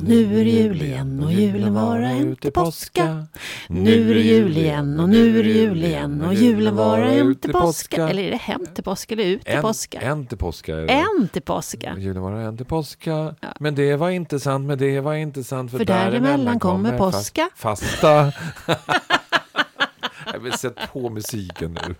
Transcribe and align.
Och 0.00 0.08
nu 0.08 0.40
är 0.40 0.44
det 0.44 0.50
jul 0.50 0.82
igen 0.82 1.22
och 1.24 1.32
julen 1.32 1.74
vara 1.74 2.06
hem 2.06 2.36
till 2.36 2.52
påska. 2.52 3.26
Nu 3.68 4.10
är 4.10 4.14
det 4.14 4.20
jul 4.20 4.56
igen 4.56 5.00
och 5.00 5.08
nu 5.08 5.38
är 5.38 5.42
det 5.44 5.50
jul 5.50 5.84
igen 5.84 6.20
och 6.24 6.34
julen 6.34 6.76
vara 6.76 7.04
hem 7.04 7.34
till 7.34 7.52
påska. 7.52 8.08
Eller 8.08 8.22
är 8.22 8.30
det 8.30 8.36
hem 8.36 8.66
till 8.74 8.84
påska 8.84 9.14
eller 9.14 9.24
ut 9.24 9.44
till 9.44 9.54
En, 9.54 9.62
påska? 9.62 10.00
en 10.00 10.26
till 10.26 10.38
påska. 10.38 10.78
En 10.86 11.28
till 11.32 11.42
påska. 11.42 11.94
Julen 11.98 12.22
var 12.22 12.32
en 12.32 12.56
till 12.56 12.66
påska. 12.66 13.34
Ja. 13.40 13.48
Men 13.60 13.74
det 13.74 13.96
var 13.96 14.10
inte 14.10 14.40
sant, 14.40 14.66
men 14.66 14.78
det 14.78 15.00
var 15.00 15.14
inte 15.14 15.44
sant. 15.44 15.70
För, 15.70 15.78
För 15.78 15.84
däremellan 15.84 16.58
kommer 16.60 16.98
fast- 16.98 17.16
påska. 17.16 17.48
Fasta. 17.56 18.32
Jag 20.32 20.40
vill 20.40 20.52
sätta 20.52 20.86
på 20.86 21.08
musiken 21.10 21.78
nu. 21.88 21.94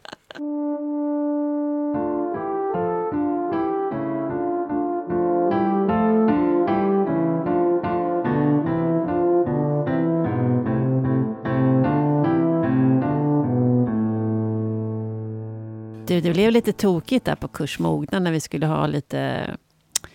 Du, 16.11 16.21
det 16.21 16.33
blev 16.33 16.53
lite 16.53 16.73
tokigt 16.73 17.25
där 17.25 17.35
på 17.37 17.49
kurs 17.49 17.79
Mogna 17.79 18.19
när 18.19 18.33
vi 18.33 18.41
skulle 18.41 18.67
ha 18.67 18.87
lite... 18.87 19.51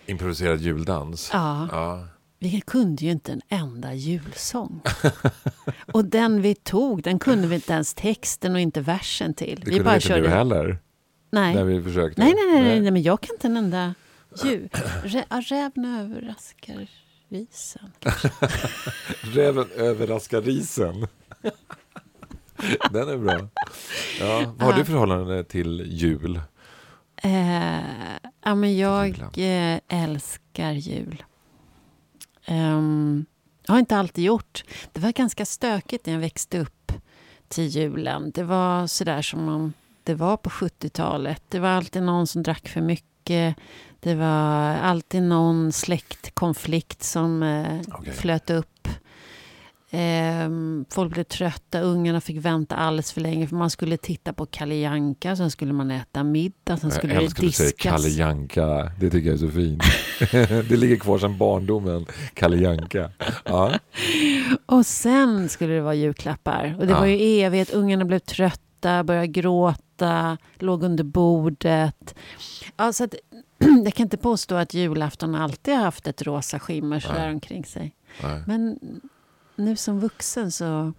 Improviserad 0.06 0.60
juldans. 0.60 1.30
Ja, 1.32 1.68
Ja. 1.72 2.06
vi 2.38 2.60
kunde 2.60 3.04
ju 3.04 3.10
inte 3.10 3.32
en 3.32 3.40
enda 3.48 3.94
julsång. 3.94 4.80
och 5.92 6.04
den 6.04 6.42
vi 6.42 6.54
tog, 6.54 7.02
den 7.02 7.18
kunde 7.18 7.46
vi 7.48 7.54
inte 7.54 7.72
ens 7.72 7.94
texten 7.94 8.54
och 8.54 8.60
inte 8.60 8.80
versen 8.80 9.34
till. 9.34 9.60
Det 9.64 9.70
vi 9.70 9.76
kunde 9.76 9.94
inte 9.94 10.20
du 10.20 10.28
heller, 10.28 10.78
Nej. 11.30 11.54
när 11.54 11.64
vi 11.64 11.82
försökte. 11.82 12.22
Nej, 12.22 12.34
nej, 12.34 12.52
nej, 12.52 12.62
nej, 12.62 12.80
nej, 12.80 12.90
men 12.90 13.02
jag 13.02 13.20
kan 13.20 13.34
inte 13.34 13.46
en 13.46 13.56
enda 13.56 13.94
ljud. 14.44 14.70
Rä, 15.04 15.24
räven 15.30 15.84
överraskar 15.84 16.88
risen. 17.28 17.92
Räven 19.20 19.66
överraskar 19.76 20.42
risen. 20.42 21.06
Den 22.90 23.08
är 23.08 23.16
bra. 23.16 23.48
Ja, 24.20 24.52
vad 24.56 24.62
har 24.62 24.70
Ja. 24.72 24.76
du 24.78 24.84
för 24.84 24.92
förhållande 24.92 25.44
till 25.44 25.82
jul? 25.86 26.40
Eh, 27.16 27.80
ja, 28.44 28.54
men 28.54 28.76
jag 28.76 29.08
eh, 29.36 29.80
älskar 29.88 30.72
jul. 30.72 31.22
Ehm, 32.44 33.26
jag 33.66 33.74
har 33.74 33.78
inte 33.78 33.96
alltid 33.96 34.24
gjort. 34.24 34.64
Det 34.92 35.00
var 35.00 35.12
ganska 35.12 35.46
stökigt 35.46 36.06
när 36.06 36.12
jag 36.12 36.20
växte 36.20 36.58
upp 36.58 36.92
till 37.48 37.64
julen. 37.66 38.30
Det 38.34 38.42
var 38.42 38.86
sådär 38.86 39.22
som 39.22 39.44
man, 39.44 39.72
det 40.04 40.14
var 40.14 40.36
på 40.36 40.50
70-talet. 40.50 41.42
Det 41.48 41.58
var 41.58 41.68
alltid 41.68 42.02
någon 42.02 42.26
som 42.26 42.42
drack 42.42 42.68
för 42.68 42.80
mycket. 42.80 43.56
Det 44.00 44.14
var 44.14 44.74
alltid 44.76 45.22
någon 45.22 45.72
släktkonflikt 45.72 47.02
som 47.02 47.42
eh, 47.42 47.80
Okej. 47.92 48.12
flöt 48.12 48.50
upp. 48.50 48.88
Ehm, 49.90 50.84
folk 50.90 51.12
blev 51.12 51.24
trötta, 51.24 51.80
ungarna 51.80 52.20
fick 52.20 52.36
vänta 52.36 52.76
alldeles 52.76 53.12
för 53.12 53.20
länge 53.20 53.46
för 53.46 53.56
man 53.56 53.70
skulle 53.70 53.96
titta 53.96 54.32
på 54.32 54.46
Kalle 54.46 54.74
Janka, 54.74 55.36
sen 55.36 55.50
skulle 55.50 55.72
man 55.72 55.90
äta 55.90 56.24
middag, 56.24 56.76
sen 56.76 56.90
skulle 56.90 57.14
jag 57.14 57.22
det 57.22 57.40
diskas. 57.40 57.72
Kalle 57.78 58.08
Janka. 58.08 58.92
Det 59.00 59.10
tycker 59.10 59.26
jag 59.28 59.34
är 59.34 59.38
så 59.46 59.50
fint. 59.50 59.82
det 60.68 60.76
ligger 60.76 60.96
kvar 60.96 61.18
sedan 61.18 61.38
barndomen. 61.38 62.06
Kalle 62.34 62.56
Janka. 62.56 63.10
Ja. 63.44 63.72
Och 64.66 64.86
sen 64.86 65.48
skulle 65.48 65.74
det 65.74 65.80
vara 65.80 65.94
julklappar. 65.94 66.76
Och 66.78 66.86
det 66.86 66.92
Ja. 66.92 66.98
var 67.00 67.06
ju 67.06 67.16
evigt. 67.40 67.70
Ungarna 67.70 68.04
blev 68.04 68.18
trötta, 68.18 69.04
började 69.04 69.26
gråta, 69.26 70.38
låg 70.58 70.82
under 70.82 71.04
bordet. 71.04 72.14
Ja, 72.76 72.92
så 72.92 73.04
att, 73.04 73.14
jag 73.84 73.94
kan 73.94 74.04
inte 74.06 74.16
påstå 74.16 74.54
att 74.54 74.74
julafton 74.74 75.34
alltid 75.34 75.74
har 75.74 75.82
haft 75.84 76.06
ett 76.06 76.22
rosa 76.22 76.58
skimmer 76.58 77.00
sådär 77.00 77.30
omkring 77.30 77.64
sig. 77.64 77.94
Nej. 78.22 78.42
Men 78.46 78.78
nu 79.56 79.76
som 79.76 80.00
vuxen 80.00 80.52
så, 80.52 80.92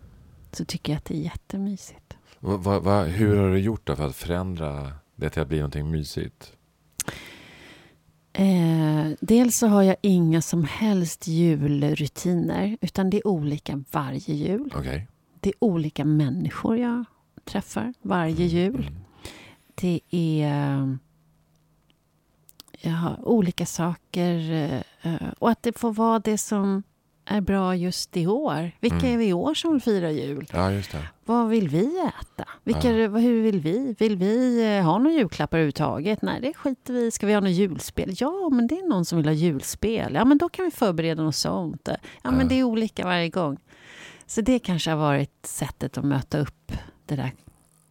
så 0.51 0.65
tycker 0.65 0.91
jag 0.93 0.97
att 0.97 1.05
det 1.05 1.13
är 1.15 1.21
jättemysigt. 1.21 2.17
Va, 2.39 2.79
va, 2.79 3.03
hur 3.03 3.37
har 3.37 3.49
du 3.49 3.59
gjort 3.59 3.87
då 3.87 3.95
för 3.95 4.07
att 4.07 4.15
förändra 4.15 4.91
det 5.15 5.29
till 5.29 5.41
att 5.41 5.47
bli 5.47 5.57
någonting 5.57 5.91
mysigt? 5.91 6.53
Eh, 8.33 9.07
dels 9.21 9.57
så 9.57 9.67
har 9.67 9.83
jag 9.83 9.95
inga 10.01 10.41
som 10.41 10.63
helst 10.63 11.27
julrutiner, 11.27 12.77
utan 12.81 13.09
det 13.09 13.17
är 13.17 13.27
olika 13.27 13.83
varje 13.91 14.33
jul. 14.35 14.73
Okej. 14.75 15.07
Det 15.39 15.49
är 15.49 15.55
olika 15.59 16.05
människor 16.05 16.77
jag 16.77 17.05
träffar 17.45 17.93
varje 18.01 18.45
jul. 18.45 18.87
Mm. 18.87 18.93
Det 19.75 19.99
är 20.11 20.97
ja, 22.81 23.17
olika 23.23 23.65
saker. 23.65 24.51
eh, 25.01 25.15
Och 25.39 25.49
att 25.49 25.63
det 25.63 25.77
får 25.79 25.93
vara 25.93 26.19
det 26.19 26.37
som 26.37 26.83
är 27.27 27.41
bra 27.41 27.75
just 27.75 28.17
i 28.17 28.27
år. 28.27 28.71
Vilka 28.79 28.97
Mm. 28.97 29.13
är 29.13 29.17
vi 29.17 29.27
i 29.27 29.33
år 29.33 29.53
som 29.53 29.71
vill 29.71 29.81
fira 29.81 30.11
jul? 30.11 30.47
Ja, 30.53 30.71
just 30.71 30.91
det. 30.91 31.03
Vad 31.25 31.49
vill 31.49 31.69
vi 31.69 31.99
äta? 31.99 32.45
Vilka, 32.63 32.91
Ja. 32.91 33.07
Hur 33.17 33.41
vill 33.43 33.59
vi? 33.59 33.95
Vill 33.99 34.15
vi 34.17 34.65
eh, 34.77 34.83
ha 34.83 34.97
några 34.97 35.11
julklappar 35.17 35.57
överhuvudtaget? 35.57 36.21
Nej, 36.21 36.41
det 36.41 36.53
skiter 36.53 36.93
vi. 36.93 37.11
Ska 37.11 37.27
vi 37.27 37.33
ha 37.33 37.41
något 37.41 37.49
julspel? 37.51 38.15
Ja, 38.17 38.49
men 38.51 38.67
det 38.67 38.75
är 38.79 38.87
någon 38.89 39.05
som 39.05 39.17
vill 39.17 39.25
ha 39.27 39.33
julspel. 39.33 40.13
Ja, 40.15 40.25
men 40.25 40.37
då 40.37 40.49
kan 40.49 40.65
vi 40.65 40.71
förbereda 40.71 41.23
något 41.23 41.35
sånt. 41.35 41.89
Ja, 42.23 42.31
men 42.31 42.39
Ja. 42.39 42.45
det 42.45 42.55
är 42.59 42.63
olika 42.63 43.05
varje 43.05 43.29
gång. 43.29 43.57
Så 44.25 44.41
det 44.41 44.59
kanske 44.59 44.89
har 44.89 44.97
varit 44.97 45.45
sättet 45.45 45.97
att 45.97 46.05
möta 46.05 46.39
upp 46.39 46.71
det 47.05 47.15
där 47.15 47.31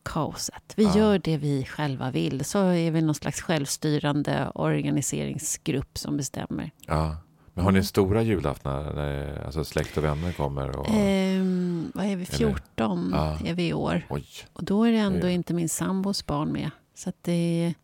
kaoset. 0.02 0.72
Vi 0.76 0.84
Ja. 0.84 0.96
gör 0.98 1.18
det 1.18 1.36
vi 1.36 1.64
själva 1.64 2.10
vill. 2.10 2.44
Så 2.44 2.58
är 2.58 2.90
vi 2.90 3.02
någon 3.02 3.14
slags 3.14 3.40
självstyrande 3.40 4.50
organiseringsgrupp 4.54 5.98
som 5.98 6.16
bestämmer. 6.16 6.70
Ja. 6.86 7.16
Men 7.56 7.64
har 7.64 7.72
ni 7.72 7.84
stora 7.84 8.22
julaftnar 8.22 8.94
när 8.94 9.44
alltså 9.46 9.64
släkt 9.64 9.96
och 9.96 10.04
vänner 10.04 10.32
kommer? 10.32 10.76
Och... 10.76 10.86
Ehm, 10.90 11.92
vad 11.94 12.06
är 12.06 12.16
vi? 12.16 12.26
14 12.26 13.10
Ja. 13.14 13.38
är 13.44 13.54
vi 13.54 13.68
i 13.68 13.72
år. 13.72 14.06
Oj. 14.10 14.26
Och 14.52 14.64
då 14.64 14.84
är 14.84 14.92
det 14.92 14.98
ändå 14.98 15.26
Ja. 15.26 15.30
inte 15.30 15.54
min 15.54 15.68
sambos 15.68 16.26
barn 16.26 16.52
med. 16.52 16.70
Så 16.94 17.08
att 17.08 17.16
det 17.22 17.32
är... 17.32 17.74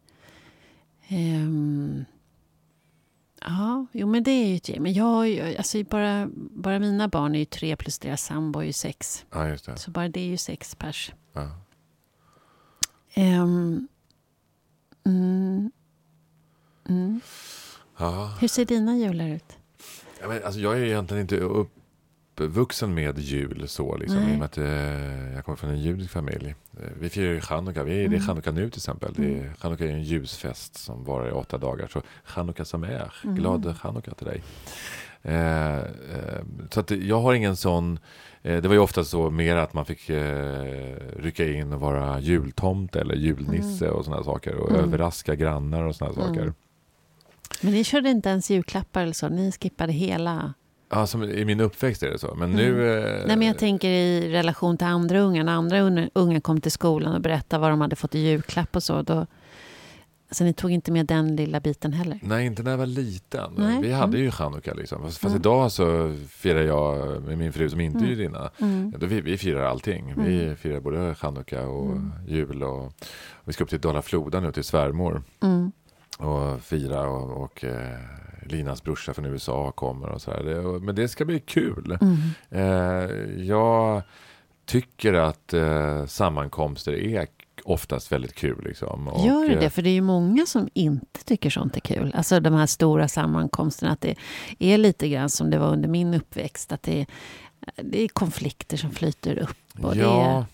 ehm, 1.16 2.04
ja, 3.40 3.86
jo 3.92 4.06
men 4.06 4.22
det 4.22 4.30
är 4.30 4.46
ju 4.48 4.56
ett 4.56 4.68
gäng. 4.68 4.82
Men 4.82 4.92
jag 4.92 5.40
alltså 5.58 5.82
bara, 5.84 6.28
bara 6.34 6.78
mina 6.78 7.08
barn 7.08 7.34
är 7.34 7.38
ju 7.38 7.44
tre 7.44 7.76
plus 7.76 7.98
deras 7.98 8.24
sambo 8.24 8.60
är 8.60 8.64
ju 8.64 8.72
sex. 8.72 9.24
Ja, 9.30 9.48
just 9.48 9.66
det. 9.66 9.76
Så 9.76 9.90
bara 9.90 10.08
det 10.08 10.20
är 10.20 10.26
ju 10.26 10.36
sex 10.36 10.74
pers. 10.74 11.12
Ja. 11.32 11.50
Ehm, 13.14 13.88
mm, 15.06 15.70
mm. 16.88 17.20
Ja. 17.98 18.36
Hur 18.40 18.48
ser 18.48 18.64
dina 18.64 18.96
jular 18.96 19.28
ut? 19.28 19.58
Ja, 20.22 20.28
men, 20.28 20.44
alltså, 20.44 20.60
jag 20.60 20.78
är 20.78 20.84
egentligen 20.84 21.20
inte 21.20 21.36
uppvuxen 22.36 22.94
med 22.94 23.18
jul 23.18 23.68
så. 23.68 23.96
Liksom, 23.96 24.18
Nej. 24.18 24.30
I 24.32 24.34
och 24.34 24.38
med 24.38 24.44
att 24.46 24.58
eh, 24.58 25.34
jag 25.34 25.44
kommer 25.44 25.56
från 25.56 25.70
en 25.70 25.80
judisk 25.80 26.10
familj. 26.10 26.54
Eh, 26.80 26.88
vi 27.00 27.08
firar 27.10 27.32
ju 27.32 27.40
chanukka. 27.40 27.82
Vi 27.82 27.92
är, 27.92 27.96
Det 27.96 28.02
är 28.04 28.06
Mm. 28.06 28.20
chanukka 28.26 28.50
nu 28.50 28.70
till 28.70 28.78
exempel. 28.78 29.12
Det 29.16 29.38
är, 29.38 29.52
chanukka 29.58 29.84
är 29.84 29.88
en 29.88 30.02
ljusfest 30.02 30.76
som 30.78 31.04
varar 31.04 31.28
i 31.28 31.32
åtta 31.32 31.58
dagar. 31.58 31.86
Så 31.86 32.02
chanukka 32.24 32.64
som 32.64 32.84
är. 32.84 33.14
Mm. 33.24 33.36
Glad 33.36 33.76
chanukka 33.80 34.10
till 34.14 34.26
dig. 34.26 34.42
Eh, 35.22 35.76
eh, 35.78 35.84
så 36.70 36.80
att 36.80 36.90
jag 36.90 37.20
har 37.20 37.34
ingen 37.34 37.56
sån... 37.56 37.98
Eh, 38.42 38.62
det 38.62 38.68
var 38.68 38.74
ju 38.74 38.80
ofta 38.80 39.04
så 39.04 39.30
mer 39.30 39.56
att 39.56 39.74
man 39.74 39.84
fick 39.84 40.10
eh, 40.10 40.96
rycka 41.18 41.48
in 41.48 41.72
och 41.72 41.80
vara 41.80 42.20
jultomte 42.20 43.00
eller 43.00 43.14
julnisse 43.14 43.90
och 43.90 44.04
sådana 44.04 44.24
saker. 44.24 44.54
Och 44.56 44.70
Mm. 44.70 44.82
överraska 44.84 45.34
grannar 45.34 45.82
och 45.82 45.96
sådana 45.96 46.14
Mm. 46.22 46.26
saker. 46.34 46.52
Men 47.60 47.72
ni 47.72 47.84
körde 47.84 48.10
inte 48.10 48.28
ens 48.28 48.50
julklappar 48.50 49.02
eller 49.02 49.12
så? 49.12 49.28
Ni 49.28 49.52
skippade 49.52 49.92
hela? 49.92 50.54
Ja, 50.90 51.06
som 51.06 51.22
I 51.24 51.44
min 51.44 51.60
uppväxt 51.60 52.02
är 52.02 52.10
det 52.10 52.18
så. 52.18 52.34
Men 52.34 52.50
nu... 52.50 52.98
Eh, 52.98 53.26
Nej, 53.26 53.36
men 53.36 53.46
jag 53.48 53.58
tänker 53.58 53.88
i 53.88 54.32
relation 54.32 54.78
till 54.78 54.86
andra 54.86 55.20
ungar. 55.20 55.44
När 55.44 55.52
andra 55.52 55.78
unga- 56.14 56.40
kom 56.40 56.60
till 56.60 56.72
skolan 56.72 57.14
och 57.14 57.20
berättade 57.20 57.60
vad 57.60 57.70
de 57.70 57.80
hade 57.80 57.96
fått 57.96 58.14
i 58.14 58.18
julklapp 58.18 58.76
och 58.76 58.82
så. 58.82 59.02
Då, 59.02 59.26
alltså 60.28 60.44
ni 60.44 60.52
tog 60.52 60.70
inte 60.70 60.92
med 60.92 61.06
den 61.06 61.36
lilla 61.36 61.60
biten 61.60 61.92
heller? 61.92 62.18
Nej, 62.22 62.46
inte 62.46 62.62
när 62.62 62.70
jag 62.70 62.78
var 62.78 62.86
liten. 62.86 63.52
Nej. 63.56 63.78
Vi 63.82 63.92
hade 63.92 64.12
Mm. 64.16 64.20
ju 64.24 64.30
chanukka 64.30 64.74
liksom. 64.74 65.02
Fast, 65.02 65.24
Mm. 65.24 65.36
idag 65.36 65.72
så 65.72 66.16
firar 66.28 66.60
jag 66.62 67.22
med 67.22 67.38
min 67.38 67.52
fru 67.52 67.70
som 67.70 67.80
inte 67.80 67.98
är 67.98 68.00
Mm. 68.00 68.10
judinna. 68.10 68.50
Mm. 68.60 68.94
Då 68.98 69.06
vi, 69.06 69.20
vi 69.20 69.38
firar 69.38 69.62
allting. 69.64 70.14
Vi 70.24 70.42
Mm. 70.44 70.56
firar 70.56 70.80
både 70.80 71.14
chanukka 71.14 71.66
och 71.68 71.86
Mm. 71.92 72.12
jul. 72.28 72.62
Och, 72.62 72.84
och 72.86 72.92
vi 73.44 73.52
ska 73.52 73.64
upp 73.64 73.70
till 73.70 73.80
Dala-Floda 73.80 74.40
nu 74.40 74.52
till 74.52 74.64
svärmor 74.64 75.22
Mm. 75.42 75.72
Och 76.22 76.62
fira. 76.62 77.08
Och, 77.08 77.42
och 77.42 77.64
eh, 77.64 77.98
Linas 78.46 78.82
brorsa 78.82 79.14
från 79.14 79.24
USA 79.26 79.70
kommer 79.72 80.08
och 80.08 80.22
sådär. 80.22 80.42
Det, 80.44 80.58
och, 80.58 80.82
men 80.82 80.94
det 80.94 81.08
ska 81.08 81.24
bli 81.24 81.40
kul. 81.40 81.98
Mm. 82.00 82.16
Eh, 82.50 83.46
jag 83.46 84.02
tycker 84.64 85.12
att 85.14 85.52
eh, 85.54 86.06
sammankomster 86.06 86.92
är 86.92 87.26
oftast 87.64 88.12
väldigt 88.12 88.34
kul. 88.34 88.64
Liksom. 88.64 89.08
Och, 89.08 89.26
Gör 89.26 89.48
det 89.48 89.54
eh, 89.54 89.60
det? 89.60 89.70
För 89.70 89.82
det 89.82 89.90
är 89.90 89.94
ju 89.94 90.00
många 90.00 90.46
som 90.46 90.68
inte 90.74 91.24
tycker 91.24 91.50
sånt 91.50 91.76
är 91.76 91.80
kul. 91.80 92.14
Alltså 92.16 92.40
de 92.40 92.54
här 92.54 92.66
stora 92.66 93.08
sammankomsterna. 93.08 93.92
Att 93.92 94.00
det 94.00 94.16
är 94.58 94.78
lite 94.78 95.08
grann 95.08 95.30
som 95.30 95.50
det 95.50 95.58
var 95.58 95.72
under 95.72 95.88
min 95.88 96.14
uppväxt. 96.14 96.72
Att 96.72 96.82
det 96.82 97.00
är, 97.00 97.06
det 97.82 98.02
är 98.02 98.08
konflikter 98.08 98.76
som 98.76 98.90
flyter 98.90 99.38
upp. 99.38 99.84
Och 99.84 99.94
det 99.94 100.00
är, 100.00 100.04
Ja, 100.04 100.46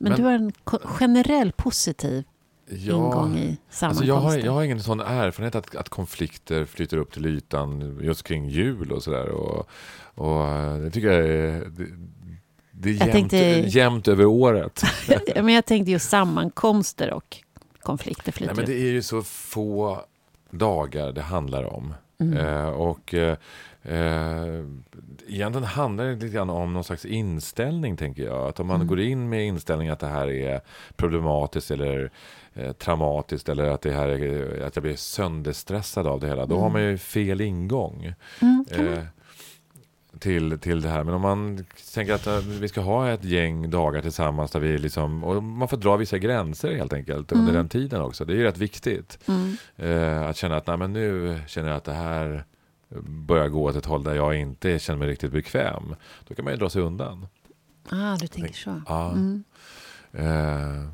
men, 0.00 0.12
men- 0.12 0.20
du 0.20 0.24
har 0.24 0.32
en 0.32 0.52
generell 0.84 1.52
positiv 1.52 2.24
ja, 2.68 2.94
ingång 2.94 3.38
i 3.38 3.56
sammankomster? 3.70 3.86
Alltså 3.86 4.04
jag, 4.04 4.16
har, 4.16 4.36
jag 4.36 4.52
har 4.52 4.62
ingen 4.62 4.82
sån 4.82 5.00
erfarenhet 5.00 5.54
att, 5.54 5.76
att 5.76 5.88
konflikter 5.88 6.64
flyter 6.64 6.96
upp 6.96 7.12
till 7.12 7.26
ytan 7.26 7.98
just 8.02 8.22
kring 8.22 8.48
jul 8.48 8.92
och 8.92 9.02
sådär. 9.02 9.28
Och, 9.28 9.68
och 10.14 10.44
det 10.80 10.90
tycker 10.90 11.10
jag 11.10 11.28
är... 11.28 11.64
Det, 11.68 11.86
det 12.78 12.90
är 12.90 12.94
jämnt, 12.94 13.12
tänkte, 13.12 13.36
jämnt 13.78 14.08
över 14.08 14.24
året. 14.24 14.82
men 15.34 15.48
jag 15.48 15.64
tänkte 15.64 15.90
just 15.90 16.10
sammankomster 16.10 17.12
och 17.12 17.36
konflikter 17.80 18.32
flyter 18.32 18.54
Nej, 18.54 18.64
men 18.64 18.74
Det 18.74 18.88
är 18.88 18.92
ju 18.92 19.02
så 19.02 19.22
få 19.22 20.00
dagar 20.50 21.12
det 21.12 21.22
handlar 21.22 21.64
om. 21.64 21.94
Mm. 22.18 22.36
Eh, 22.36 22.68
och 22.68 23.14
eh, 23.14 23.36
eh, 23.82 24.64
egentligen 25.28 25.64
handlar 25.64 26.04
det 26.04 26.14
lite 26.14 26.28
grann 26.28 26.50
om 26.50 26.72
någon 26.72 26.84
slags 26.84 27.04
inställning, 27.04 27.96
tänker 27.96 28.22
jag. 28.22 28.48
Att 28.48 28.60
om 28.60 28.66
man 28.66 28.76
mm. 28.76 28.86
går 28.86 29.00
in 29.00 29.28
med 29.28 29.46
inställningen 29.46 29.92
att 29.92 30.00
det 30.00 30.06
här 30.06 30.30
är 30.30 30.60
problematiskt 30.96 31.70
eller 31.70 32.10
eh, 32.56 32.72
traumatiskt 32.72 33.48
eller 33.48 33.64
att, 33.64 33.82
det 33.82 33.92
här 33.92 34.08
är, 34.08 34.60
att 34.66 34.76
jag 34.76 34.82
blir 34.82 34.96
sönderstressad 34.96 36.06
av 36.06 36.20
det 36.20 36.26
hela, 36.26 36.46
då 36.46 36.54
mm. 36.54 36.62
har 36.62 36.70
man 36.70 36.82
ju 36.82 36.98
fel 36.98 37.40
ingång. 37.40 38.12
Mm, 38.40 38.64
eh, 38.70 39.04
till, 40.18 40.58
till 40.58 40.82
det 40.82 40.88
här. 40.88 41.04
Men 41.04 41.14
om 41.14 41.20
man 41.20 41.64
tänker 41.94 42.14
att 42.14 42.26
uh, 42.26 42.38
vi 42.38 42.68
ska 42.68 42.80
ha 42.80 43.10
ett 43.10 43.24
gäng 43.24 43.70
dagar 43.70 44.02
tillsammans 44.02 44.50
där 44.50 44.60
vi 44.60 44.78
liksom, 44.78 45.24
och 45.24 45.42
man 45.42 45.68
får 45.68 45.76
dra 45.76 45.96
vissa 45.96 46.18
gränser 46.18 46.74
helt 46.74 46.92
enkelt 46.92 47.32
mm. 47.32 47.44
under 47.44 47.58
den 47.58 47.68
tiden 47.68 48.00
också. 48.00 48.24
Det 48.24 48.32
är 48.32 48.36
ju 48.36 48.44
rätt 48.44 48.58
viktigt. 48.58 49.18
Mm. 49.28 49.56
Uh, 49.82 50.22
att 50.22 50.36
känna 50.36 50.56
att 50.56 50.66
nej, 50.66 50.76
men 50.76 50.92
nu 50.92 51.40
känner 51.46 51.68
jag 51.68 51.76
att 51.76 51.84
det 51.84 51.92
här 51.92 52.44
börjar 53.04 53.48
gå 53.48 53.64
åt 53.64 53.76
ett 53.76 53.86
håll 53.86 54.04
där 54.04 54.14
jag 54.14 54.36
inte 54.36 54.78
känner 54.78 54.98
mig 54.98 55.08
riktigt 55.08 55.32
bekväm. 55.32 55.94
Då 56.28 56.34
kan 56.34 56.44
man 56.44 56.54
ju 56.54 56.58
dra 56.58 56.70
sig 56.70 56.82
undan. 56.82 57.26
Ah, 57.90 58.16
du 58.16 58.26
tänker 58.26 58.54
så. 58.54 58.82
Ja. 58.86 59.12
Mm. 59.12 59.44
Uh, 60.14 60.88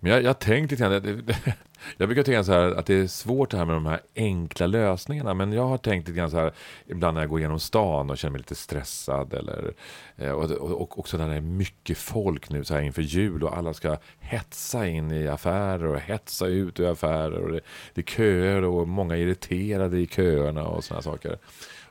men 0.00 0.12
jag, 0.12 0.22
jag 0.22 0.38
tänkte 0.38 0.74
lite 0.74 0.82
grann, 0.82 1.24
jag 1.96 2.08
brukar 2.08 2.22
tänka 2.22 2.44
så 2.44 2.52
här 2.52 2.74
att 2.78 2.86
det 2.86 2.94
är 2.94 3.06
svårt 3.06 3.50
det 3.50 3.56
här 3.56 3.64
med 3.64 3.74
de 3.74 3.86
här 3.86 4.00
enkla 4.16 4.66
lösningarna. 4.66 5.34
Men 5.34 5.52
jag 5.52 5.66
har 5.66 5.78
tänkt 5.78 6.08
lite 6.08 6.18
grann 6.18 6.30
så 6.30 6.36
här 6.36 6.52
ibland 6.86 7.14
när 7.14 7.22
jag 7.22 7.30
går 7.30 7.40
genom 7.40 7.60
stan 7.60 8.10
och 8.10 8.18
känner 8.18 8.32
mig 8.32 8.38
lite 8.38 8.54
stressad. 8.54 9.34
Eller, 9.34 9.72
eh, 10.16 10.30
och, 10.30 10.50
och, 10.50 10.80
och 10.80 10.98
också 10.98 11.16
när 11.16 11.28
det 11.28 11.34
är 11.34 11.40
mycket 11.40 11.98
folk 11.98 12.50
nu 12.50 12.64
så 12.64 12.74
här 12.74 12.82
inför 12.82 13.02
jul 13.02 13.44
och 13.44 13.56
alla 13.56 13.74
ska 13.74 13.96
hetsa 14.18 14.86
in 14.86 15.10
i 15.10 15.28
affärer 15.28 15.86
och 15.86 16.00
hetsa 16.00 16.46
ut 16.46 16.80
ur 16.80 16.90
affärer. 16.90 17.38
Och 17.38 17.52
det, 17.52 17.60
det 17.94 18.00
är 18.00 18.16
köer 18.16 18.64
och 18.64 18.88
många 18.88 19.16
är 19.16 19.20
irriterade 19.20 19.98
i 19.98 20.06
köerna 20.06 20.66
och 20.66 20.84
sådana 20.84 21.02
saker. 21.02 21.38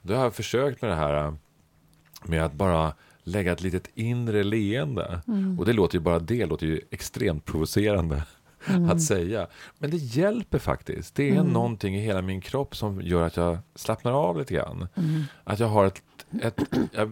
Då 0.02 0.16
har 0.16 0.24
jag 0.24 0.36
försökt 0.36 0.82
med 0.82 0.92
det 0.92 0.96
här 0.96 1.26
eh, 1.26 1.34
med 2.24 2.46
att 2.46 2.54
bara 2.54 2.94
lägga 3.30 3.52
ett 3.52 3.62
litet 3.62 3.90
inre 3.96 4.44
leende. 4.44 5.22
Mm. 5.28 5.60
Och 5.60 5.66
det 5.66 5.74
låter 5.74 5.96
ju 5.96 6.02
bara 6.02 6.20
det 6.20 6.46
låter 6.46 6.68
ju 6.68 6.82
extremt 6.92 7.46
provocerande 7.46 8.24
mm. 8.68 8.90
att 8.90 9.02
säga. 9.02 9.48
Men 9.78 9.92
det 9.92 9.98
hjälper 9.98 10.60
faktiskt. 10.60 11.16
Det 11.16 11.30
är 11.30 11.34
mm. 11.34 11.48
någonting 11.48 11.96
i 11.96 12.00
hela 12.00 12.22
min 12.22 12.42
kropp 12.42 12.76
som 12.76 13.02
gör 13.02 13.28
att 13.28 13.38
jag 13.38 13.58
slappnar 13.76 14.12
av 14.12 14.38
lite 14.38 14.54
grann. 14.54 14.88
Mm. 14.96 15.24
Att 15.44 15.60
jag 15.60 15.68
har 15.68 15.86
ett, 15.86 16.02
ett 16.42 16.62
jag, 16.94 17.12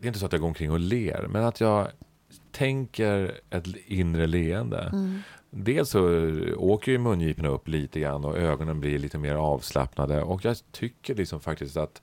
det 0.00 0.06
är 0.06 0.06
inte 0.06 0.18
så 0.18 0.26
att 0.26 0.32
jag 0.32 0.40
går 0.40 0.48
omkring 0.48 0.70
och 0.70 0.80
ler, 0.80 1.26
men 1.28 1.44
att 1.44 1.60
jag 1.60 1.88
tänker 2.50 3.40
ett 3.50 3.66
inre 3.86 4.26
leende. 4.26 4.90
Mm. 4.92 5.22
Dels 5.50 5.90
så 5.90 6.00
åker 6.56 6.92
ju 6.92 6.98
mungiporna 6.98 7.48
upp 7.48 7.68
lite 7.68 8.00
grann 8.00 8.24
och 8.24 8.38
ögonen 8.38 8.80
blir 8.80 8.98
lite 8.98 9.18
mer 9.18 9.34
avslappnade 9.34 10.22
och 10.22 10.44
jag 10.44 10.56
tycker 10.70 11.14
liksom 11.14 11.40
faktiskt 11.40 11.76
att 11.76 12.02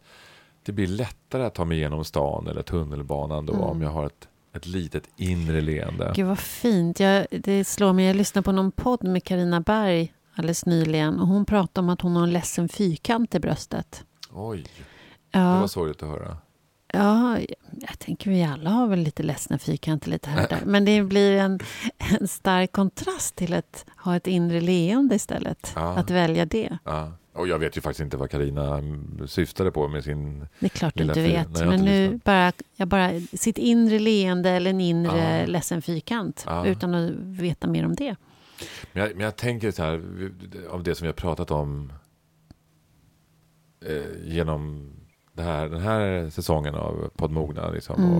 det 0.63 0.71
blir 0.71 0.87
lättare 0.87 1.43
att 1.43 1.55
ta 1.55 1.65
mig 1.65 1.77
igenom 1.77 2.05
stan 2.05 2.47
eller 2.47 2.61
tunnelbanan 2.61 3.45
då 3.45 3.53
mm. 3.53 3.65
om 3.65 3.81
jag 3.81 3.89
har 3.89 4.05
ett, 4.05 4.27
ett 4.53 4.65
litet 4.65 5.03
inre 5.17 5.61
leende. 5.61 6.11
Gud 6.15 6.27
vad 6.27 6.39
fint. 6.39 6.99
Jag, 6.99 7.27
det 7.31 7.65
slår 7.65 7.93
mig, 7.93 8.05
jag 8.05 8.15
lyssnade 8.15 8.43
på 8.43 8.51
någon 8.51 8.71
podd 8.71 9.03
med 9.03 9.23
Karina 9.23 9.61
Berg 9.61 10.13
alldeles 10.35 10.65
nyligen 10.65 11.19
och 11.19 11.27
hon 11.27 11.45
pratade 11.45 11.85
om 11.85 11.89
att 11.89 12.01
hon 12.01 12.15
har 12.15 12.23
en 12.23 12.33
ledsen 12.33 12.69
fyrkant 12.69 13.35
i 13.35 13.39
bröstet. 13.39 14.03
Oj, 14.31 14.65
ja. 15.31 15.39
det 15.39 15.59
var 15.59 15.67
sorgligt 15.67 16.03
att 16.03 16.09
höra. 16.09 16.37
Ja, 16.93 17.39
jag 17.71 17.99
tänker 17.99 18.29
vi 18.29 18.43
alla 18.43 18.69
har 18.69 18.87
väl 18.87 18.99
lite 18.99 19.23
ledsna 19.23 19.57
fyrkanter 19.57 20.09
lite 20.09 20.29
här 20.29 20.43
och 20.43 20.49
där. 20.49 20.61
Men 20.65 20.85
det 20.85 21.03
blir 21.03 21.37
en, 21.37 21.59
en 21.97 22.27
stark 22.27 22.71
kontrast 22.71 23.35
till 23.35 23.53
att 23.53 23.85
ha 23.97 24.15
ett 24.15 24.27
inre 24.27 24.61
leende 24.61 25.15
istället. 25.15 25.71
Ja. 25.75 25.97
Att 25.97 26.09
välja 26.09 26.45
det. 26.45 26.77
Ja. 26.83 27.11
Och 27.39 27.47
jag 27.47 27.59
vet 27.59 27.77
ju 27.77 27.81
faktiskt 27.81 28.03
inte 28.03 28.17
vad 28.17 28.31
Karina 28.31 28.83
syftade 29.27 29.71
på 29.71 29.87
med 29.87 30.03
sin 30.03 30.47
Det 30.59 30.65
är 30.65 30.69
klart 30.69 30.93
du 30.95 31.03
inte 31.03 31.21
vet. 31.21 31.49
Nej, 31.51 31.65
men 31.65 31.85
nu 31.85 32.19
bara, 32.23 32.51
jag 32.75 32.87
bara, 32.87 33.11
sitt 33.33 33.57
inre 33.57 33.99
leende 33.99 34.49
eller 34.49 34.69
en 34.69 34.81
inre 34.81 35.39
ja. 35.39 35.45
ledsen 35.45 35.81
fyrkant. 35.81 36.43
Ja. 36.47 36.65
Utan 36.65 36.93
att 36.93 37.11
veta 37.15 37.67
mer 37.67 37.85
om 37.85 37.95
det. 37.95 38.15
Men 38.91 39.03
jag, 39.03 39.15
men 39.15 39.23
jag 39.23 39.35
tänker 39.35 39.71
så 39.71 39.83
här, 39.83 40.01
av 40.69 40.83
det 40.83 40.95
som 40.95 41.05
vi 41.05 41.07
har 41.07 41.13
pratat 41.13 41.51
om 41.51 41.93
eh, 43.85 44.33
genom 44.33 44.91
här, 45.37 45.69
den 45.69 45.81
här 45.81 46.29
säsongen 46.29 46.75
av 46.75 47.09
Poddmogna. 47.15 47.69
Liksom, 47.69 48.03
mm. 48.03 48.17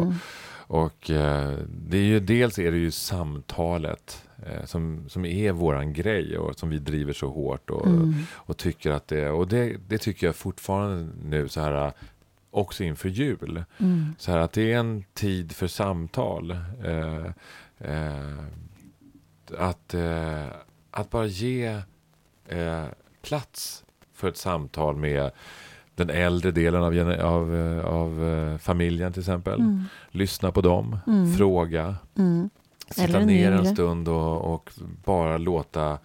och, 0.68 0.86
och 0.86 1.10
eh, 1.10 1.58
det 1.68 1.98
är 1.98 2.04
ju, 2.04 2.20
dels 2.20 2.60
är 2.60 2.72
det 2.72 2.78
ju 2.78 2.92
samtalet 2.92 4.29
som, 4.66 5.10
som 5.10 5.26
är 5.26 5.52
våran 5.52 5.94
grej 5.94 6.38
och 6.38 6.60
som 6.60 6.70
vi 6.70 6.80
driver 6.80 7.14
så 7.14 7.30
hårt 7.30 7.70
och, 7.70 7.88
mm. 7.88 8.14
och 8.34 8.58
tycker 8.58 8.92
att 8.92 9.08
det 9.08 9.30
Och 9.30 9.48
det, 9.48 9.78
det 9.88 9.98
tycker 9.98 10.28
jag 10.28 10.36
fortfarande 10.36 11.14
nu 11.24 11.48
så 11.48 11.62
här 11.62 11.94
också 12.52 12.84
inför 12.84 13.10
jul. 13.10 13.64
Mm. 13.78 14.16
Så 14.18 14.32
här 14.32 14.40
att 14.40 14.52
det 14.52 14.74
är 14.74 14.78
en 14.78 15.04
tid 15.14 15.52
för 15.52 15.68
samtal. 15.68 16.52
Eh, 16.84 17.26
eh, 17.78 18.44
att, 19.58 19.94
eh, 19.94 20.46
att 20.92 21.10
bara 21.10 21.26
ge 21.26 21.82
eh, 22.48 22.86
plats 23.22 23.84
för 24.14 24.28
ett 24.30 24.38
samtal 24.38 24.96
med 24.96 25.32
den 25.96 26.10
äldre 26.10 26.52
delen 26.52 26.84
av, 26.84 27.12
av, 27.22 27.56
eh, 27.56 27.86
av 27.86 28.24
eh, 28.24 28.58
familjen 28.58 29.14
till 29.14 29.22
exempel. 29.22 29.60
Mm. 29.60 29.84
Lyssna 30.12 30.52
på 30.52 30.62
dem, 30.62 31.00
mm. 31.08 31.34
fråga. 31.34 31.96
Mm. 32.18 32.50
Sitta 32.92 33.20
ner 33.20 33.52
en 33.52 33.66
stund 33.66 34.08
och, 34.08 34.54
och 34.54 34.72
bara 35.06 35.38
låta 35.38 36.00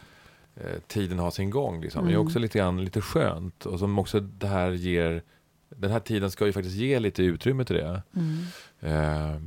eh, 0.56 0.78
tiden 0.86 1.18
ha 1.18 1.30
sin 1.30 1.50
gång. 1.50 1.80
Liksom. 1.80 2.04
Det 2.04 2.10
är 2.10 2.14
mm. 2.14 2.26
också 2.26 2.38
lite, 2.38 2.58
grann, 2.58 2.84
lite 2.84 3.00
skönt. 3.00 3.66
Och 3.66 3.78
som 3.78 3.98
också 3.98 4.20
det 4.20 4.46
här 4.46 4.70
ger... 4.70 5.22
Den 5.68 5.90
här 5.90 6.00
tiden 6.00 6.30
ska 6.30 6.46
ju 6.46 6.52
faktiskt 6.52 6.76
ge 6.76 6.98
lite 6.98 7.22
utrymme 7.22 7.64
till 7.64 7.76
det. 7.76 8.02
Mm. 8.16 8.44
Eh, 8.80 9.42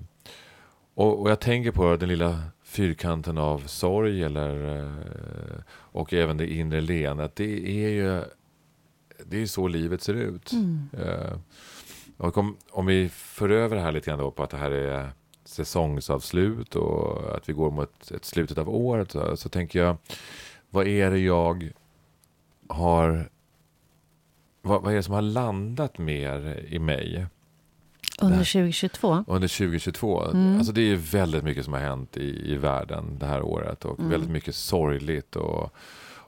och, 0.93 1.21
och, 1.21 1.31
jag 1.31 1.39
tänker 1.39 1.71
på 1.71 1.95
den 1.95 2.09
lilla 2.09 2.43
fyrkanten 2.63 3.37
av 3.37 3.59
sorg 3.59 4.23
eller, 4.23 4.79
eh, 4.79 5.61
och 5.69 6.13
även 6.13 6.37
det 6.37 6.53
inre 6.53 6.81
leendet. 6.81 7.35
Det 7.35 7.85
är 7.85 7.89
ju 7.89 8.23
det 9.25 9.41
är 9.41 9.45
så 9.45 9.67
livet 9.67 10.01
ser 10.01 10.13
ut. 10.13 10.51
Mm. 10.51 10.89
Och 12.17 12.37
om, 12.37 12.57
om 12.71 12.85
vi 12.85 13.09
för 13.09 13.49
över 13.49 13.75
det 13.75 13.81
här 13.81 13.91
lite 13.91 14.09
grann 14.09 14.19
då 14.19 14.31
på 14.31 14.43
att 14.43 14.49
det 14.49 14.57
här 14.57 14.71
är 14.71 15.11
säsongsavslut 15.47 16.75
och 16.75 17.35
att 17.35 17.49
vi 17.49 17.53
går 17.53 17.71
mot 17.71 18.11
ett 18.11 18.25
slutet 18.25 18.57
av 18.57 18.69
året 18.69 19.11
så, 19.11 19.37
så 19.37 19.49
tänker 19.49 19.79
jag, 19.79 19.97
vad 20.69 20.87
är 20.87 21.11
det 21.11 21.19
jag 21.19 21.71
har 22.69 23.29
vad, 24.61 24.81
vad, 24.81 24.91
är 24.91 24.95
det 24.95 25.03
som 25.03 25.13
har 25.13 25.21
landat 25.21 25.97
mer 25.97 26.65
i 26.67 26.79
mig? 26.79 27.25
Under 28.21 28.37
2022? 28.37 29.23
Under 29.27 29.47
2022. 29.47 30.25
Mm. 30.25 30.57
Alltså 30.57 30.73
det 30.73 30.81
är 30.81 30.95
väldigt 30.95 31.43
mycket 31.43 31.63
som 31.63 31.73
har 31.73 31.79
hänt 31.79 32.17
i, 32.17 32.53
i 32.53 32.55
världen 32.55 33.17
det 33.19 33.25
här 33.25 33.41
året 33.41 33.85
och 33.85 33.99
mm. 33.99 34.11
väldigt 34.11 34.29
mycket 34.29 34.55
sorgligt 34.55 35.35
och 35.35 35.73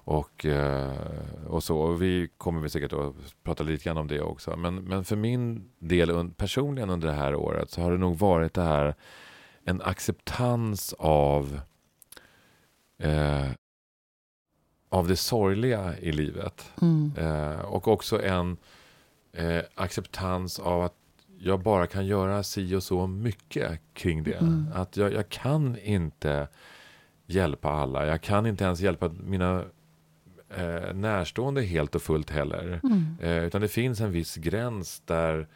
och, 0.09 0.45
eh, 0.45 0.91
och 1.47 1.63
så. 1.63 1.79
Och 1.79 2.01
vi 2.01 2.29
kommer 2.37 2.67
säkert 2.67 2.93
att 2.93 3.15
prata 3.43 3.63
lite 3.63 3.83
grann 3.83 3.97
om 3.97 4.07
det 4.07 4.21
också. 4.21 4.57
Men, 4.57 4.75
men 4.75 5.05
för 5.05 5.15
min 5.15 5.69
del 5.79 6.29
personligen 6.37 6.89
under 6.89 7.07
det 7.07 7.13
här 7.13 7.35
året 7.35 7.71
så 7.71 7.81
har 7.81 7.91
det 7.91 7.97
nog 7.97 8.17
varit 8.17 8.53
det 8.53 8.61
här 8.61 8.95
en 9.63 9.81
acceptans 9.81 10.93
av 10.99 11.59
eh, 12.97 13.47
av 14.89 15.07
det 15.07 15.15
sorgliga 15.15 15.97
i 15.97 16.11
livet. 16.11 16.71
Mm. 16.81 17.13
Eh, 17.17 17.59
och 17.59 17.87
också 17.87 18.23
en 18.23 18.57
eh, 19.33 19.61
acceptans 19.75 20.59
av 20.59 20.81
att 20.81 20.95
jag 21.39 21.59
bara 21.59 21.87
kan 21.87 22.05
göra 22.05 22.43
si 22.43 22.75
och 22.75 22.83
så 22.83 23.07
mycket 23.07 23.81
kring 23.93 24.23
det. 24.23 24.33
Mm. 24.33 24.65
Att 24.73 24.97
jag, 24.97 25.13
jag, 25.13 25.29
kan 25.29 25.77
inte 25.79 26.47
hjälpa 27.25 27.69
alla. 27.69 28.05
Jag 28.05 28.21
kan 28.21 28.45
inte 28.45 28.63
ens 28.63 28.79
hjälpa 28.79 29.09
mina 29.09 29.63
eh, 30.57 30.93
närstående 30.93 31.61
helt 31.61 31.95
och 31.95 32.01
fullt 32.01 32.29
heller. 32.29 32.79
Mm. 32.83 33.17
Eh, 33.21 33.43
utan 33.43 33.61
det 33.61 33.67
finns 33.67 34.01
en 34.01 34.11
viss 34.11 34.35
gräns 34.35 35.01
där 35.05 35.47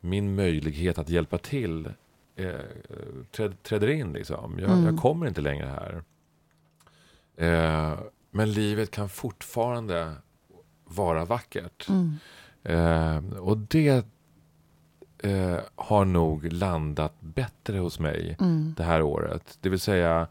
min 0.00 0.34
möjlighet 0.34 0.98
att 0.98 1.08
hjälpa 1.08 1.38
till 1.38 1.92
eh, 2.36 2.50
träd, 3.32 3.62
träder 3.62 3.88
in. 3.88 4.12
Liksom. 4.12 4.58
Jag, 4.58 4.70
mm. 4.70 4.84
jag, 4.84 4.98
kommer 4.98 5.26
inte 5.26 5.40
längre 5.40 5.66
här. 5.66 6.02
Eh, 7.36 7.98
men 8.30 8.52
livet 8.52 8.90
kan 8.90 9.08
fortfarande 9.08 10.12
vara 10.84 11.24
vackert. 11.24 11.88
Mm. 11.88 12.16
Eh, 12.62 13.38
och 13.38 13.58
det 13.58 14.06
eh, 15.18 15.58
har 15.74 16.04
nog 16.04 16.52
landat 16.52 17.20
bättre 17.20 17.78
hos 17.78 17.98
mig 17.98 18.36
mm. 18.40 18.74
det 18.76 18.84
här 18.84 19.02
året. 19.02 19.58
Det 19.60 19.68
vill 19.68 19.80
säga 19.80 20.26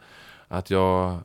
att 0.48 0.70
jag 0.70 1.20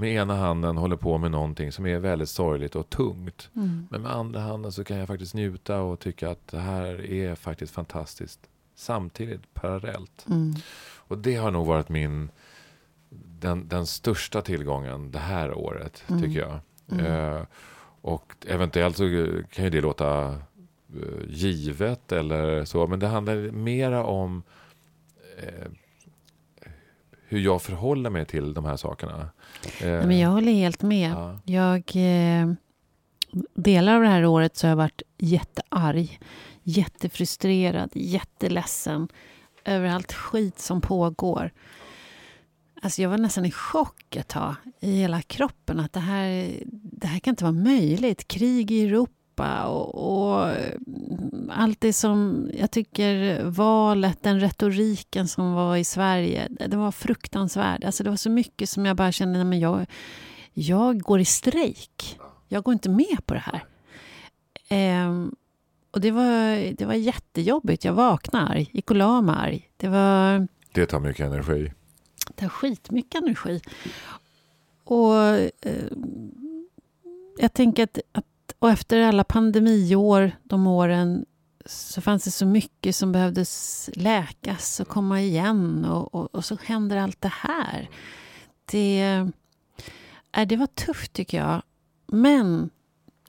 med 0.00 0.14
ena 0.14 0.36
handen 0.36 0.76
håller 0.76 0.96
på 0.96 1.18
med 1.18 1.30
någonting 1.30 1.72
som 1.72 1.86
är 1.86 1.98
väldigt 1.98 2.28
sorgligt 2.28 2.76
och 2.76 2.90
tungt. 2.90 3.50
Mm. 3.56 3.86
Men 3.90 4.02
med 4.02 4.12
andra 4.12 4.40
handen 4.40 4.72
så 4.72 4.84
kan 4.84 4.96
jag 4.96 5.06
faktiskt 5.08 5.34
njuta 5.34 5.80
och 5.80 6.00
tycka 6.00 6.30
att 6.30 6.48
det 6.48 6.58
här 6.58 7.10
är 7.10 7.34
faktiskt 7.34 7.72
fantastiskt. 7.74 8.40
Samtidigt, 8.74 9.54
parallellt. 9.54 10.26
Mm. 10.28 10.54
Och 10.96 11.18
det 11.18 11.36
har 11.36 11.50
nog 11.50 11.66
varit 11.66 11.88
min, 11.88 12.30
den, 13.38 13.68
den 13.68 13.86
största 13.86 14.42
tillgången 14.42 15.10
det 15.10 15.18
här 15.18 15.52
året, 15.52 16.04
Mm. 16.08 16.22
tycker 16.22 16.40
jag. 16.40 16.58
Mm. 16.90 17.06
Eh, 17.06 17.42
och 18.02 18.36
eventuellt 18.46 18.96
så 18.96 19.04
kan 19.50 19.64
ju 19.64 19.70
det 19.70 19.80
låta 19.80 20.28
eh, 20.28 21.24
givet 21.28 22.12
eller 22.12 22.64
så, 22.64 22.86
men 22.86 22.98
det 22.98 23.06
handlar 23.06 23.50
mera 23.50 24.04
om 24.04 24.42
eh, 25.38 25.66
hur 27.30 27.40
jag 27.40 27.62
förhåller 27.62 28.10
mig 28.10 28.26
till 28.26 28.54
de 28.54 28.64
här 28.64 28.76
sakerna. 28.76 29.28
Nej, 29.82 30.06
men 30.06 30.18
jag 30.18 30.30
håller 30.30 30.52
helt 30.52 30.82
med. 30.82 31.10
ja, 31.10 31.38
Jag, 31.44 31.78
eh, 31.96 32.52
delar 33.54 33.94
av 33.96 34.02
det 34.02 34.08
här 34.08 34.26
året 34.26 34.56
så 34.56 34.66
har 34.66 34.70
jag 34.70 34.76
varit 34.76 35.02
jättearg, 35.18 36.20
jättefrustrerad, 36.62 37.90
jätteledsen 37.94 39.08
över 39.64 39.88
allt 39.88 40.12
skit 40.12 40.58
som 40.58 40.80
pågår. 40.80 41.50
Alltså 42.82 43.02
jag 43.02 43.10
var 43.10 43.18
nästan 43.18 43.46
i 43.46 43.50
chock 43.50 44.16
ett 44.16 44.28
tag 44.28 44.54
i 44.80 44.92
hela 44.92 45.22
kroppen 45.22 45.80
att 45.80 45.92
det 45.92 46.00
här, 46.00 46.54
det 46.72 47.06
här 47.06 47.18
kan 47.18 47.32
inte 47.32 47.44
vara 47.44 47.52
möjligt. 47.52 48.28
Krig 48.28 48.70
i 48.70 48.86
Europa 48.86 49.12
och, 49.46 49.94
och 49.94 50.48
mm, 50.50 51.50
allt 51.54 51.80
det 51.80 51.92
som 51.92 52.50
jag 52.54 52.70
tycker 52.70 53.42
valet, 53.44 54.22
den 54.22 54.40
retoriken 54.40 55.28
som 55.28 55.52
var 55.52 55.76
i 55.76 55.84
Sverige, 55.84 56.48
det 56.68 56.76
var 56.76 56.92
fruktansvärd. 56.92 57.84
Alltså 57.84 58.04
det 58.04 58.10
var 58.10 58.16
så 58.16 58.30
mycket 58.30 58.68
som 58.68 58.86
jag 58.86 58.96
bara 58.96 59.12
kände, 59.12 59.44
men 59.44 59.60
jag, 59.60 59.86
jag 60.52 61.00
går 61.00 61.20
i 61.20 61.24
strejk. 61.24 62.18
Jag 62.48 62.64
går 62.64 62.72
inte 62.72 62.88
med 62.88 63.26
på 63.26 63.34
det 63.34 63.40
här. 63.40 63.64
Ehm, 64.68 65.34
och 65.90 66.00
det 66.00 66.10
var, 66.10 66.72
det 66.74 66.84
var 66.86 66.94
jättejobbigt. 66.94 67.84
Jag 67.84 67.92
vaknade 67.92 68.46
arg, 68.46 68.70
gick 68.72 68.90
och 68.90 68.96
la 68.96 69.20
mig 69.20 69.34
arg. 69.38 69.70
Det 69.76 69.88
var, 69.88 70.48
det 70.72 70.86
tar 70.86 71.00
mycket 71.00 71.26
energi. 71.26 71.72
det 72.34 72.42
har 72.44 72.48
skitmycket 72.48 73.22
energi. 73.22 73.60
Och 74.84 75.16
eh, 75.60 75.92
jag 77.38 77.52
tänker 77.52 77.82
att, 77.82 77.98
att 78.12 78.24
och 78.58 78.70
efter 78.70 79.02
alla 79.02 79.24
pandemiår, 79.24 80.32
de 80.42 80.66
åren, 80.66 81.24
så 81.66 82.00
fanns 82.00 82.24
det 82.24 82.30
så 82.30 82.46
mycket 82.46 82.96
som 82.96 83.12
behövdes 83.12 83.90
läkas 83.92 84.80
och 84.80 84.88
komma 84.88 85.20
igen. 85.20 85.84
Och, 85.84 86.14
och, 86.14 86.34
och 86.34 86.44
så 86.44 86.56
händer 86.64 86.96
allt 86.96 87.20
det 87.20 87.32
här. 87.32 87.88
Det, 88.64 89.26
äh, 90.36 90.46
det 90.46 90.56
var 90.56 90.66
tufft 90.66 91.12
tycker 91.12 91.38
jag. 91.38 91.62
Men 92.06 92.70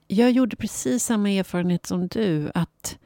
jag 0.06 0.30
gjorde 0.30 0.56
precis 0.56 1.04
samma 1.04 1.30
erfarenhet 1.30 1.86
som 1.86 2.08
du. 2.08 2.50
Att, 2.54 2.98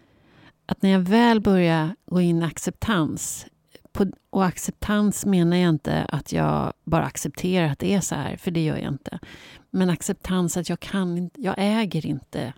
att 0.66 0.82
när 0.82 0.90
jag 0.90 1.00
väl 1.00 1.40
började 1.40 1.94
gå 2.06 2.20
in 2.20 2.42
i 2.42 2.44
acceptans. 2.44 3.46
På, 3.96 4.06
och 4.30 4.44
acceptans 4.44 5.26
menar 5.26 5.56
jag 5.56 5.68
inte 5.68 6.04
att 6.08 6.32
jag 6.32 6.72
bara 6.84 7.04
accepterar 7.04 7.68
att 7.68 7.78
det 7.78 7.94
är 7.94 8.00
så 8.00 8.14
här, 8.14 8.36
för 8.36 8.50
det 8.50 8.64
gör 8.64 8.76
jag 8.76 8.92
inte. 8.92 9.18
Men 9.70 9.90
acceptans 9.90 10.56
att 10.56 10.68
jag 10.68 10.80
kan 10.80 11.30
jag 11.34 11.54
äger 11.58 12.06
inte 12.06 12.52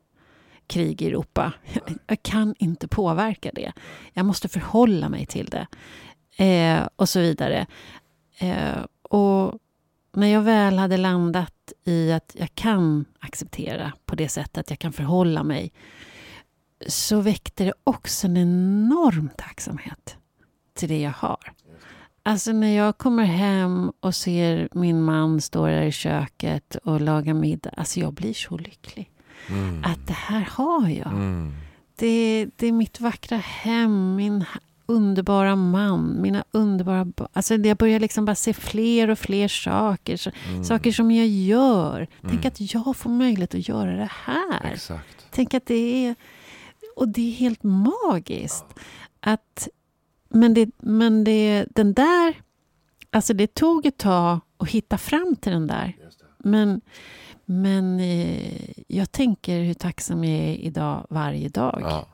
krig 0.66 1.02
i 1.02 1.07
Europa. 1.07 1.52
Jag, 1.73 1.83
jag 2.07 2.23
kan 2.23 2.54
inte 2.59 2.88
påverka 2.88 3.50
det. 3.54 3.73
Jag 4.12 4.26
måste 4.26 4.49
förhålla 4.49 5.09
mig 5.09 5.26
till 5.26 5.47
det. 5.47 5.66
Eh, 6.45 6.88
och 6.97 7.09
så 7.09 7.21
vidare. 7.21 7.66
Eh, 8.38 8.85
och 9.02 9.59
när 10.12 10.26
jag 10.26 10.42
väl 10.42 10.78
hade 10.78 10.97
landat 10.97 11.73
i 11.85 12.12
att 12.12 12.37
jag 12.38 12.54
kan 12.54 13.04
acceptera 13.18 13.92
på 14.07 14.14
det 14.14 14.28
sättet 14.28 14.59
att 14.59 14.71
jag 14.71 14.78
kan 14.78 14.92
förhålla 14.92 15.42
mig 15.42 15.73
så 16.87 17.21
väckte 17.21 17.64
det 17.64 17.73
också 17.85 18.26
en 18.26 18.37
enorm 18.37 19.30
tacksamhet 19.38 20.18
till 20.78 20.88
det 20.88 21.00
jag 21.00 21.12
har. 21.16 21.52
Alltså 22.23 22.52
när 22.52 22.76
jag 22.76 22.99
kommer 22.99 23.25
hem 23.25 23.92
och 24.00 24.14
ser 24.14 24.68
min 24.73 25.02
man 25.02 25.40
stå 25.40 25.66
där 25.66 25.82
i 25.82 25.92
köket 25.92 26.76
och 26.85 27.00
laga 27.00 27.35
middag. 27.35 27.70
Alltså 27.76 28.00
jag 28.00 28.12
blir 28.12 28.35
så 28.35 28.56
lycklig. 28.58 29.11
Mm. 29.49 29.85
Att 29.85 30.06
det 30.06 30.12
här 30.12 30.49
har 30.50 30.88
jag. 30.88 31.12
Mm. 31.12 31.52
Det, 31.97 32.47
det 32.56 32.66
är 32.66 32.73
mitt 32.73 33.00
vackra 33.00 33.37
hem, 33.37 34.16
min 34.16 34.44
underbara 34.87 35.56
man, 35.56 36.23
mina 36.23 36.44
underbara 36.50 37.04
barn. 37.04 37.28
Alltså 37.32 37.54
jag 37.54 37.76
börjar 37.76 38.00
liksom 38.00 38.25
bara 38.25 38.35
se 38.35 38.54
fler 38.54 39.11
och 39.11 39.18
fler 39.18 39.49
saker. 39.49 40.32
Mm. 40.49 40.64
Saker 40.64 40.92
som 40.92 41.11
jag 41.11 41.26
gör. 41.26 42.06
Tänk 42.20 42.32
Mm. 42.32 42.49
att 42.49 42.75
jag 42.75 42.97
får 42.97 43.11
möjlighet 43.11 43.54
att 43.54 43.68
göra 43.68 43.97
det 43.97 44.11
här. 44.25 44.70
Exakt. 44.73 45.26
Tänk 45.30 45.54
att 45.54 45.66
det 45.66 46.06
är... 46.06 46.14
Och 46.97 47.08
det 47.08 47.28
är 47.28 47.32
helt 47.32 47.62
magiskt. 47.62 48.64
Att, 49.20 49.68
men 50.28 50.54
det, 50.54 50.70
men 50.78 51.25
det, 51.25 51.66
den 51.70 51.92
där... 51.92 52.42
Alltså 53.11 53.35
det 53.35 53.54
tog 53.54 53.87
ett 53.87 53.99
tag 53.99 54.40
att 54.56 54.68
hitta 54.68 54.99
fram 54.99 55.37
till 55.37 55.52
den 55.52 55.66
där. 55.66 55.97
Men, 56.38 56.80
men 57.44 58.00
eh, 58.00 58.70
jag 58.87 59.12
tänker 59.12 59.61
hur 59.61 59.75
tacksam 59.75 60.25
jag 60.25 60.44
är 60.44 60.54
idag 60.54 61.06
varje 61.11 61.49
dag. 61.49 61.78
Ja. 61.82 62.08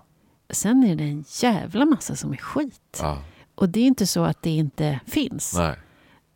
Sen 0.51 0.85
är 0.85 0.97
det 0.97 1.05
en 1.05 1.25
jävla 1.43 1.85
massa 1.85 2.17
som 2.17 2.33
är 2.33 2.37
skit. 2.37 2.99
Ja. 3.01 3.23
Och 3.55 3.69
det 3.69 3.81
är 3.81 3.87
inte 3.87 4.07
så 4.07 4.25
att 4.25 4.43
det 4.43 4.51
inte 4.51 5.01
finns. 5.07 5.55
Nej. 5.55 5.77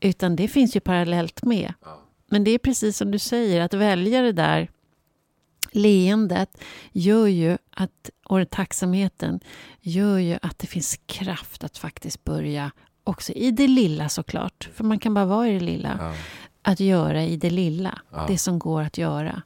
Utan 0.00 0.36
det 0.36 0.48
finns 0.48 0.76
ju 0.76 0.80
parallellt 0.80 1.44
med. 1.44 1.74
Ja. 1.84 2.00
Men 2.30 2.44
det 2.44 2.50
är 2.50 2.58
precis 2.58 2.96
som 2.96 3.10
du 3.10 3.18
säger, 3.18 3.60
att 3.60 3.74
välja 3.74 4.22
det 4.22 4.32
där 4.32 4.68
leendet 5.72 6.60
gör 6.92 7.26
ju 7.26 7.58
att, 7.70 8.10
och 8.28 8.50
tacksamheten 8.50 9.40
gör 9.80 10.18
ju 10.18 10.38
att 10.42 10.58
det 10.58 10.66
finns 10.66 11.00
kraft 11.06 11.64
att 11.64 11.78
faktiskt 11.78 12.24
börja 12.24 12.70
också 13.04 13.32
i 13.32 13.50
det 13.50 13.66
lilla 13.68 14.08
såklart, 14.08 14.68
för 14.74 14.84
man 14.84 14.98
kan 14.98 15.14
bara 15.14 15.24
vara 15.24 15.48
i 15.48 15.52
det 15.54 15.60
lilla, 15.64 15.96
Ja. 16.00 16.14
att 16.72 16.80
göra 16.80 17.24
i 17.24 17.36
det 17.36 17.50
lilla, 17.50 17.98
Ja. 18.10 18.24
det 18.28 18.38
som 18.38 18.58
går 18.58 18.82
att 18.82 18.98
göra. 18.98 19.42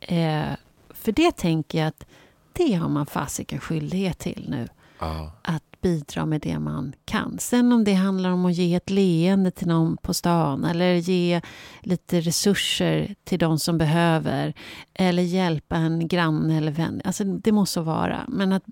Eh, 0.00 0.46
för 0.90 1.12
det 1.12 1.36
tänker 1.36 1.78
jag 1.78 1.88
att 1.88 2.06
det 2.52 2.74
har 2.74 2.88
man 2.88 3.06
fasiken 3.06 3.60
skyldighet 3.60 4.18
till 4.18 4.46
nu 4.48 4.68
Ja. 4.98 5.32
att 5.42 5.62
bidra 5.86 6.26
med 6.26 6.40
det 6.40 6.58
man 6.58 6.92
kan. 7.04 7.38
Sen 7.38 7.72
om 7.72 7.84
det 7.84 7.94
handlar 7.94 8.30
om 8.30 8.44
att 8.46 8.52
ge 8.54 8.74
ett 8.74 8.90
leende 8.90 9.50
till 9.50 9.66
någon 9.68 9.96
på 9.96 10.14
stan 10.14 10.64
eller 10.64 10.94
ge 10.94 11.40
lite 11.80 12.20
resurser 12.20 13.14
till 13.24 13.38
de 13.38 13.58
som 13.58 13.78
behöver 13.78 14.54
eller 14.94 15.22
hjälpa 15.22 15.76
en 15.76 16.08
granne 16.08 16.56
eller 16.56 16.72
vän. 16.72 17.00
Alltså 17.04 17.24
det 17.24 17.52
måste 17.52 17.74
så 17.74 17.82
vara. 17.82 18.24
Men 18.28 18.52
att 18.52 18.62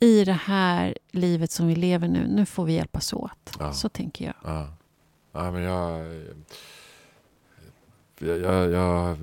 i 0.00 0.24
det 0.24 0.32
här 0.32 0.98
livet 1.10 1.50
som 1.50 1.66
vi 1.68 1.76
lever 1.76 2.08
nu, 2.08 2.26
nu 2.28 2.46
får 2.46 2.64
vi 2.64 2.72
hjälpas 2.72 3.12
åt. 3.12 3.56
Ja. 3.58 3.72
Så 3.72 3.88
tänker 3.88 4.24
jag. 4.24 4.34
Ja. 4.44 4.68
ja, 5.32 5.50
men 5.50 5.62
jag... 5.62 6.06
jag, 8.18 8.38
jag, 8.40 8.70
jag 8.72 9.18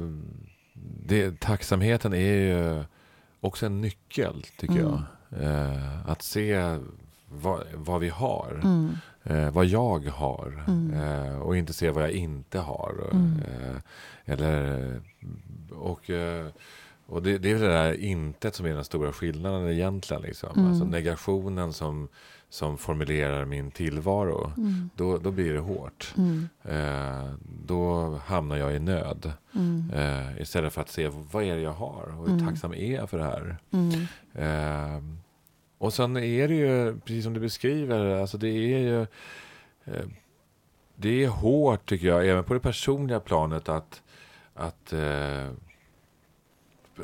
det, 1.05 1.39
tacksamheten 1.39 2.13
är 2.13 2.33
ju 2.33 2.83
också 3.39 3.65
en 3.65 3.81
nyckel, 3.81 4.45
tycker 4.57 4.73
Mm. 4.73 4.85
jag. 4.85 5.01
Eh, 5.39 6.09
att 6.09 6.21
se 6.21 6.77
vad, 7.29 7.63
vad 7.73 8.01
vi 8.01 8.09
har. 8.09 8.59
Mm. 8.63 8.97
Eh, 9.23 9.51
vad 9.51 9.65
jag 9.65 10.05
har. 10.05 10.63
Mm. 10.67 10.93
Eh, 10.93 11.39
och 11.39 11.57
inte 11.57 11.73
se 11.73 11.89
vad 11.89 12.03
jag 12.03 12.11
inte 12.11 12.59
har. 12.59 13.09
Mm. 13.11 13.41
Eh, 13.41 13.77
eller, 14.25 15.01
och 15.71 16.09
eh, 16.09 16.47
och 17.11 17.23
det, 17.23 17.37
det 17.37 17.49
är 17.49 17.53
väl 17.53 17.61
det 17.63 17.67
där 17.67 17.93
intet 17.93 18.55
som 18.55 18.65
är 18.65 18.73
den 18.73 18.83
stora 18.83 19.13
skillnaden 19.13 19.69
egentligen. 19.69 20.21
Liksom. 20.21 20.49
Mm. 20.55 20.69
Alltså 20.69 20.85
negationen 20.85 21.73
som, 21.73 22.07
som 22.49 22.77
formulerar 22.77 23.45
min 23.45 23.71
tillvaro. 23.71 24.51
Mm. 24.57 24.89
Då, 24.95 25.17
då 25.17 25.31
blir 25.31 25.53
det 25.53 25.59
hårt. 25.59 26.13
Mm. 26.17 26.49
Eh, 26.63 27.33
då 27.65 28.15
hamnar 28.25 28.57
jag 28.57 28.75
i 28.75 28.79
nöd. 28.79 29.33
Mm. 29.55 29.91
Eh, 29.93 30.41
istället 30.41 30.73
för 30.73 30.81
att 30.81 30.89
se 30.89 31.09
vad 31.31 31.43
är 31.43 31.55
det 31.55 31.61
jag 31.61 31.73
har 31.73 32.03
och 32.17 32.27
hur 32.27 32.33
Mm. 32.33 32.47
tacksam 32.47 32.73
är 32.73 32.95
jag 32.95 33.09
för 33.09 33.17
det 33.17 33.23
här. 33.23 33.57
Mm. 33.71 33.91
Eh, 34.33 35.03
och 35.77 35.93
sen 35.93 36.17
är 36.17 36.47
det 36.47 36.55
ju, 36.55 36.99
precis 36.99 37.23
som 37.23 37.33
du 37.33 37.39
beskriver, 37.39 38.21
alltså 38.21 38.37
det 38.37 38.47
är 38.49 38.79
ju 38.79 39.01
eh, 39.85 40.05
det 40.95 41.23
är 41.23 41.27
hårt 41.27 41.89
tycker 41.89 42.07
jag, 42.07 42.27
även 42.27 42.43
på 42.43 42.53
det 42.53 42.59
personliga 42.59 43.19
planet 43.19 43.69
att, 43.69 44.01
att 44.53 44.93
eh, 44.93 45.47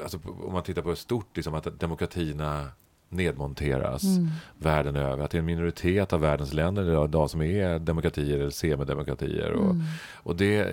alltså, 0.03 0.19
om 0.45 0.53
man 0.53 0.63
tittar 0.63 0.81
på 0.81 0.95
stort, 0.95 1.35
liksom, 1.35 1.53
att 1.53 1.79
demokratierna 1.79 2.67
nedmonteras 3.09 4.03
Mm. 4.03 4.29
världen 4.57 4.95
över. 4.95 5.23
Att 5.23 5.31
det 5.31 5.37
är 5.37 5.39
en 5.39 5.45
minoritet 5.45 6.13
av 6.13 6.21
världens 6.21 6.53
länder 6.53 7.03
idag, 7.05 7.29
som 7.29 7.41
är 7.41 7.79
demokratier 7.79 8.39
eller 8.39 8.49
semidemokratier. 8.49 9.51
Och, 9.51 9.65
Mm. 9.71 9.81
och 10.13 10.35
det, 10.35 10.63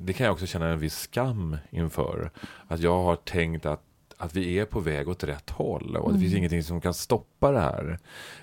det 0.00 0.12
kan 0.12 0.24
jag 0.26 0.32
också 0.32 0.46
känna 0.46 0.68
en 0.68 0.78
viss 0.78 0.98
skam 0.98 1.56
inför. 1.70 2.30
Att 2.68 2.80
jag 2.80 3.02
har 3.02 3.16
tänkt 3.16 3.66
att, 3.66 3.82
att 4.16 4.34
vi 4.36 4.58
är 4.58 4.64
på 4.64 4.80
väg 4.80 5.08
åt 5.08 5.24
rätt 5.24 5.50
håll 5.50 5.96
och 5.96 6.08
det 6.08 6.14
Mm. 6.16 6.20
finns 6.20 6.34
ingenting 6.34 6.62
som 6.62 6.80
kan 6.80 6.94
stoppa 6.94 7.52
det 7.52 7.60
här. 7.60 7.98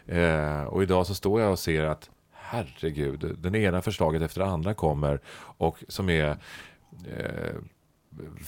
Eh, 0.06 0.64
och 0.64 0.84
idag 0.84 1.08
så 1.08 1.16
står 1.16 1.42
jag 1.42 1.52
och 1.52 1.60
ser 1.60 1.84
att 1.84 2.10
herregud, 2.32 3.36
den 3.40 3.56
ena 3.56 3.82
förslaget 3.82 4.22
efter 4.22 4.40
det 4.42 4.48
andra 4.48 4.74
kommer 4.74 5.20
och 5.58 5.84
som 5.88 6.10
är 6.10 6.38
eh, 7.18 7.56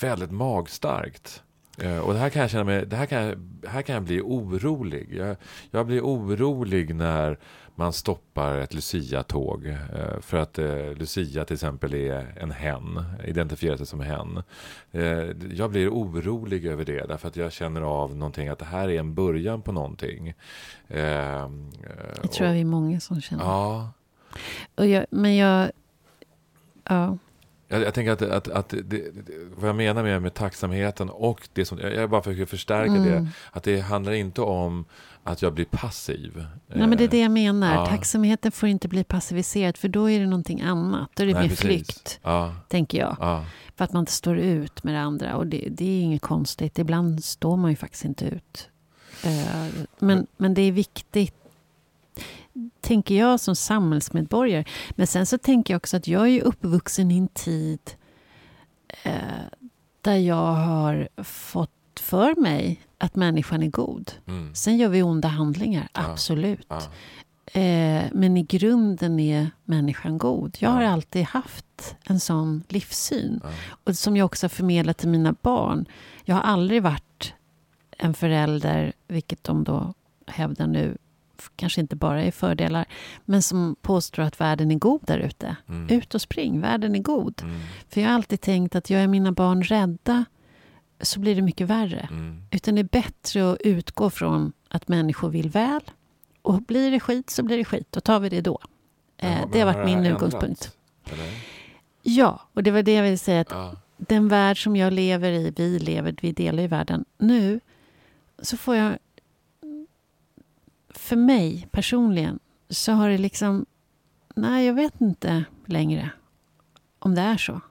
väldigt 0.01 0.31
magstarkt. 0.31 1.43
Eh, 1.77 1.99
och 1.99 2.13
det 2.13 2.19
här 2.19 2.29
kan 2.29 2.41
jag 2.41 2.51
känna 2.51 2.63
mig, 2.63 2.85
det 2.85 2.95
här 2.95 3.05
kan 3.05 3.21
jag, 3.21 3.35
här 3.67 3.81
kan 3.81 3.93
jag 3.93 4.03
bli 4.03 4.21
orolig. 4.21 5.13
Jag, 5.15 5.35
jag 5.71 5.85
blir 5.85 6.01
orolig 6.01 6.95
när 6.95 7.37
man 7.75 7.93
stoppar 7.93 8.57
ett 8.57 8.73
Lucia-tåg 8.73 9.65
eh, 9.65 10.19
för 10.21 10.37
att 10.37 10.59
eh, 10.59 10.93
Lucia 10.93 11.45
till 11.45 11.53
exempel 11.53 11.93
är 11.93 12.37
en 12.39 12.51
hen, 12.51 13.03
identifierar 13.25 13.77
sig 13.77 13.85
som 13.85 13.99
hen. 13.99 14.43
Jag 15.51 15.69
blir 15.69 15.89
orolig 15.89 16.65
över 16.65 16.85
det 16.85 17.05
därför 17.07 17.27
att 17.27 17.35
jag 17.35 17.51
känner 17.51 17.81
av 17.81 18.15
någonting 18.15 18.47
att 18.47 18.59
det 18.59 18.65
här 18.65 18.89
är 18.89 18.99
en 18.99 19.13
början 19.13 19.61
på 19.61 19.71
någonting. 19.71 20.33
Det 20.87 22.27
tror 22.31 22.47
jag 22.47 22.53
vi 22.53 22.61
är 22.61 22.65
många 22.65 22.99
som 22.99 23.21
känner. 23.21 23.43
Ja. 23.43 23.91
Och 24.75 24.87
jag, 24.87 25.05
men 25.09 25.35
jag... 25.35 25.71
Ja. 26.83 27.17
Jag, 27.71 27.81
jag, 27.81 27.93
tänker 27.93 28.11
att, 28.11 28.21
att, 28.21 28.47
att 28.47 28.69
det, 28.69 28.81
det, 28.81 29.03
vad 29.55 29.69
jag 29.69 29.75
menar 29.75 30.03
med, 30.03 30.21
med 30.21 30.33
tacksamheten 30.33 31.09
och 31.09 31.49
det 31.53 31.65
som, 31.65 31.79
jag 31.79 32.09
bara 32.09 32.21
försöker 32.21 32.45
förstärka 32.45 32.91
mm. 32.91 33.03
det, 33.03 33.27
att 33.51 33.63
det 33.63 33.79
handlar 33.79 34.11
inte 34.11 34.41
om 34.41 34.85
att 35.23 35.41
jag 35.41 35.53
blir 35.53 35.65
passiv. 35.65 36.45
Nej, 36.67 36.87
men 36.87 36.97
det 36.97 37.03
är 37.03 37.07
det 37.07 37.19
jag 37.19 37.31
menar. 37.31 37.75
Ja. 37.75 37.85
Tacksamheten 37.85 38.51
får 38.51 38.69
inte 38.69 38.87
bli 38.87 39.03
passiviserad, 39.03 39.77
för 39.77 39.87
då 39.87 40.09
är 40.09 40.19
det 40.19 40.25
någonting 40.25 40.61
annat. 40.61 41.09
Då 41.13 41.23
är 41.23 41.27
det 41.27 41.33
Nej, 41.33 41.41
mer 41.41 41.49
precis. 41.49 41.65
flykt, 41.65 42.19
ja. 42.23 42.55
tänker 42.67 42.97
jag. 42.97 43.17
Ja. 43.19 43.45
För 43.75 43.85
att 43.85 43.93
man 43.93 43.99
inte 43.99 44.11
står 44.11 44.37
ut 44.37 44.83
med 44.83 44.93
det 44.93 44.99
andra. 44.99 45.35
Och 45.35 45.47
det, 45.47 45.67
det, 45.71 45.85
är 45.85 46.01
inget 46.01 46.21
konstigt. 46.21 46.79
Ibland 46.79 47.23
står 47.23 47.57
man 47.57 47.69
ju 47.69 47.75
faktiskt 47.75 48.05
inte 48.05 48.25
ut. 48.25 48.69
Uh, 49.25 49.83
men, 49.99 50.27
men 50.37 50.53
det 50.53 50.61
är 50.61 50.71
viktigt, 50.71 51.35
tänker 52.81 53.15
jag 53.15 53.39
som 53.39 53.55
samhällsmedborgare. 53.55 54.65
Men 54.91 55.07
sen 55.07 55.25
så 55.25 55.37
tänker 55.37 55.73
jag 55.73 55.79
också 55.79 55.97
att 55.97 56.07
jag 56.07 56.29
är 56.29 56.41
uppvuxen 56.41 57.11
i 57.11 57.17
en 57.17 57.27
tid 57.27 57.79
uh, 59.05 59.11
där 60.01 60.17
jag 60.17 60.53
har 60.53 61.09
fått 61.23 61.99
för 61.99 62.41
mig 62.41 62.81
att 62.97 63.15
människan 63.15 63.63
är 63.63 63.67
god. 63.67 64.11
Mm. 64.27 64.55
Sen 64.55 64.77
gör 64.77 64.89
vi 64.89 65.01
onda 65.01 65.27
handlingar, 65.27 65.87
absolut. 65.93 66.67
Ja. 66.69 66.81
Eh, 67.53 68.03
men 68.11 68.37
i 68.37 68.43
grunden 68.43 69.19
är 69.19 69.51
människan 69.65 70.17
god. 70.17 70.57
Jag 70.59 70.69
ja. 70.69 70.73
har 70.73 70.83
alltid 70.83 71.23
haft 71.23 71.95
en 72.03 72.19
sån 72.19 72.63
livssyn. 72.67 73.41
Och 73.83 73.95
som 73.95 74.17
jag 74.17 74.25
också 74.25 74.43
har 74.43 74.49
förmedlat 74.49 74.97
till 74.97 75.09
mina 75.09 75.35
barn. 75.41 75.85
Jag 76.25 76.35
har 76.35 76.41
aldrig 76.41 76.83
varit 76.83 77.33
en 77.97 78.13
förälder, 78.13 78.93
vilket 79.07 79.43
de 79.43 79.63
då 79.63 79.93
hävdar 80.27 80.67
nu, 80.67 80.97
kanske 81.55 81.81
inte 81.81 81.95
bara 81.95 82.23
är 82.23 82.31
fördelar, 82.31 82.85
men 83.25 83.41
som 83.41 83.75
påstår 83.81 84.23
att 84.23 84.41
världen 84.41 84.71
är 84.71 84.75
god 84.75 85.01
där 85.03 85.17
ute. 85.17 85.55
Mm. 85.69 85.89
Ut 85.89 86.15
och 86.15 86.21
spring, 86.21 86.61
världen 86.61 86.95
är 86.95 86.99
god. 86.99 87.41
Mm. 87.43 87.59
För 87.89 88.01
jag 88.01 88.07
har 88.07 88.15
alltid 88.15 88.41
tänkt 88.41 88.75
att 88.75 88.89
jag 88.89 89.01
är 89.01 89.07
mina 89.07 89.31
barn 89.31 89.63
rädda 89.63 90.25
så 91.01 91.19
blir 91.19 91.35
det 91.35 91.41
mycket 91.41 91.67
värre. 91.67 92.07
Mm. 92.11 92.43
Utan 92.51 92.75
det 92.75 92.81
är 92.81 93.01
bättre 93.01 93.51
att 93.51 93.61
utgå 93.61 94.09
från 94.09 94.53
att 94.69 94.87
människor 94.87 95.29
vill 95.29 95.49
väl. 95.49 95.81
Och 96.41 96.61
blir 96.61 96.91
det 96.91 96.99
skit 96.99 97.29
så 97.29 97.43
blir 97.43 97.57
det 97.57 97.65
skit, 97.65 97.87
då 97.89 97.99
tar 97.99 98.19
vi 98.19 98.29
det 98.29 98.41
då. 98.41 98.59
Eh, 99.17 99.39
det 99.51 99.59
har 99.59 99.73
varit 99.73 99.85
min 99.85 100.05
utgångspunkt. 100.05 100.77
Ja, 102.01 102.41
och 102.53 102.63
det 102.63 102.71
var 102.71 102.83
det 102.83 102.93
jag 102.93 103.03
ville 103.03 103.17
säga. 103.17 103.41
att 103.41 103.51
ja. 103.51 103.75
Den 103.97 104.27
värld 104.27 104.63
som 104.63 104.75
jag 104.75 104.93
lever 104.93 105.31
i, 105.31 105.53
vi 105.55 105.79
lever, 105.79 106.15
vi 106.21 106.31
delar 106.31 106.63
i 106.63 106.67
världen. 106.67 107.05
Nu 107.17 107.59
så 108.41 108.57
får 108.57 108.75
jag... 108.75 108.97
För 110.95 111.15
mig 111.15 111.67
personligen 111.71 112.39
så 112.69 112.91
har 112.91 113.09
det 113.09 113.17
liksom... 113.17 113.65
Nej, 114.35 114.65
jag 114.65 114.73
vet 114.73 115.01
inte 115.01 115.43
längre 115.65 116.11
om 116.99 117.15
det 117.15 117.21
är 117.21 117.37
så. 117.37 117.61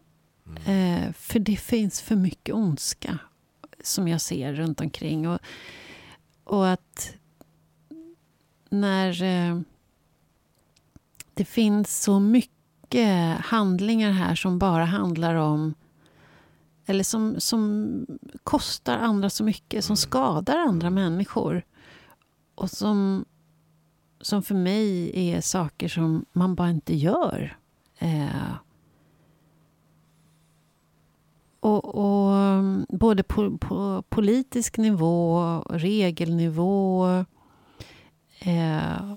Eh, 0.67 1.12
för 1.12 1.39
det 1.39 1.57
finns 1.57 2.00
för 2.00 2.17
mycket 2.17 2.55
ondska 2.55 3.19
som 3.83 4.09
jag 4.09 4.21
ser 4.21 4.55
runt 4.55 4.81
omkring. 4.81 5.29
Och, 5.29 5.39
och 6.45 6.69
att 6.69 7.15
när 8.71 9.23
eh, 9.23 9.61
det 11.35 11.45
finns 11.45 12.03
så 12.03 12.21
mycket 12.21 13.41
handlingar 13.41 14.13
här 14.13 14.35
som 14.35 14.59
bara 14.59 14.85
handlar 14.85 15.35
om 15.35 15.75
eller 16.87 17.04
som, 17.04 17.41
som 17.41 18.06
kostar 18.45 18.97
andra 18.97 19.30
så 19.30 19.45
mycket, 19.45 19.85
som 19.85 19.97
skadar 19.97 20.56
andra 20.56 20.91
människor. 20.91 21.63
Och 22.61 22.71
som, 22.71 23.25
som 24.21 24.43
för 24.43 24.55
mig 24.55 25.11
är 25.15 25.41
saker 25.41 25.89
som 25.89 26.25
man 26.33 26.55
bara 26.55 26.71
inte 26.71 26.95
gör. 26.95 27.57
Eh, 27.99 28.55
och, 31.61 31.85
och, 31.85 32.65
både 32.89 33.23
på, 33.23 33.59
på, 33.59 34.03
politisk 34.09 34.79
nivå, 34.79 35.59
regelnivå 35.71 37.07
eh, 38.41 39.15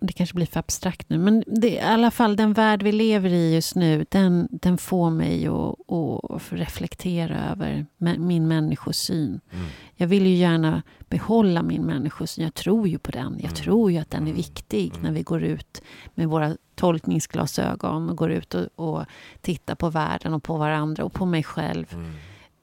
det 0.00 0.12
kanske 0.12 0.34
blir 0.34 0.46
för 0.46 0.60
abstrakt 0.60 1.10
nu, 1.10 1.18
men 1.18 1.44
det, 1.46 1.70
i 1.70 1.80
alla 1.80 2.10
fall 2.10 2.36
den 2.36 2.52
värld 2.52 2.82
vi 2.82 2.92
lever 2.92 3.30
i 3.30 3.54
just 3.54 3.74
nu, 3.74 4.06
den, 4.08 4.48
den 4.50 4.78
får 4.78 5.10
mig 5.10 5.46
att, 5.46 5.90
att 6.30 6.52
reflektera 6.52 7.50
över 7.50 7.86
min 7.98 8.48
människosyn. 8.48 9.40
Mm. 9.52 9.66
Jag 9.96 10.06
vill 10.06 10.26
ju 10.26 10.34
gärna 10.34 10.82
behålla 11.08 11.62
min 11.62 11.86
människosyn. 11.86 12.44
Jag 12.44 12.54
tror 12.54 12.88
ju 12.88 12.98
på 12.98 13.10
den. 13.10 13.32
Jag 13.32 13.44
mm. 13.44 13.54
tror 13.54 13.92
ju 13.92 13.98
att 13.98 14.10
den 14.10 14.22
är 14.22 14.26
mm. 14.26 14.36
viktig 14.36 14.90
mm. 14.90 15.02
när 15.02 15.12
vi 15.12 15.22
går 15.22 15.42
ut 15.42 15.82
med 16.14 16.28
våra 16.28 16.56
tolkningsglasögon 16.74 18.10
och 18.10 18.16
går 18.16 18.30
ut 18.30 18.54
och, 18.54 18.68
och 18.74 19.04
tittar 19.40 19.74
på 19.74 19.90
världen 19.90 20.34
och 20.34 20.42
på 20.42 20.56
varandra 20.56 21.04
och 21.04 21.12
på 21.12 21.26
mig 21.26 21.42
själv. 21.42 21.96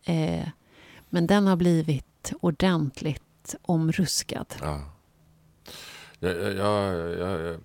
Eh, 0.04 0.48
men 1.10 1.28
den 1.28 1.48
har 1.48 1.56
blivit 1.56 2.34
ordentligt 2.41 3.56
omruskad. 3.62 4.56
Ja. 4.62 4.82
Jag, 6.20 6.36
jag, 6.36 7.20
jag, 7.20 7.60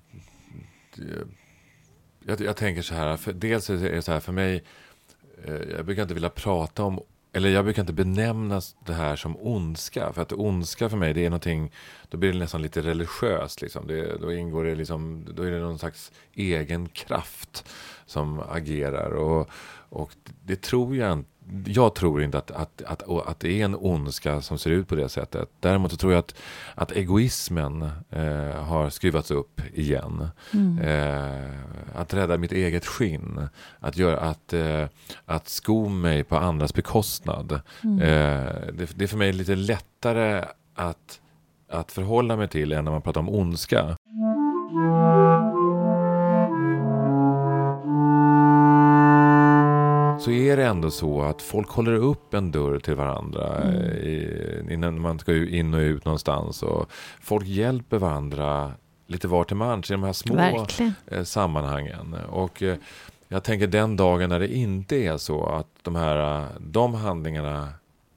jag, 2.25 2.41
jag, 2.41 2.57
tänker 2.57 2.83
så 2.83 2.95
här, 2.95 3.17
för 3.17 3.33
dels 3.33 3.71
är 3.71 3.77
det 3.77 4.03
så 4.03 4.13
här 4.13 4.21
för 4.21 4.33
mig, 4.33 4.65
eh, 5.45 5.55
jag 5.55 5.87
brukar 5.87 6.03
inte 6.03 6.15
vilja 6.15 6.31
prata 6.31 6.85
om 6.85 7.01
eller 7.37 7.49
jag 7.49 7.65
brukar 7.65 7.83
inte 7.83 7.93
benämna 7.93 8.61
det 8.87 8.93
här 8.93 9.17
som 9.17 9.37
ondska. 9.37 10.13
För 10.13 10.23
att 10.23 10.33
ondska 10.33 10.89
för 10.89 10.97
mig, 10.97 11.15
det 11.15 11.25
är 11.25 11.31
någonting, 11.31 11.73
då 12.09 12.19
blir 12.19 12.33
det 12.33 12.39
nästan 12.39 12.63
lite 12.63 12.83
religiöst. 12.83 13.63
Liksom. 13.63 13.87
Det, 13.87 14.17
då 14.21 14.33
ingår 14.33 14.65
det 14.65 14.75
liksom, 14.75 15.27
då 15.35 15.43
är 15.43 15.51
det 15.51 15.59
någon 15.59 15.79
slags 15.79 16.13
egen 16.35 16.89
kraft 16.89 17.69
som 18.07 18.41
agerar. 18.41 19.11
Och, 19.11 19.49
och 19.89 20.13
det 20.45 20.63
tror 20.63 20.97
jag 20.97 21.13
inte 21.13 21.31
jag 21.67 21.95
tror 21.95 22.23
inte 22.23 22.39
att, 22.39 22.51
att, 22.51 22.83
att, 22.83 23.03
att 23.29 23.41
det 23.41 23.61
är 23.61 23.65
en 23.65 23.77
ondska 23.81 24.41
som 24.41 24.59
ser 24.59 24.71
ut 24.71 24.89
på 24.89 24.95
det 24.95 25.09
sättet. 25.09 25.49
Däremot 25.61 25.91
så 25.91 25.97
tror 25.97 26.13
jag 26.13 26.19
att, 26.19 26.35
att 26.75 26.93
egoismen 26.93 27.83
eh, 28.11 28.63
har 28.65 28.91
skruvats 28.91 29.31
upp 29.31 29.61
igen. 29.75 30.29
Mm. 30.53 30.79
Eh, 30.79 31.51
att 31.95 32.15
rädda 32.15 32.39
mitt 32.39 32.53
eget 32.53 32.87
skinn. 32.87 33.49
Att, 33.81 33.97
göra, 33.97 34.21
att, 34.21 34.53
eh, 34.53 34.85
att 35.25 35.49
sko 35.49 35.89
mig 35.89 36.25
på 36.25 36.37
andras 36.37 36.75
bekostnad. 36.75 37.61
Mm. 37.85 37.99
Eh, 37.99 38.53
det, 38.73 38.99
det, 38.99 39.05
är 39.05 39.09
för 39.09 39.17
mig 39.17 39.33
lite 39.33 39.55
lättare 39.55 40.45
att, 40.75 41.21
att 41.71 41.93
förhålla 41.93 42.37
mig 42.37 42.49
till 42.49 42.73
än 42.73 42.85
när 42.85 42.93
man 42.93 43.03
pratar 43.03 43.21
om 43.21 43.29
ondska. 43.29 43.97
Är 50.57 50.61
det 50.63 50.69
ändå 50.69 50.91
så 50.91 51.23
att 51.23 51.43
folk 51.43 51.69
håller 51.69 51.93
upp 51.93 52.35
en 52.35 52.53
dörr 52.53 52.79
till 52.79 52.95
varandra 52.95 53.63
mm. 53.63 53.81
i, 53.83 54.63
innan 54.71 55.01
man 55.01 55.19
ska 55.19 55.35
in 55.35 55.75
och 55.75 55.81
ut 55.81 56.05
någonstans. 56.05 56.63
Och 56.63 56.91
folk 57.21 57.47
hjälper 57.47 57.99
varandra 57.99 58.73
lite 59.07 59.29
var 59.29 59.45
till 59.45 59.57
mans 59.57 59.91
i 59.91 59.95
de 59.95 60.03
här 60.03 60.13
små 60.13 60.35
Verkligen. 60.35 60.95
Eh, 61.07 61.23
sammanhangen. 61.23 62.15
Och 62.15 62.63
eh, 62.63 62.77
jag 63.29 63.45
tänker 63.45 63.67
den 63.67 63.97
dagen 63.97 64.29
när 64.29 64.41
det 64.41 64.55
inte 64.55 64.97
är 64.97 65.17
så 65.17 65.47
att 65.47 65.69
de 65.83 65.97
här 65.97 66.49
de 66.59 66.95
handlingarna 66.95 67.69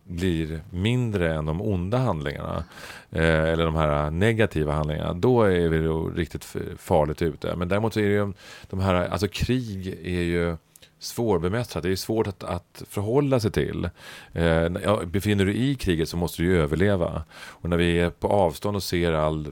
blir 0.03 0.61
mindre 0.69 1.35
än 1.35 1.45
de 1.45 1.61
onda 1.61 1.97
handlingarna 1.97 2.63
eh, 3.11 3.43
eller 3.43 3.65
de 3.65 3.75
här 3.75 4.11
negativa 4.11 4.73
handlingarna, 4.73 5.13
då 5.13 5.43
är 5.43 5.69
vi 5.69 5.81
då 5.81 6.09
riktigt 6.09 6.55
farligt 6.77 7.21
ute. 7.21 7.55
Men 7.55 7.67
däremot 7.67 7.93
så 7.93 7.99
är 7.99 8.03
det 8.03 8.09
ju 8.09 8.33
de 8.69 8.79
här, 8.79 8.93
alltså 8.93 9.27
krig 9.27 9.87
är 10.03 10.21
ju 10.21 10.57
svårbemästrat. 10.99 11.83
Det 11.83 11.91
är 11.91 11.95
svårt 11.95 12.27
att, 12.27 12.43
att 12.43 12.83
förhålla 12.89 13.39
sig 13.39 13.51
till. 13.51 13.89
Eh, 14.33 14.69
befinner 15.05 15.45
du 15.45 15.53
dig 15.53 15.69
i 15.69 15.75
kriget 15.75 16.09
så 16.09 16.17
måste 16.17 16.41
du 16.41 16.47
ju 16.47 16.61
överleva. 16.61 17.23
Och 17.33 17.69
när 17.69 17.77
vi 17.77 17.99
är 17.99 18.09
på 18.09 18.27
avstånd 18.27 18.75
och 18.75 18.83
ser 18.83 19.13
all, 19.13 19.47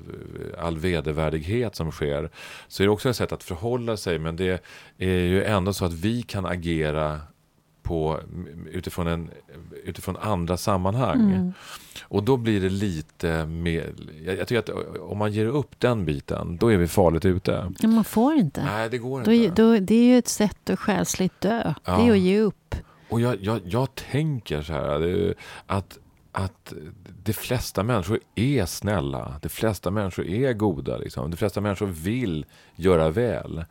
all 0.57 0.77
vedervärdighet 0.77 1.75
som 1.75 1.91
sker 1.91 2.29
så 2.67 2.83
är 2.83 2.87
det 2.87 2.91
också 2.91 3.09
ett 3.09 3.15
sätt 3.15 3.31
att 3.31 3.43
förhålla 3.43 3.97
sig. 3.97 4.19
Men 4.19 4.35
det 4.35 4.63
är 4.97 5.07
ju 5.07 5.43
ändå 5.43 5.73
så 5.73 5.85
att 5.85 5.93
vi 5.93 6.21
kan 6.21 6.45
agera 6.45 7.19
på, 7.87 8.19
utifrån, 8.71 9.07
en, 9.07 9.29
utifrån 9.83 10.17
andra 10.17 10.57
sammanhang. 10.57 11.31
Mm. 11.31 11.53
Och 12.01 12.23
då 12.23 12.37
blir 12.37 12.61
det 12.61 12.69
lite 12.69 13.45
mer... 13.45 13.93
Jag, 14.25 14.37
jag, 14.37 14.47
tycker 14.47 14.59
att 14.59 14.99
om 14.99 15.17
man 15.17 15.31
ger 15.31 15.45
upp 15.45 15.79
den 15.79 16.05
biten, 16.05 16.57
då 16.57 16.71
är 16.71 16.77
vi 16.77 16.87
farligt 16.87 17.25
ute. 17.25 17.71
Men 17.81 17.93
man 17.93 18.03
får 18.03 18.33
inte. 18.33 18.63
Nej, 18.63 18.89
det 18.89 18.97
går 18.97 19.23
Då, 19.23 19.31
inte. 19.31 19.61
då, 19.61 19.79
det 19.79 19.95
är 19.95 20.03
ju 20.03 20.17
ett 20.17 20.27
sätt 20.27 20.69
att 20.69 20.79
själsligt 20.79 21.41
dö. 21.41 21.73
Ja. 21.85 21.97
Det 21.97 22.07
är 22.07 22.11
att 22.11 22.17
ge 22.17 22.39
upp. 22.39 22.75
Och 23.09 23.21
jag, 23.21 23.37
jag, 23.41 23.61
jag 23.65 23.95
tänker 23.95 24.61
så 24.61 24.73
här, 24.73 25.33
att, 25.65 25.97
att 26.31 26.73
de 27.23 27.33
flesta 27.33 27.83
människor 27.83 28.19
är 28.35 28.65
snälla. 28.65 29.39
De 29.41 29.49
flesta 29.49 29.91
människor 29.91 30.25
är 30.25 30.53
goda. 30.53 30.97
Liksom. 30.97 31.31
De 31.31 31.37
flesta 31.37 31.61
människor 31.61 31.87
vill 31.87 32.45
göra 32.75 33.09
väl. 33.09 33.65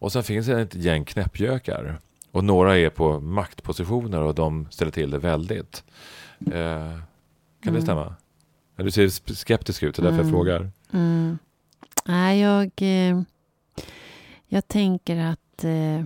Och 0.00 0.12
sen 0.12 0.22
finns 0.22 0.46
det 0.46 0.60
ett 0.60 0.74
gäng 0.74 1.04
knäppjökar. 1.04 1.98
Och 2.38 2.44
några 2.44 2.78
är 2.78 2.90
på 2.90 3.20
maktpositioner 3.20 4.20
och 4.22 4.34
de 4.34 4.66
ställer 4.70 4.92
till 4.92 5.10
det 5.10 5.18
väldigt. 5.18 5.84
Eh, 6.40 6.50
kan 6.50 7.02
det 7.62 7.68
Mm. 7.68 7.82
stämma? 7.82 8.14
Ja, 8.76 8.84
Du 8.84 8.90
ser 8.90 9.34
skeptisk 9.34 9.82
ut, 9.82 9.94
det 9.96 10.00
är 10.00 10.04
därför 10.04 10.16
jag 10.18 10.24
Mm. 10.24 10.32
frågar. 10.32 10.70
Mm. 10.92 11.38
Nej, 12.06 12.40
jag, 12.40 12.70
eh, 12.76 13.20
jag 14.46 14.68
tänker 14.68 15.16
att 15.16 15.64
eh, 15.64 16.02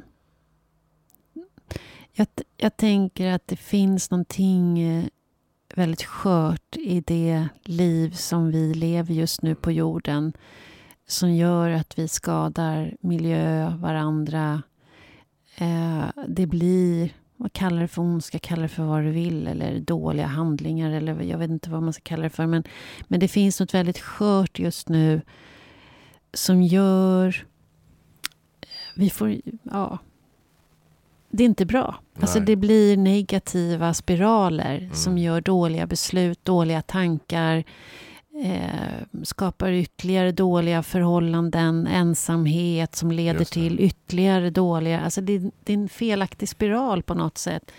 jag, 2.13 2.27
jag 2.57 2.77
tänker 2.77 3.33
att 3.33 3.47
det 3.47 3.57
finns 3.57 4.11
någonting 4.11 4.79
eh, 4.81 5.05
väldigt 5.75 6.03
skört 6.05 6.77
i 6.77 7.01
det 7.01 7.49
liv 7.65 8.11
som 8.11 8.51
vi 8.51 8.75
lever 8.75 9.15
just 9.15 9.43
nu 9.43 9.55
på 9.55 9.73
jorden 9.73 10.33
som 11.07 11.35
gör 11.35 11.71
att 11.71 11.99
vi 11.99 12.09
skadar 12.09 12.97
miljö, 13.01 13.71
varandra. 13.77 14.63
Eh, 15.57 16.05
det 16.29 16.47
blir, 16.47 17.11
vad 17.37 17.53
kallar 17.53 17.83
det 17.83 17.89
för 17.89 18.03
ondska, 18.03 18.39
kallar 18.39 18.63
det 18.63 18.69
för 18.69 18.83
vad 18.83 19.03
du 19.03 19.11
vill 19.11 19.47
eller 19.47 19.81
dåliga 19.81 20.27
handlingar 20.27 20.91
eller 20.91 21.23
jag 21.23 21.39
vet 21.39 21.51
inte 21.51 21.71
vad 21.71 21.83
man 21.83 21.93
ska 21.93 22.03
kalla 22.03 22.23
det 22.23 22.31
för. 22.31 22.47
Men, 22.47 22.65
men 23.09 23.21
det 23.21 23.29
finns 23.29 23.61
något 23.61 23.75
väldigt 23.75 23.99
skört 23.99 24.59
just 24.59 24.89
nu 24.89 25.23
som 26.35 26.63
gör... 26.63 27.47
Vi 28.95 29.11
får... 29.11 29.37
Ja. 29.63 29.99
Det 31.31 31.43
är 31.43 31.49
inte 31.49 31.67
bra. 31.67 32.01
Alltså 32.21 32.41
det 32.41 32.57
blir 32.57 32.97
negativa 32.97 33.95
spiraler 33.95 34.79
Mm. 34.79 34.95
som 34.95 35.19
gör 35.19 35.41
dåliga 35.41 35.87
beslut, 35.87 36.45
dåliga 36.45 36.83
tankar. 36.83 37.65
Eh, 38.35 39.23
skapar 39.23 39.73
ytterligare 39.73 40.33
dåliga 40.33 40.83
förhållanden, 40.83 41.87
ensamhet 41.87 42.97
som 42.97 43.13
leder 43.13 43.45
till 43.45 43.81
ytterligare 43.81 44.51
dåliga... 44.51 45.01
Alltså 45.01 45.21
det, 45.21 45.39
det 45.39 45.73
är 45.73 45.77
en 45.79 45.89
felaktig 45.89 46.49
spiral 46.49 47.03
på 47.03 47.15
något 47.15 47.39
sätt. 47.39 47.71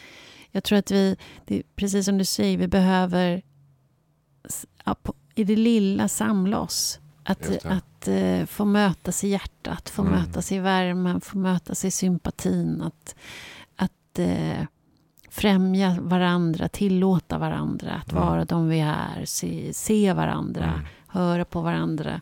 Jag 0.52 0.64
tror 0.64 0.80
att 0.80 0.92
vi, 0.92 1.16
det, 1.46 1.64
precis 1.76 2.06
som 2.06 2.18
du 2.18 2.26
säger, 2.26 2.58
vi 2.58 2.68
behöver 2.68 3.42
i 5.36 5.44
det 5.44 5.56
lilla 5.56 6.08
samla 6.08 6.60
oss. 6.60 7.00
Att, 7.24 7.66
att 7.66 8.08
eh, 8.08 8.46
få 8.46 8.66
mötas 8.66 9.24
i 9.24 9.28
hjärtat, 9.28 9.90
få 9.90 10.02
Mm. 10.02 10.14
mötas 10.14 10.52
i 10.52 10.60
värmen, 10.60 11.22
få 11.22 11.38
mötas 11.38 11.86
i 11.86 11.92
sympatin. 11.92 12.82
Att, 12.82 13.16
att 13.76 14.20
eh, 14.20 14.66
främja 15.34 15.98
varandra, 16.02 16.68
tillåta 16.70 17.38
varandra 17.38 17.92
att 17.92 18.12
Mm. 18.12 18.24
vara 18.26 18.46
de 18.46 18.70
vi 18.70 18.80
är, 18.80 19.26
se, 19.26 19.74
se 19.74 20.14
varandra, 20.14 20.64
Mm. 20.64 20.80
höra 21.08 21.46
på 21.46 21.62
varandra. 21.62 22.22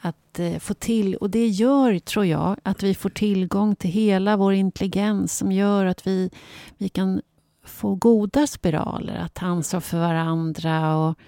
Att 0.00 0.38
eh, 0.38 0.58
få 0.58 0.74
till, 0.74 1.14
och 1.16 1.30
det 1.30 1.46
gör, 1.48 1.98
tror 1.98 2.24
jag, 2.26 2.56
att 2.62 2.82
vi 2.82 2.94
får 2.94 3.10
tillgång 3.10 3.76
till 3.76 3.90
hela 3.90 4.36
vår 4.36 4.52
intelligens 4.54 5.38
som 5.38 5.52
gör 5.52 5.86
att 5.86 6.06
vi, 6.06 6.30
vi 6.78 6.88
kan 6.88 7.20
få 7.64 7.94
goda 7.94 8.46
spiraler, 8.46 9.16
att 9.16 9.34
ta 9.34 9.46
ansvar 9.46 9.80
för 9.80 9.98
varandra. 9.98 10.96
Och 10.96 11.18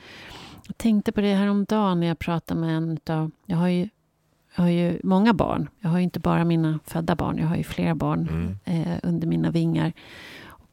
jag 0.66 0.78
tänkte 0.78 1.12
på 1.12 1.20
det 1.20 1.34
här 1.34 1.46
om 1.48 1.64
dagen 1.64 2.00
när 2.00 2.06
jag 2.06 2.18
pratade 2.18 2.60
med 2.60 2.76
en 2.76 2.90
utav, 2.90 3.30
jag 3.46 3.56
har 3.56 3.68
ju 3.68 3.88
jag 4.56 4.62
har 4.62 4.70
ju 4.70 5.00
många 5.04 5.34
barn. 5.34 5.68
Jag 5.80 5.90
har 5.90 5.98
ju 5.98 6.04
inte 6.04 6.20
bara 6.20 6.44
mina 6.44 6.78
födda 6.84 7.14
barn. 7.16 7.38
Jag 7.38 7.46
har 7.46 7.56
ju 7.56 7.62
flera 7.64 7.94
barn 7.94 8.28
Mm. 8.64 8.82
eh, 8.82 8.98
under 9.02 9.26
mina 9.26 9.50
vingar. 9.50 9.92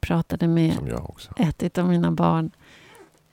Pratade 0.04 0.48
med 0.48 0.76
ett 1.62 1.78
av 1.78 1.88
mina 1.88 2.12
barn. 2.12 2.50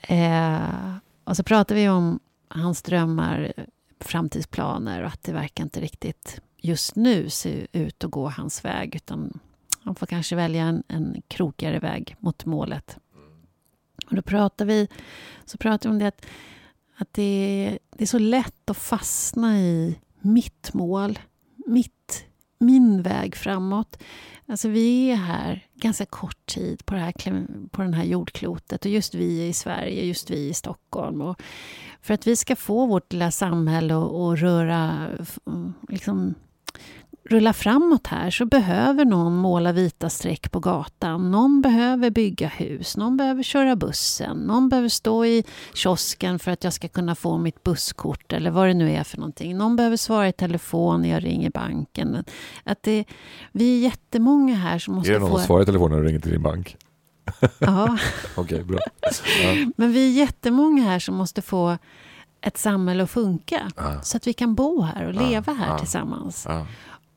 Eh, 0.01 0.95
och 1.23 1.37
så 1.37 1.43
pratade 1.43 1.79
vi 1.79 1.89
om 1.89 2.19
hans 2.47 2.81
drömmar, 2.81 3.53
framtidsplaner 3.99 5.01
och 5.01 5.07
att 5.07 5.23
det 5.23 5.33
verkar 5.33 5.63
inte 5.63 5.81
riktigt 5.81 6.41
just 6.57 6.95
nu 6.95 7.29
se 7.29 7.67
ut 7.71 8.03
att 8.03 8.11
gå 8.11 8.29
hans 8.29 8.65
väg. 8.65 8.95
Utan 8.95 9.39
han 9.83 9.95
får 9.95 10.05
kanske 10.05 10.35
välja 10.35 10.63
en, 10.63 10.83
en 10.87 11.21
krokigare 11.27 11.79
väg 11.79 12.15
mot 12.19 12.45
målet. 12.45 12.97
Och 14.09 14.15
då 14.15 14.21
pratar 14.21 14.65
vi, 14.65 14.87
så 15.45 15.57
pratar 15.57 15.89
vi 15.89 15.93
om 15.93 15.99
det 15.99 16.07
att, 16.07 16.25
att 16.97 17.13
det, 17.13 17.23
är, 17.23 17.79
det 17.91 18.03
är 18.03 18.07
så 18.07 18.19
lätt 18.19 18.69
att 18.69 18.77
fastna 18.77 19.59
i 19.59 19.99
mitt 20.19 20.73
mål, 20.73 21.19
mitt, 21.67 22.25
min 22.61 23.01
väg 23.01 23.35
framåt. 23.35 24.03
Alltså 24.47 24.69
vi 24.69 25.11
är 25.11 25.15
här 25.15 25.65
ganska 25.75 26.05
kort 26.05 26.45
tid 26.45 26.85
på 26.85 26.93
det, 26.93 26.99
här, 26.99 27.13
på 27.71 27.81
den 27.81 27.93
här 27.93 28.03
jordklotet 28.03 28.85
och 28.85 28.91
just 28.91 29.15
vi 29.15 29.47
i 29.47 29.53
Sverige, 29.53 30.05
just 30.05 30.29
vi 30.29 30.49
i 30.49 30.53
Stockholm. 30.53 31.21
Och 31.21 31.41
för 32.01 32.13
att 32.13 32.27
vi 32.27 32.35
ska 32.35 32.55
få 32.55 32.85
vårt 32.85 33.13
lilla 33.13 33.31
samhälle 33.31 33.93
att 33.95 34.39
röra, 34.39 35.07
liksom, 35.89 36.35
rulla 37.31 37.53
framåt 37.53 38.07
här 38.07 38.29
så 38.31 38.45
behöver 38.45 39.05
någon 39.05 39.35
måla 39.35 39.71
vita 39.71 40.09
streck 40.09 40.51
på 40.51 40.59
gatan. 40.59 41.31
Någon 41.31 41.61
behöver 41.61 42.09
bygga 42.09 42.47
hus, 42.47 42.97
någon 42.97 43.17
behöver 43.17 43.43
köra 43.43 43.75
bussen, 43.75 44.37
någon 44.37 44.69
behöver 44.69 44.89
stå 44.89 45.25
i 45.25 45.43
kiosken 45.73 46.39
för 46.39 46.51
att 46.51 46.63
jag 46.63 46.73
ska 46.73 46.87
kunna 46.87 47.15
få 47.15 47.37
mitt 47.37 47.63
busskort 47.63 48.33
eller 48.33 48.51
vad 48.51 48.67
det 48.67 48.73
nu 48.73 48.91
är 48.91 49.03
för 49.03 49.17
någonting. 49.17 49.57
Någon 49.57 49.75
behöver 49.75 49.97
svara 49.97 50.27
i 50.27 50.33
telefon 50.33 51.01
när 51.01 51.09
jag 51.09 51.23
ringer 51.23 51.49
banken. 51.49 52.23
Att 52.63 52.83
det, 52.83 53.05
vi 53.51 53.77
är 53.77 53.83
jättemånga 53.83 54.55
här 54.55 54.79
som 54.79 54.93
Är 54.93 54.97
måste 54.97 55.13
det 55.13 55.19
någon 55.19 55.29
få... 55.29 55.37
som 55.37 55.45
svarar 55.45 55.63
i 55.63 55.65
telefonen 55.65 55.91
när 55.97 56.01
du 56.01 56.07
ringer 56.07 56.19
till 56.19 56.31
din 56.31 56.43
bank? 56.43 56.77
Ja, 57.59 57.97
Okej, 58.35 58.63
bra. 58.63 58.79
Ja. 59.43 59.71
men 59.77 59.91
vi 59.91 60.09
är 60.09 60.19
jättemånga 60.19 60.83
här 60.83 60.99
som 60.99 61.15
måste 61.15 61.41
få 61.41 61.77
ett 62.41 62.57
samhälle 62.57 63.03
att 63.03 63.11
funka. 63.11 63.71
Ja. 63.75 64.01
Så 64.01 64.17
att 64.17 64.27
vi 64.27 64.33
kan 64.33 64.55
bo 64.55 64.81
här 64.81 65.05
och 65.05 65.13
leva 65.13 65.53
här 65.53 65.77
tillsammans. 65.77 66.47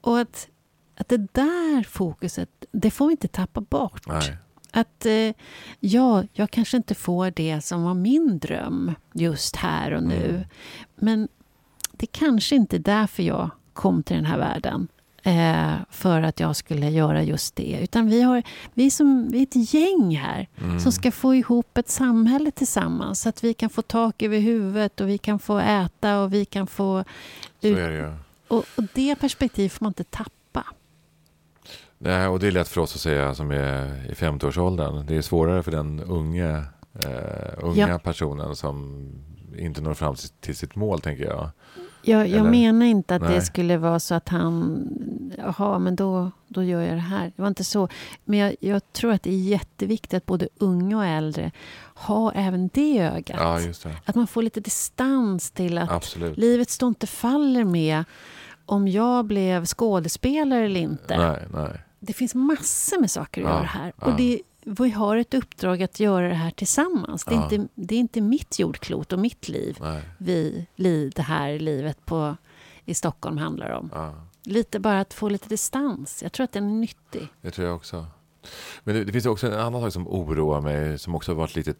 Ja. 0.04 0.10
Och 0.10 0.20
att, 0.20 0.48
att 0.96 1.08
det 1.08 1.26
där 1.32 1.82
fokuset, 1.82 2.50
det 2.72 2.90
får 2.90 3.06
vi 3.06 3.10
inte 3.10 3.28
tappa 3.28 3.60
bort. 3.60 4.06
Nej. 4.06 4.36
Att 4.70 5.06
eh, 5.06 5.32
ja, 5.80 6.24
jag 6.32 6.50
kanske 6.50 6.76
inte 6.76 6.94
får 6.94 7.30
det 7.30 7.60
som 7.60 7.82
var 7.82 7.94
min 7.94 8.38
dröm 8.38 8.94
just 9.12 9.56
här 9.56 9.90
och 9.94 10.02
nu. 10.02 10.28
Mm. 10.28 10.44
Men 10.96 11.28
det 11.92 12.06
kanske 12.06 12.56
inte 12.56 12.76
är 12.76 12.80
därför 12.80 13.22
jag 13.22 13.50
kom 13.72 14.02
till 14.02 14.16
den 14.16 14.24
här 14.24 14.38
världen. 14.38 14.88
Eh, 15.22 15.74
för 15.90 16.22
att 16.22 16.40
jag 16.40 16.56
skulle 16.56 16.90
göra 16.90 17.22
just 17.22 17.56
det. 17.56 17.78
Utan 17.82 18.06
vi, 18.06 18.22
har, 18.22 18.42
vi, 18.74 18.90
som, 18.90 19.28
vi 19.28 19.38
är 19.38 19.42
ett 19.42 19.74
gäng 19.74 20.16
här 20.16 20.48
Mm. 20.58 20.80
som 20.80 20.92
ska 20.92 21.10
få 21.10 21.34
ihop 21.34 21.78
ett 21.78 21.88
samhälle 21.88 22.50
tillsammans. 22.50 23.20
Så 23.20 23.28
att 23.28 23.44
vi 23.44 23.54
kan 23.54 23.70
få 23.70 23.82
tak 23.82 24.22
över 24.22 24.38
huvudet 24.38 25.00
och 25.00 25.08
vi 25.08 25.18
kan 25.18 25.38
få 25.38 25.58
äta 25.58 26.20
och 26.20 26.34
vi 26.34 26.44
kan 26.44 26.66
få... 26.66 26.98
Är 27.60 27.88
det 27.90 27.96
ju. 27.96 28.12
Och, 28.54 28.64
och 28.76 28.84
det 28.94 29.16
perspektivet 29.16 29.72
får 29.72 29.84
man 29.84 29.90
inte 29.90 30.04
tappa. 30.04 30.64
Nej, 31.98 32.26
och 32.28 32.38
det 32.40 32.46
är 32.46 32.50
lätt 32.52 32.68
för 32.68 32.80
oss 32.80 32.94
att 32.94 33.00
säga 33.00 33.34
som 33.34 33.50
är 33.50 34.06
i 34.10 34.14
50-årsåldern. 34.14 35.06
Det 35.06 35.16
är 35.16 35.22
svårare 35.22 35.62
för 35.62 35.70
den 35.70 36.00
unge, 36.00 36.62
eh, 37.04 37.54
unga 37.58 37.88
Ja. 37.88 37.98
personen 37.98 38.56
som 38.56 39.08
inte 39.58 39.80
når 39.80 39.94
fram 39.94 40.14
till- 40.40 40.56
sitt 40.56 40.74
mål, 40.76 41.00
tänker 41.00 41.24
jag. 41.24 41.50
Jag, 42.02 42.28
jag 42.28 42.46
menar 42.46 42.86
inte 42.86 43.14
att 43.14 43.22
det 43.22 43.28
Nej. 43.28 43.42
skulle 43.42 43.76
vara 43.78 44.00
så 44.00 44.14
att 44.14 44.28
han... 44.28 44.80
Jaha, 45.38 45.78
men 45.78 45.96
då, 45.96 46.30
då 46.48 46.62
gör 46.62 46.80
jag 46.80 46.94
det 46.96 47.00
här. 47.00 47.32
Det 47.36 47.42
var 47.42 47.48
inte 47.48 47.64
så. 47.64 47.88
Men 48.24 48.38
jag, 48.38 48.56
jag 48.60 48.92
tror 48.92 49.12
att 49.12 49.22
det 49.22 49.30
är 49.30 49.38
jätteviktigt 49.38 50.14
att 50.14 50.26
både 50.26 50.48
unga 50.58 50.96
och 50.96 51.04
äldre 51.04 51.50
har 51.94 52.32
även 52.36 52.70
det 52.74 52.98
ögat. 52.98 53.36
Ja, 53.40 53.60
just 53.60 53.82
det. 53.82 53.96
Att 54.04 54.14
man 54.14 54.26
får 54.26 54.42
lite 54.42 54.60
distans 54.60 55.50
till 55.50 55.78
att 55.78 55.90
Absolut. 55.90 56.36
livet 56.38 56.70
står 56.70 56.88
inte 56.88 57.06
faller 57.06 57.64
med 57.64 58.04
om 58.66 58.88
jag 58.88 59.24
blev 59.24 59.66
skådespelare 59.66 60.64
eller 60.64 60.80
inte. 60.80 61.16
Nej, 61.18 61.42
nej. 61.54 61.80
Det 62.00 62.12
finns 62.12 62.34
massor 62.34 63.00
med 63.00 63.10
saker 63.10 63.42
att 63.42 63.48
Ja, 63.48 63.54
göra 63.56 63.66
här. 63.66 63.92
ja. 64.00 64.06
Och 64.06 64.16
det, 64.16 64.40
vi 64.64 64.90
har 64.90 65.16
ett 65.16 65.34
uppdrag 65.34 65.82
att 65.82 66.00
göra 66.00 66.28
det 66.28 66.34
här 66.34 66.50
tillsammans. 66.50 67.24
Det 67.24 67.34
är, 67.34 67.36
Ja. 67.38 67.44
inte, 67.52 67.68
det 67.74 67.94
är 67.94 67.98
inte 67.98 68.20
mitt 68.20 68.58
jordklot 68.58 69.12
och 69.12 69.18
mitt 69.18 69.48
liv 69.48 69.78
nej. 69.80 70.02
vi, 70.18 70.66
li, 70.76 71.10
det 71.14 71.22
här 71.22 71.58
livet 71.58 72.06
på, 72.06 72.36
i 72.84 72.94
Stockholm 72.94 73.38
handlar 73.38 73.70
om. 73.70 73.90
Lite 74.44 74.78
bara 74.80 75.00
att 75.00 75.14
få 75.14 75.28
lite 75.28 75.48
distans. 75.48 76.22
Jag 76.22 76.32
tror 76.32 76.44
att 76.44 76.52
den 76.52 76.64
är 76.64 76.74
nyttig. 76.74 77.28
det 77.40 77.50
tror 77.50 77.66
jag 77.66 77.76
också. 77.76 78.06
Men 78.84 78.94
det, 78.94 79.04
det 79.04 79.12
finns 79.12 79.26
också 79.26 79.46
en 79.46 79.58
annan 79.60 79.80
sak 79.82 79.92
som 79.92 80.08
oroar 80.08 80.60
mig, 80.60 80.98
som 80.98 81.14
också 81.14 81.32
har 81.32 81.36
varit 81.36 81.56
lite, 81.56 81.74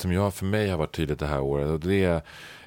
som 0.00 0.12
jag 0.12 0.34
för 0.34 0.44
mig 0.46 0.70
har 0.70 0.78
varit 0.78 0.96
tydligt 0.96 1.18
det 1.18 1.26
här 1.26 1.40
året. 1.40 1.68
Och 1.70 1.80
det 1.80 2.04
är 2.04 2.22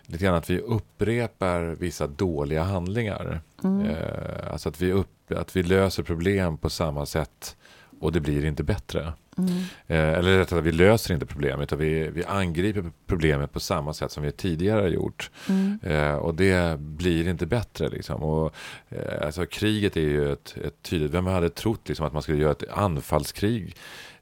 lite 0.07 0.25
grann 0.25 0.35
att 0.35 0.49
vi 0.49 0.59
upprepar 0.59 1.61
vissa 1.79 2.07
dåliga 2.07 2.63
handlingar. 2.63 3.41
Mm. 3.63 3.85
Eh, 3.85 4.51
alltså 4.51 4.69
att 4.69 4.81
vi, 4.81 4.91
upp, 4.91 5.31
att 5.31 5.55
vi 5.55 5.63
löser 5.63 6.03
problem 6.03 6.57
på 6.57 6.69
samma 6.69 7.05
sätt 7.05 7.55
och 7.99 8.11
det 8.11 8.19
blir 8.19 8.45
inte 8.45 8.63
bättre. 8.63 9.13
Mm. 9.37 9.51
Eh, 9.87 10.19
eller 10.19 10.37
rättare 10.37 10.57
sagt, 10.57 10.67
vi 10.67 10.71
löser 10.71 11.13
inte 11.13 11.25
problemet 11.25 11.63
utan 11.63 11.79
vi, 11.79 12.09
vi 12.09 12.25
angriper 12.25 12.91
problemet 13.07 13.51
på 13.51 13.59
samma 13.59 13.93
sätt 13.93 14.11
som 14.11 14.23
vi 14.23 14.31
tidigare 14.31 14.89
gjort. 14.89 15.31
Mm. 15.49 15.79
Eh, 15.83 16.15
och 16.15 16.35
det 16.35 16.79
blir 16.79 17.27
inte 17.27 17.45
bättre. 17.45 17.89
Liksom. 17.89 18.23
Och, 18.23 18.55
eh, 18.89 19.25
alltså, 19.25 19.45
kriget 19.45 19.97
är 19.97 20.01
ju 20.01 20.33
ett, 20.33 20.55
ett 20.65 20.81
tydligt... 20.81 21.11
Vem 21.11 21.25
hade 21.25 21.49
trott 21.49 21.87
liksom, 21.87 22.05
att 22.05 22.13
man 22.13 22.21
skulle 22.21 22.37
göra 22.37 22.51
ett 22.51 22.69
anfallskrig 22.71 23.75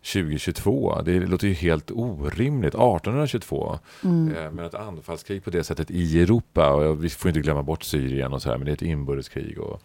2022? 0.04 1.02
Det 1.06 1.20
låter 1.20 1.48
ju 1.48 1.54
helt 1.54 1.92
orimligt. 1.92 2.74
1822. 2.74 3.80
Mm. 4.04 4.36
Eh, 4.36 4.52
men 4.52 4.66
ett 4.66 4.74
anfallskrig 4.74 5.44
på 5.44 5.50
det 5.50 5.64
sättet 5.64 5.92
i 5.92 6.22
Europa. 6.22 6.74
Och 6.74 7.04
vi 7.04 7.10
får 7.10 7.30
inte 7.30 7.42
glömma 7.42 7.64
bort 7.64 7.84
Syrien 7.84 8.34
och 8.34 8.42
så 8.42 8.50
här, 8.50 8.58
men 8.58 8.66
det 8.66 8.72
är 8.72 8.74
ett 8.74 8.82
inbördeskrig. 8.82 9.60
Och, 9.60 9.82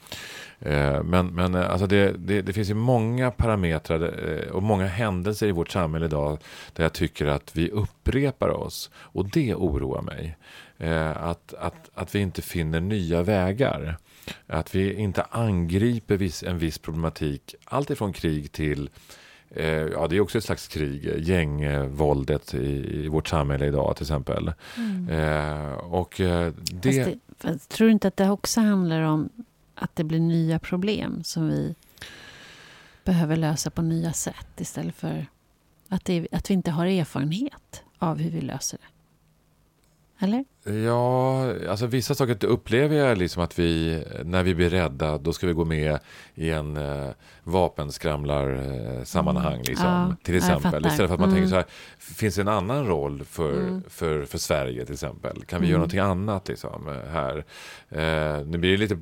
eh, 0.68 1.02
men 1.02 1.26
men 1.26 1.54
eh, 1.54 1.70
alltså 1.70 1.86
det, 1.86 2.12
det, 2.18 2.42
det 2.42 2.52
finns 2.52 2.70
ju 2.70 2.74
många 2.74 3.30
parametrar 3.30 4.50
och 4.52 4.62
många 4.62 4.86
händelser 4.86 5.46
i 5.46 5.52
vårt 5.52 5.70
samhälle 5.70 6.06
idag 6.06 6.38
där 6.72 6.84
jag 6.84 6.92
tycker 6.92 7.26
att 7.26 7.56
vi 7.56 7.70
upprepar 7.70 8.48
oss. 8.48 8.90
Och 8.94 9.30
det 9.30 9.54
oroar 9.54 10.02
mig. 10.02 10.36
Eh, 10.78 11.22
att, 11.22 11.54
att, 11.54 11.90
att 11.94 12.14
vi 12.14 12.18
inte 12.18 12.42
finner 12.42 12.80
nya 12.80 13.22
vägar. 13.22 13.96
Att 14.46 14.74
vi 14.74 14.94
inte 14.94 15.22
angriper 15.22 16.16
viss, 16.16 16.42
en 16.42 16.58
viss 16.58 16.78
problematik. 16.78 17.54
Allt 17.64 17.90
ifrån 17.90 18.12
krig 18.12 18.52
till 18.52 18.90
Ja, 19.92 20.06
det 20.08 20.16
är 20.16 20.20
också 20.20 20.38
ett 20.38 20.44
slags 20.44 20.68
krig, 20.68 21.14
gängvåldet 21.18 22.54
i, 22.54 23.04
i 23.04 23.08
vårt 23.08 23.28
samhälle 23.28 23.66
idag 23.66 23.96
till 23.96 24.04
exempel. 24.04 24.52
Mm. 24.76 25.08
Eh, 25.08 25.72
och 25.72 26.20
eh, 26.20 26.52
det... 26.72 27.04
Fast 27.04 27.10
det, 27.10 27.18
fast 27.38 27.70
tror 27.70 27.86
du 27.86 27.92
inte 27.92 28.08
att 28.08 28.16
det 28.16 28.30
också 28.30 28.60
handlar 28.60 29.02
om 29.02 29.28
att 29.74 29.96
det 29.96 30.04
blir 30.04 30.20
nya 30.20 30.58
problem 30.58 31.24
som 31.24 31.48
vi 31.48 31.74
behöver 33.04 33.36
lösa 33.36 33.70
på 33.70 33.82
nya 33.82 34.12
sätt 34.12 34.60
istället 34.60 34.94
för 34.94 35.26
att, 35.88 36.04
det, 36.04 36.28
att 36.32 36.50
vi 36.50 36.54
inte 36.54 36.70
har 36.70 36.86
erfarenhet 36.86 37.82
av 37.98 38.18
hur 38.18 38.30
vi 38.30 38.40
löser 38.40 38.78
det? 38.78 40.24
Eller? 40.24 40.44
Ja, 40.84 41.44
alltså 41.70 41.86
vissa 41.86 42.14
saker 42.14 42.44
upplever 42.44 42.96
jag 42.96 43.18
liksom 43.18 43.42
att 43.42 43.58
vi, 43.58 44.02
när 44.24 44.42
vi 44.42 44.54
blir 44.54 44.70
rädda, 44.70 45.18
då 45.18 45.32
ska 45.32 45.46
vi 45.46 45.52
gå 45.52 45.64
med 45.64 45.98
i 46.34 46.50
en 46.50 46.76
eh, 46.76 47.08
vapenskramlar-sammanhang. 47.42 49.52
Mm. 49.54 49.62
Liksom, 49.66 49.86
Ja, 49.86 50.14
till 50.22 50.36
exempel. 50.36 50.86
Istället 50.86 51.08
för 51.08 51.14
att 51.14 51.20
man 51.20 51.28
Mm. 51.28 51.34
tänker 51.34 51.48
så 51.50 51.56
här, 51.56 51.64
finns 51.98 52.34
det 52.34 52.40
en 52.40 52.48
annan 52.48 52.86
roll 52.86 53.24
för, 53.24 53.52
Mm. 53.60 53.82
för, 53.88 54.24
för 54.24 54.38
Sverige 54.38 54.84
till 54.84 54.94
exempel? 54.94 55.44
Kan 55.44 55.60
vi 55.60 55.66
Mm. 55.66 55.70
göra 55.70 55.78
någonting 55.78 56.00
annat 56.00 56.48
liksom, 56.48 56.88
eh, 56.88 56.94
här? 57.12 57.44
Eh, 57.90 58.46
nu 58.46 58.58
blir 58.58 58.70
det 58.70 58.76
lite, 58.76 58.94
eh, 58.94 59.00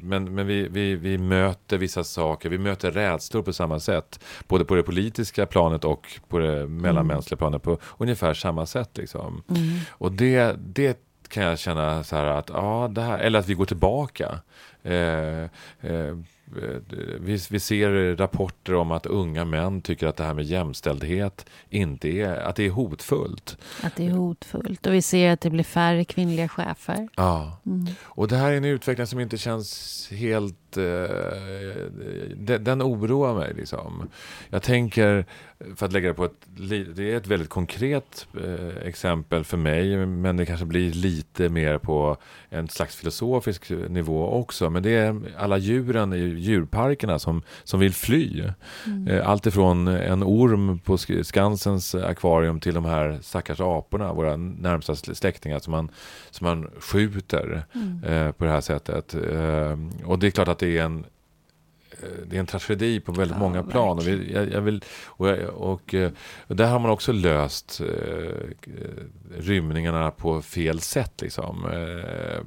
men, 0.00 0.34
men 0.34 0.46
vi, 0.46 0.68
vi, 0.68 0.94
vi 0.94 1.18
möter 1.18 1.78
vissa 1.78 2.04
saker, 2.04 2.48
vi 2.48 2.58
möter 2.58 2.90
rädslor 2.90 3.42
på 3.42 3.52
samma 3.52 3.80
sätt. 3.80 4.20
Både 4.48 4.64
på 4.64 4.74
det 4.74 4.82
politiska 4.82 5.46
planet 5.46 5.84
och 5.84 6.06
på 6.28 6.38
det 6.38 6.66
mellanmänskliga 6.66 7.36
planet 7.38 7.62
på 7.62 7.78
ungefär 7.98 8.34
samma 8.34 8.66
sätt. 8.66 8.90
Liksom. 8.98 9.42
Mm. 9.48 9.62
Och 9.90 10.12
det, 10.12 10.56
det 10.74 10.98
kan 11.28 11.42
jag 11.42 11.58
känna 11.58 12.04
så 12.04 12.16
här 12.16 12.24
att, 12.24 12.48
ja, 12.48 12.88
det 12.90 13.02
här, 13.02 13.18
eller 13.18 13.38
att 13.38 13.48
vi 13.48 13.54
går 13.54 13.66
tillbaka. 13.66 14.40
Eh, 14.82 15.42
eh, 15.80 16.16
vi, 17.20 17.38
vi 17.50 17.60
ser 17.60 18.16
rapporter 18.16 18.74
om 18.74 18.90
att 18.92 19.06
unga 19.06 19.44
män 19.44 19.82
tycker 19.82 20.06
att 20.06 20.16
det 20.16 20.24
här 20.24 20.34
med 20.34 20.44
jämställdhet 20.44 21.46
inte 21.70 22.08
är, 22.08 22.36
att 22.36 22.56
det 22.56 22.66
är 22.66 22.70
hotfullt. 22.70 23.56
Att 23.82 23.96
det 23.96 24.06
är 24.06 24.10
hotfullt. 24.10 24.86
Och 24.86 24.94
vi 24.94 25.02
ser 25.02 25.32
att 25.32 25.40
det 25.40 25.50
blir 25.50 25.64
färre 25.64 26.04
kvinnliga 26.04 26.48
chefer. 26.48 27.08
Ja. 27.16 27.60
Mm. 27.66 27.86
Och 28.02 28.28
det 28.28 28.36
här 28.36 28.52
är 28.52 28.56
en 28.56 28.64
utveckling 28.64 29.06
som 29.06 29.20
inte 29.20 29.38
känns 29.38 30.08
helt... 30.12 30.76
Eh, 30.76 30.84
den, 32.36 32.64
den 32.64 32.82
oroar 32.82 33.34
mig. 33.34 33.54
Liksom. 33.54 34.08
Jag 34.50 34.62
tänker, 34.62 35.24
för 35.76 35.86
att 35.86 35.92
lägga 35.92 36.08
det 36.08 36.14
på 36.14 36.24
ett... 36.24 36.46
Det 36.94 37.12
är 37.12 37.16
ett 37.16 37.26
väldigt 37.26 37.48
konkret 37.48 38.26
eh, 38.44 38.86
exempel 38.88 39.44
för 39.44 39.56
mig, 39.56 40.06
men 40.06 40.36
det 40.36 40.46
kanske 40.46 40.66
blir 40.66 40.92
lite 40.92 41.48
mer 41.48 41.78
på 41.78 42.16
en 42.48 42.68
slags 42.68 42.96
filosofisk 42.96 43.70
nivå 43.70 44.30
också. 44.30 44.70
Men 44.70 44.82
det 44.82 44.90
är 44.90 45.20
alla 45.38 45.58
djuren 45.58 46.12
i 46.12 46.39
djurparkerna 46.40 47.18
som, 47.18 47.42
som 47.64 47.80
vill 47.80 47.94
fly. 47.94 48.44
Mm. 48.86 49.08
Eh, 49.08 49.28
Allt 49.28 49.46
ifrån 49.46 49.88
en 49.88 50.22
orm 50.22 50.78
på 50.78 50.96
Sk- 50.96 51.22
Skansens 51.22 51.94
akvarium 51.94 52.60
till 52.60 52.74
de 52.74 52.84
här 52.84 53.18
stackars 53.22 53.60
aporna, 53.60 54.12
våra 54.12 54.36
närmsta 54.36 54.92
sl- 54.92 55.14
släktingar 55.14 55.58
som 55.58 55.70
man, 55.70 55.90
som 56.30 56.44
man 56.46 56.70
skjuter 56.80 57.64
Mm. 57.74 58.04
eh, 58.04 58.32
på 58.32 58.44
det 58.44 58.50
här 58.50 58.60
sättet. 58.60 59.14
Eh, 59.14 59.78
och 60.04 60.18
det 60.18 60.26
är 60.26 60.30
klart 60.30 60.48
att 60.48 60.58
det 60.58 60.78
är 60.78 60.82
en 60.84 61.04
det 62.26 62.36
är 62.36 62.40
en 62.40 62.46
tragedi 62.46 63.00
på 63.00 63.12
väldigt 63.12 63.36
Ja, 63.36 63.42
många 63.42 63.62
plan. 63.62 63.98
Och, 63.98 64.08
vi, 64.08 64.32
jag, 64.32 64.52
jag 64.52 64.60
vill, 64.60 64.84
och, 65.06 65.28
jag, 65.28 65.48
och, 65.54 65.94
och 66.46 66.56
där 66.56 66.66
har 66.70 66.78
man 66.78 66.90
också 66.90 67.12
löst 67.12 67.80
eh, 67.80 68.66
rymningarna 69.38 70.10
på 70.10 70.42
fel 70.42 70.80
sätt. 70.80 71.20
Liksom. 71.22 71.64
Eh, 71.64 72.40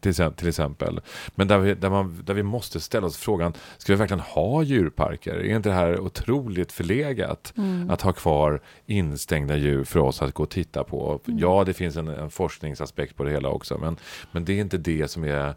till, 0.00 0.14
till 0.14 0.48
exempel. 0.48 1.00
Men 1.34 1.48
där 1.48 1.58
vi, 1.58 1.74
där, 1.74 1.90
man, 1.90 2.22
där 2.24 2.34
vi 2.34 2.42
måste 2.42 2.80
ställa 2.80 3.06
oss 3.06 3.16
frågan, 3.16 3.52
ska 3.78 3.92
vi 3.92 3.96
verkligen 3.96 4.20
ha 4.20 4.62
djurparker? 4.62 5.34
Är 5.34 5.56
inte 5.56 5.68
det 5.68 5.74
här 5.74 6.00
otroligt 6.00 6.72
förlegat? 6.72 7.52
Mm. 7.56 7.90
Att 7.90 8.02
ha 8.02 8.12
kvar 8.12 8.60
instängda 8.86 9.56
djur 9.56 9.84
för 9.84 10.00
oss 10.00 10.22
att 10.22 10.34
gå 10.34 10.42
och 10.42 10.50
titta 10.50 10.84
på. 10.84 11.20
Mm. 11.26 11.38
Ja, 11.38 11.64
det 11.64 11.74
finns 11.74 11.96
en, 11.96 12.08
en 12.08 12.30
forskningsaspekt 12.30 13.16
på 13.16 13.24
det 13.24 13.30
hela 13.30 13.48
också, 13.48 13.78
men, 13.78 13.96
men 14.32 14.44
det 14.44 14.52
är 14.52 14.60
inte 14.60 14.78
det 14.78 15.08
som 15.08 15.24
är 15.24 15.54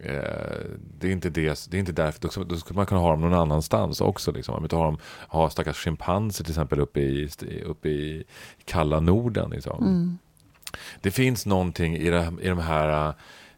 Eh, 0.00 0.58
det 0.98 1.08
är 1.08 1.12
inte 1.12 1.30
det, 1.30 1.66
det 1.70 1.76
är 1.76 1.78
inte 1.78 1.92
därför, 1.92 2.44
då 2.44 2.56
ska 2.56 2.74
man 2.74 2.86
kunna 2.86 3.00
ha 3.00 3.10
dem 3.10 3.20
någon 3.20 3.34
annanstans 3.34 4.00
också. 4.00 4.32
Liksom. 4.32 4.52
Man 4.52 4.62
inte 4.62 4.76
ha, 4.76 4.84
dem, 4.84 4.98
ha 5.28 5.50
stackars 5.50 5.76
schimpanser 5.76 6.44
till 6.44 6.52
exempel 6.52 6.80
uppe 6.80 7.00
i, 7.00 7.28
uppe 7.64 7.88
i 7.88 8.24
kalla 8.64 9.00
Norden. 9.00 9.50
Liksom. 9.50 9.84
Mm. 9.84 10.18
Det 11.00 11.10
finns 11.10 11.46
någonting 11.46 11.96
i, 11.96 12.10
det, 12.10 12.32
i 12.42 12.48
de 12.48 12.58
här... 12.58 13.14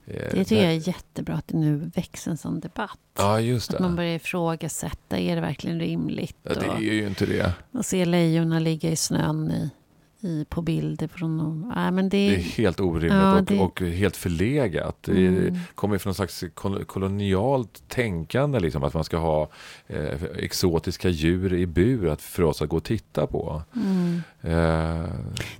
eh, 0.07 0.15
Det 0.35 0.45
tycker 0.45 0.63
jag 0.65 0.73
är 0.75 0.89
jättebra 0.89 1.35
att 1.35 1.49
det 1.49 1.57
nu 1.59 1.91
växer 1.95 2.31
en 2.31 2.37
sån 2.37 2.61
debatt. 2.61 2.99
Ja, 3.19 3.41
just 3.41 3.71
Att 3.71 3.77
det. 3.77 3.83
man 3.83 3.97
börjar 3.97 4.15
ifrågasätta, 4.17 5.19
är 5.19 5.35
det 5.35 5.41
verkligen 5.41 5.81
rimligt? 5.81 6.37
Ja, 6.43 6.55
det 6.55 6.67
är 6.67 6.79
ju 6.95 7.07
inte 7.07 7.27
det. 7.27 7.53
Och 7.73 7.85
se 7.87 8.05
lejonen 8.05 8.65
ligga 8.65 8.91
i 8.91 8.97
snön 8.97 9.51
i, 9.51 9.71
i, 10.25 10.45
på 10.49 10.63
bilder 10.63 11.09
från. 11.09 11.73
Nej, 11.77 11.91
men 11.93 12.09
det, 12.09 12.29
Det 12.29 12.35
är 12.35 12.39
helt 12.39 12.81
orimligt 12.81 13.13
Ja, 13.13 13.39
och, 13.39 13.45
det- 13.45 13.59
och 13.61 13.81
helt 13.81 14.17
förlegat. 14.17 14.97
Det 15.03 15.27
Mm. 15.27 15.55
kommer 15.75 15.99
från 15.99 16.09
någon 16.11 16.15
slags 16.15 16.45
kol- 16.55 16.85
kolonialt 16.85 17.83
tänkande, 17.89 18.61
liksom, 18.61 18.85
att 18.85 18.95
man 18.95 19.05
ska 19.05 19.17
ha 19.17 19.49
eh, 19.87 20.23
exotiska 20.37 21.09
djur 21.09 21.55
i 21.55 21.67
bur 21.67 22.09
att, 22.09 22.23
för 22.23 22.43
oss 22.43 22.63
att 22.63 22.69
gå 22.69 22.77
och 22.77 22.85
titta 22.85 23.27
på. 23.27 23.63
mm. 23.77 24.23
Eh, 24.41 25.11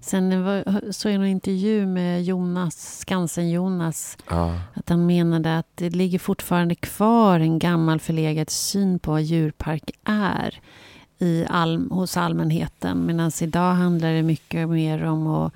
Sen 0.01 0.45
var, 0.45 0.93
såg 0.93 1.13
jag 1.13 1.17
en 1.21 1.27
intervju 1.27 1.87
med 1.87 2.25
Jonas, 2.25 2.99
Skansen-Jonas, 3.01 4.19
ja, 4.31 4.59
att 4.75 4.89
han 4.89 5.07
menade 5.07 5.59
att 5.59 5.67
det 5.75 5.91
ligger 5.91 6.19
fortfarande 6.19 6.75
kvar 6.75 7.41
en 7.41 7.59
gammal 7.59 8.01
förlegad 8.01 8.51
syn 8.51 8.99
på 8.99 9.11
vad 9.11 9.23
djurpark 9.23 9.91
är 10.05 10.61
i 11.19 11.47
all, 11.49 11.91
hos 11.91 12.17
allmänheten. 12.17 13.07
Medan 13.07 13.31
idag 13.41 13.75
handlar 13.75 14.13
det 14.13 14.23
mycket 14.23 14.69
mer 14.69 15.05
om 15.05 15.27
att 15.27 15.53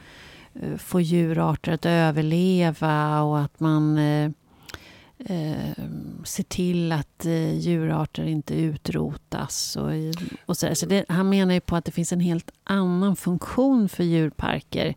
eh, 0.55 0.77
få 0.77 1.01
djurarter 1.01 1.73
att 1.73 1.87
överleva 1.87 3.23
och 3.23 3.40
att 3.40 3.61
man 3.61 3.99
eh, 3.99 4.31
eh, 5.18 5.75
ser 6.25 6.42
till 6.44 6.92
att 6.92 7.27
eh, 7.27 7.55
djurarter 7.59 8.25
inte 8.25 8.55
utrotas. 8.55 9.77
Och, 9.77 9.94
i- 9.97 10.12
och 10.47 10.57
så, 10.57 10.75
så 10.75 10.87
det, 10.87 11.05
han 11.09 11.29
menar 11.29 11.55
ju 11.55 11.61
på 11.61 11.77
att 11.77 11.85
det 11.85 11.92
finns 11.92 12.12
en 12.12 12.21
helt 12.21 12.51
annan 12.64 13.16
funktion 13.16 13.88
för 13.88 14.05
djurparker. 14.05 14.94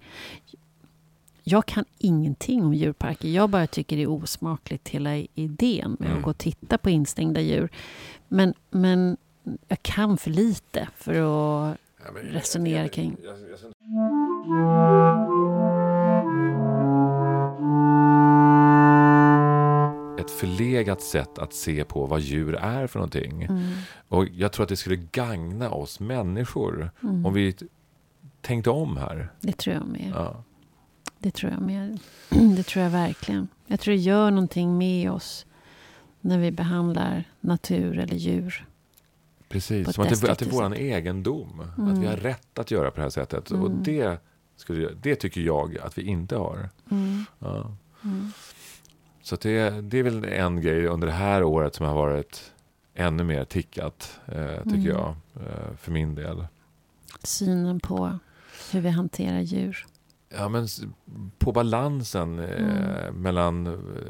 Jag 1.43 1.65
kan 1.65 1.85
ingenting 1.97 2.63
om 2.63 2.73
djurparker. 2.73 3.29
Jag 3.29 3.49
bara 3.49 3.67
tycker 3.67 3.95
det 3.97 4.03
är 4.03 4.09
osmakligt 4.09 4.89
hela 4.89 5.15
idén 5.15 5.97
med 5.99 6.07
Mm. 6.07 6.17
att 6.17 6.23
gå 6.23 6.29
och 6.29 6.37
titta 6.37 6.77
på 6.77 6.89
instängda 6.89 7.41
djur. 7.41 7.69
Men, 8.27 8.53
men 8.69 9.17
jag 9.67 9.83
kan 9.83 10.17
för 10.17 10.29
lite 10.29 10.87
för 10.97 11.11
att 11.11 11.77
Ja, 12.05 12.11
men- 12.13 12.23
resonera 12.23 12.87
kring. 12.87 13.17
Jag- 13.23 13.33
jag- 13.39 13.49
jag- 13.49 13.71
Ett 20.19 20.31
förlegat 20.31 21.01
sätt 21.01 21.39
att 21.39 21.53
se 21.53 21.83
på 21.83 22.05
vad 22.05 22.21
djur 22.21 22.55
är 22.55 22.87
för 22.87 22.99
någonting. 22.99 23.43
Mm, 23.43 23.61
Och 24.07 24.27
jag 24.27 24.51
tror 24.51 24.63
att 24.63 24.69
det 24.69 24.75
skulle 24.77 24.95
gagna 24.95 25.69
oss 25.69 25.99
människor 25.99 26.91
mm. 27.03 27.25
om 27.25 27.33
vi 27.33 27.55
tänkte 28.41 28.69
om 28.69 28.97
här. 28.97 29.29
Det 29.39 29.57
tror 29.57 29.75
jag 29.75 29.85
med. 29.85 30.11
Ja. 30.15 30.43
Det 31.19 31.31
tror 31.31 31.51
jag 31.51 31.61
med. 31.61 31.99
Det 32.57 32.63
tror 32.63 32.83
jag 32.83 32.91
verkligen. 32.91 33.47
Jag 33.67 33.79
tror 33.79 33.91
det 33.93 33.99
gör 33.99 34.31
någonting 34.31 34.77
med 34.77 35.11
oss 35.11 35.45
när 36.21 36.37
vi 36.39 36.51
behandlar 36.51 37.23
natur 37.39 37.99
eller 37.99 38.15
djur. 38.15 38.65
Precis, 39.51 39.93
som 39.93 40.03
att 40.03 40.21
det, 40.21 40.31
att 40.31 40.39
det 40.39 40.45
är 40.45 40.49
vår 40.49 40.73
egendom. 40.75 41.59
Att 41.59 41.77
Mm. 41.77 42.01
vi 42.01 42.07
har 42.07 42.15
rätt 42.15 42.59
att 42.59 42.71
göra 42.71 42.91
på 42.91 42.95
det 42.97 43.01
här 43.01 43.09
sättet. 43.09 43.51
Och 43.51 43.57
Mm. 43.67 43.83
det, 43.83 44.17
skulle, 44.55 44.89
det 45.01 45.15
tycker 45.15 45.41
jag 45.41 45.77
att 45.77 45.97
vi 45.97 46.01
inte 46.01 46.35
har. 46.35 46.69
Mm, 46.91 47.25
Ja. 47.39 47.75
mm, 48.03 48.31
Så 49.21 49.35
att 49.35 49.41
det, 49.41 49.81
det 49.81 49.97
är 49.99 50.03
väl 50.03 50.25
en 50.25 50.61
grej 50.61 50.87
under 50.87 51.07
det 51.07 51.13
här 51.13 51.43
året 51.43 51.75
som 51.75 51.85
har 51.85 51.95
varit 51.95 52.51
ännu 52.95 53.23
mer 53.23 53.45
tickat, 53.45 54.19
eh, 54.25 54.55
tycker 54.63 54.69
Mm. 54.75 54.85
jag, 54.87 55.15
eh, 55.35 55.75
för 55.77 55.91
min 55.91 56.15
del. 56.15 56.45
Synen 57.23 57.79
på 57.79 58.19
hur 58.71 58.81
vi 58.81 58.89
hanterar 58.89 59.39
djur. 59.39 59.85
Ja, 60.37 60.49
men 60.49 60.67
på 61.37 61.51
balansen 61.51 62.39
eh, 62.39 62.49
Mm. 63.05 63.15
mellan 63.21 63.63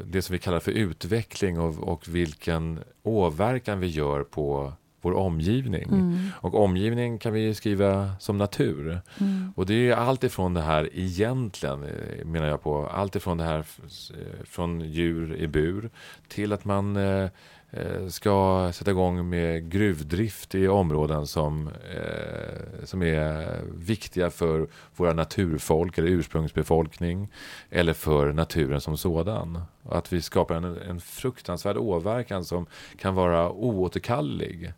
det 0.05 0.21
som 0.21 0.33
vi 0.33 0.39
kallar 0.39 0.59
för 0.59 0.71
utveckling 0.71 1.59
och, 1.59 1.79
och 1.79 2.07
vilken 2.07 2.79
åverkan 3.03 3.79
vi 3.79 3.87
gör 3.87 4.23
på 4.23 4.73
vår 5.01 5.13
omgivning. 5.13 5.83
Mm. 5.83 6.29
Och 6.33 6.63
omgivning 6.63 7.17
kan 7.17 7.33
vi 7.33 7.53
skriva 7.53 8.11
som 8.19 8.37
natur. 8.37 9.01
Mm. 9.19 9.53
Och 9.55 9.65
det 9.65 9.89
är 9.89 9.95
allt 9.95 10.23
ifrån 10.23 10.53
det 10.53 10.61
här 10.61 10.89
egentligen, 10.93 11.83
eh, 11.83 12.25
menar 12.25 12.47
jag 12.47 12.63
på, 12.63 12.87
allt 12.87 13.15
ifrån 13.15 13.37
det 13.37 13.43
här 13.43 13.59
eh, 13.59 14.43
från 14.43 14.81
djur 14.81 15.35
i 15.35 15.47
bur 15.47 15.89
till 16.27 16.53
att 16.53 16.65
man 16.65 16.95
eh, 16.95 18.07
ska 18.07 18.69
sätta 18.73 18.91
igång 18.91 19.29
med 19.29 19.71
gruvdrift 19.71 20.55
i 20.55 20.67
områden 20.67 21.27
som, 21.27 21.67
eh, 21.67 22.83
som 22.83 23.03
är 23.03 23.59
viktiga 23.75 24.29
för 24.29 24.67
våra 24.95 25.13
naturfolk 25.13 25.97
eller 25.97 26.07
ursprungsbefolkning 26.07 27.31
eller 27.69 27.93
för 27.93 28.33
naturen 28.33 28.81
som 28.81 28.97
sådan. 28.97 29.61
Att 29.83 30.13
vi 30.13 30.21
skapar 30.21 30.55
en, 30.55 30.77
en 30.77 30.99
fruktansvärd 31.01 31.77
åverkan 31.77 32.45
som 32.45 32.65
kan 32.97 33.15
vara 33.15 33.51
oåterkallelig. 33.51 34.73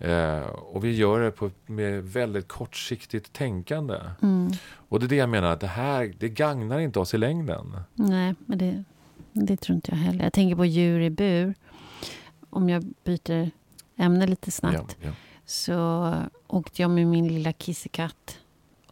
Eh, 0.00 0.40
och 0.48 0.84
vi 0.84 0.96
gör 0.96 1.20
det 1.20 1.30
på, 1.30 1.50
med 1.66 2.04
väldigt 2.04 2.48
kortsiktigt 2.48 3.32
tänkande. 3.32 3.98
Mm. 4.22 4.52
Och 4.72 5.00
det 5.00 5.06
är 5.06 5.08
det 5.08 5.16
jag 5.16 5.28
menar, 5.28 5.52
att 5.52 5.60
det 5.60 5.66
här 5.66 6.14
det 6.18 6.28
gagnar 6.28 6.78
inte 6.78 6.98
oss 6.98 7.14
i 7.14 7.18
längden. 7.18 7.76
Nej, 7.94 8.34
men 8.46 8.58
det, 8.58 8.84
det 9.32 9.56
tror 9.56 9.76
inte 9.76 9.90
jag 9.90 9.98
heller. 9.98 10.24
Jag 10.24 10.32
tänker 10.32 10.56
på 10.56 10.64
djur 10.64 11.00
i 11.00 11.10
bur. 11.10 11.54
Om 12.50 12.68
jag 12.68 12.84
byter 13.04 13.50
ämne 13.96 14.26
lite 14.26 14.50
snabbt. 14.50 14.96
Ja, 15.00 15.08
ja. 15.08 15.12
Så 15.44 16.14
åkte 16.46 16.82
jag 16.82 16.90
med 16.90 17.06
min 17.06 17.28
lilla 17.28 17.52
kissekatt 17.52 18.38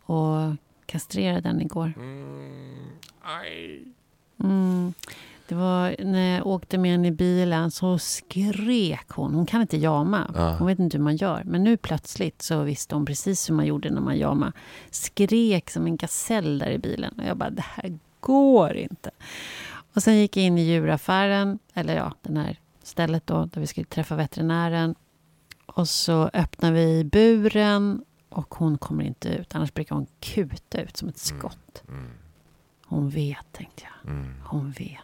och 0.02 0.56
kastrerade 0.86 1.40
den 1.40 1.60
igår. 1.60 1.92
Mm, 1.96 2.86
aj. 3.22 3.84
Mm. 4.44 4.77
Det 5.48 5.54
var 5.54 5.96
när 6.04 6.36
jag 6.36 6.46
åkte 6.46 6.78
med 6.78 6.90
henne 6.90 7.08
i 7.08 7.10
bilen 7.10 7.70
så 7.70 7.98
skrek 7.98 9.08
hon. 9.08 9.34
Hon 9.34 9.46
kan 9.46 9.60
inte 9.60 9.76
jama. 9.76 10.30
Ja. 10.34 10.56
Hon 10.58 10.66
vet 10.66 10.78
inte 10.78 10.96
hur 10.96 11.04
man 11.04 11.16
gör. 11.16 11.42
Men 11.44 11.64
nu 11.64 11.76
plötsligt 11.76 12.42
så 12.42 12.62
visste 12.62 12.94
hon 12.94 13.06
precis 13.06 13.50
hur 13.50 13.54
man 13.54 13.66
gjorde 13.66 13.90
när 13.90 14.00
man 14.00 14.18
jamade. 14.18 14.52
Skrek 14.90 15.70
som 15.70 15.86
en 15.86 15.96
gasell 15.96 16.58
där 16.58 16.70
i 16.70 16.78
bilen. 16.78 17.14
Och 17.18 17.24
jag 17.24 17.36
bara, 17.36 17.50
det 17.50 17.62
här 17.66 17.98
går 18.20 18.76
inte. 18.76 19.10
Och 19.94 20.02
sen 20.02 20.16
gick 20.16 20.36
jag 20.36 20.44
in 20.44 20.58
i 20.58 20.62
djuraffären. 20.62 21.58
Eller 21.74 21.96
ja, 21.96 22.14
den 22.22 22.36
här 22.36 22.56
stället 22.82 23.26
då 23.26 23.44
där 23.52 23.60
vi 23.60 23.66
skulle 23.66 23.86
träffa 23.86 24.16
veterinären. 24.16 24.94
Och 25.66 25.88
så 25.88 26.30
öppnar 26.34 26.72
vi 26.72 27.04
buren 27.04 28.04
och 28.28 28.54
hon 28.54 28.78
kommer 28.78 29.04
inte 29.04 29.28
ut. 29.28 29.54
Annars 29.54 29.74
brukar 29.74 29.94
hon 29.96 30.06
kuta 30.20 30.80
ut 30.80 30.96
som 30.96 31.08
ett 31.08 31.18
skott. 31.18 31.82
Mm, 31.88 32.06
Hon 32.86 33.10
vet, 33.10 33.52
tänkte 33.52 33.82
jag. 34.02 34.12
mm, 34.12 34.34
Hon 34.44 34.70
vet. 34.70 34.98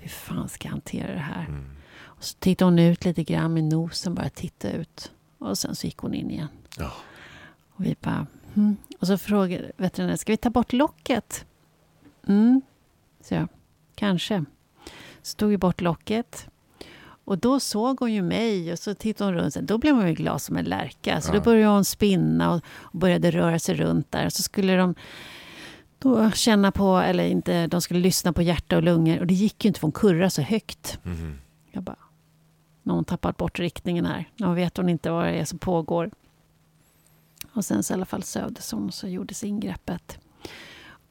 Hur 0.00 0.08
fan 0.10 0.48
ska 0.48 0.66
jag 0.68 0.72
hantera 0.72 1.12
det 1.14 1.18
här? 1.20 1.44
mm. 1.44 1.64
Och 2.02 2.24
så 2.24 2.36
tittade 2.38 2.70
hon 2.70 2.78
ut 2.78 3.04
lite 3.04 3.24
grann 3.24 3.54
med 3.54 3.64
nosen, 3.64 4.14
bara 4.14 4.28
titta 4.28 4.70
ut. 4.70 5.12
Och 5.38 5.58
sen 5.58 5.74
så 5.74 5.86
gick 5.86 5.96
hon 5.98 6.14
in 6.14 6.30
igen. 6.30 6.48
Ja. 6.78 6.92
Och 7.72 7.84
vi 7.84 7.96
bara... 8.00 8.26
Hmm. 8.54 8.76
Och 9.00 9.06
så 9.06 9.18
frågade 9.18 9.72
veterinären, 9.76 10.18
ska 10.18 10.32
vi 10.32 10.36
ta 10.36 10.50
bort 10.50 10.72
locket? 10.72 11.44
Mm, 12.28 12.60
så 13.20 13.34
jag. 13.34 13.48
Kanske. 13.94 14.44
Så 15.22 15.36
tog 15.36 15.50
vi 15.50 15.58
bort 15.58 15.80
locket. 15.80 16.46
Och 17.24 17.38
då 17.38 17.60
såg 17.60 18.00
hon 18.00 18.12
ju 18.12 18.22
mig 18.22 18.72
och 18.72 18.78
så 18.78 18.94
tittade 18.94 19.30
hon 19.30 19.40
runt. 19.40 19.54
Då 19.54 19.78
blev 19.78 19.94
hon 19.94 20.08
ju 20.08 20.14
glad 20.14 20.42
som 20.42 20.56
en 20.56 20.64
lärka. 20.64 21.20
Så 21.20 21.28
Ja. 21.30 21.34
då 21.34 21.40
började 21.40 21.72
hon 21.74 21.84
spinna 21.84 22.52
och, 22.54 22.60
och 22.80 22.98
började 22.98 23.30
röra 23.30 23.58
sig 23.58 23.74
runt 23.74 24.12
där. 24.12 24.28
Så 24.28 24.42
skulle 24.42 24.76
de 24.76 24.94
då 26.00 26.30
känna 26.30 26.72
på, 26.72 26.96
eller 26.96 27.24
inte, 27.24 27.66
de 27.66 27.80
skulle 27.80 28.00
lyssna 28.00 28.32
på 28.32 28.42
hjärta 28.42 28.76
och 28.76 28.82
lungor. 28.82 29.18
Och 29.20 29.26
det 29.26 29.34
gick 29.34 29.64
ju 29.64 29.68
inte 29.68 29.80
för 29.80 29.86
hon 29.86 29.92
kurrade 29.92 30.30
så 30.30 30.42
högt. 30.42 30.98
Mhm. 31.02 31.38
Jag 31.70 31.82
bara, 31.82 31.96
när 32.82 32.94
hon 32.94 33.04
tappat 33.04 33.36
bort 33.36 33.58
riktningen 33.58 34.04
här. 34.06 34.28
Nu 34.36 34.54
vet 34.54 34.76
hon 34.76 34.88
inte 34.88 35.10
vad 35.10 35.24
det 35.24 35.30
är 35.32 35.44
som 35.44 35.58
pågår. 35.58 36.10
Och 37.52 37.64
sen 37.64 37.82
så 37.82 37.92
i 37.92 37.94
alla 37.94 38.04
fall 38.06 38.22
sövdes 38.22 38.72
hon 38.72 38.86
och 38.86 38.94
så 38.94 39.08
gjordes 39.08 39.44
ingreppet. 39.44 40.18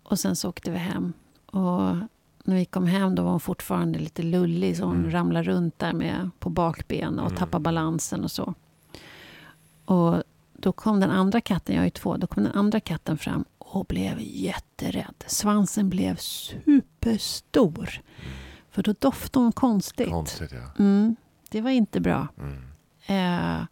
Och 0.03 0.19
sen 0.19 0.35
så 0.35 0.49
åkte 0.49 0.71
vi 0.71 0.77
hem. 0.77 1.13
Och 1.45 1.95
när 2.43 2.55
vi 2.55 2.65
kom 2.65 2.85
hem 2.85 3.15
då 3.15 3.23
var 3.23 3.31
hon 3.31 3.39
fortfarande 3.39 3.99
lite 3.99 4.23
lullig 4.23 4.77
så 4.77 4.83
hon 4.85 4.95
Mm. 4.97 5.11
ramlade 5.11 5.43
runt 5.49 5.79
där 5.79 5.93
med 5.93 6.29
på 6.39 6.49
bakben 6.49 7.19
och 7.19 7.25
Mm. 7.27 7.37
tappade 7.37 7.61
balansen 7.63 8.23
och 8.23 8.31
så. 8.31 8.53
Och 9.85 10.23
då 10.53 10.71
kom 10.71 10.99
den 10.99 11.11
andra 11.11 11.41
katten, 11.41 11.75
jag 11.75 11.81
har 11.81 11.85
ju 11.85 11.89
två, 11.91 12.17
då 12.17 12.27
kom 12.27 12.43
den 12.43 12.51
andra 12.51 12.79
katten 12.79 13.17
fram 13.17 13.45
och 13.71 13.85
blev 13.85 14.17
jätterädd. 14.21 15.23
Svansen 15.27 15.89
blev 15.89 16.15
superstor. 16.15 18.01
För 18.71 18.83
då 18.83 18.93
doftade 18.99 19.43
hon 19.45 19.51
konstigt. 19.51 20.09
Konstigt, 20.09 20.51
ja. 20.51 20.83
Mm, 20.83 21.15
det 21.49 21.61
var 21.61 21.69
inte 21.69 21.99
bra. 21.99 22.27
Mm. 22.39 22.63
Eh, 23.07 23.65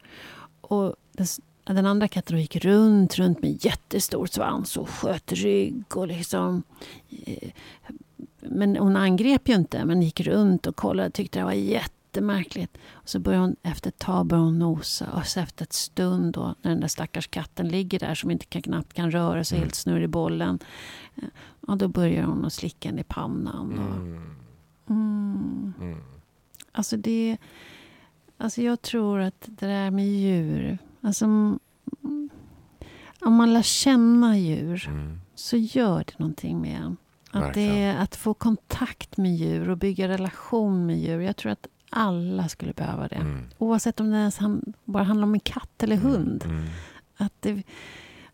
och 0.61 0.95
den, 1.11 1.23
s- 1.23 1.39
den 1.63 1.85
andra 1.85 2.07
katten 2.07 2.39
gick 2.41 2.55
runt, 2.55 3.15
runt 3.15 3.41
med 3.41 3.65
jättestor 3.65 4.25
svans 4.25 4.77
och 4.77 4.89
sköt 4.89 5.31
rygg 5.31 5.83
och 5.97 6.07
liksom... 6.07 6.63
Eh, 7.25 7.49
men 8.39 8.75
hon 8.77 8.95
angrep 8.95 9.49
ju 9.49 9.55
inte, 9.55 9.85
men 9.85 10.01
gick 10.01 10.21
runt 10.21 10.67
och 10.67 10.75
kollade 10.75 11.09
tyckte 11.09 11.39
det 11.39 11.45
var 11.45 11.51
jättemärkligt. 12.07 12.77
Och 12.91 13.09
så 13.09 13.19
började 13.19 13.43
hon, 13.45 13.55
efter 13.63 13.89
ett 13.89 13.97
tag 13.99 14.25
började 14.25 14.45
hon 14.47 14.59
nosa 14.59 15.11
och 15.11 15.25
så 15.25 15.39
efter 15.39 15.63
ett 15.63 15.73
stund 15.73 16.33
då, 16.33 16.55
när 16.61 16.71
den 16.71 16.79
där 16.79 16.87
stackars 16.87 17.27
katten 17.27 17.67
ligger 17.67 17.99
där 17.99 18.15
som 18.15 18.31
inte 18.31 18.45
kan, 18.45 18.61
knappt 18.61 18.93
kan 18.93 19.11
röra 19.11 19.43
sig, 19.43 19.55
Mm. 19.57 19.65
helt 19.65 19.75
snurrig 19.75 20.03
i 20.03 20.07
bollen. 20.07 20.59
Ja, 21.67 21.75
då 21.75 21.87
börjar 21.87 22.23
hon 22.23 22.45
att 22.45 22.53
slicka 22.53 22.89
henne 22.89 23.01
i 23.01 23.03
pannan. 23.03 23.79
Och, 23.79 23.95
Mm. 23.95 24.35
mm. 24.89 25.73
Mm. 25.81 25.99
Alltså 26.71 26.97
det... 26.97 27.37
Alltså 28.39 28.61
jag 28.61 28.81
tror 28.81 29.19
att 29.19 29.41
det 29.45 29.65
där 29.67 29.91
med 29.91 30.05
djur... 30.07 30.77
Alltså, 31.01 31.25
om 33.21 33.33
man 33.33 33.53
lär 33.53 33.61
känna 33.61 34.37
djur 34.37 34.85
Mm. 34.87 35.19
så 35.35 35.57
gör 35.57 35.97
det 36.07 36.19
någonting 36.19 36.61
med 36.61 36.81
en. 36.81 36.97
Att, 37.31 37.53
det, 37.53 37.89
att 37.99 38.15
få 38.15 38.33
kontakt 38.33 39.17
med 39.17 39.35
djur 39.35 39.69
och 39.69 39.77
bygga 39.77 40.07
relation 40.07 40.85
med 40.85 40.99
djur. 40.99 41.19
Jag 41.21 41.37
tror 41.37 41.51
att 41.51 41.67
alla 41.89 42.47
skulle 42.49 42.73
behöva 42.73 43.07
det. 43.07 43.15
Mm. 43.15 43.43
Oavsett 43.57 43.99
om 43.99 44.11
det 44.11 44.17
ens 44.17 44.37
han, 44.37 44.73
bara 44.85 45.03
handlar 45.03 45.23
om 45.27 45.33
en 45.33 45.39
katt 45.39 45.83
eller 45.83 45.95
hund. 45.95 46.43
Mm. 46.45 46.65
Att, 47.17 47.33
det, 47.39 47.63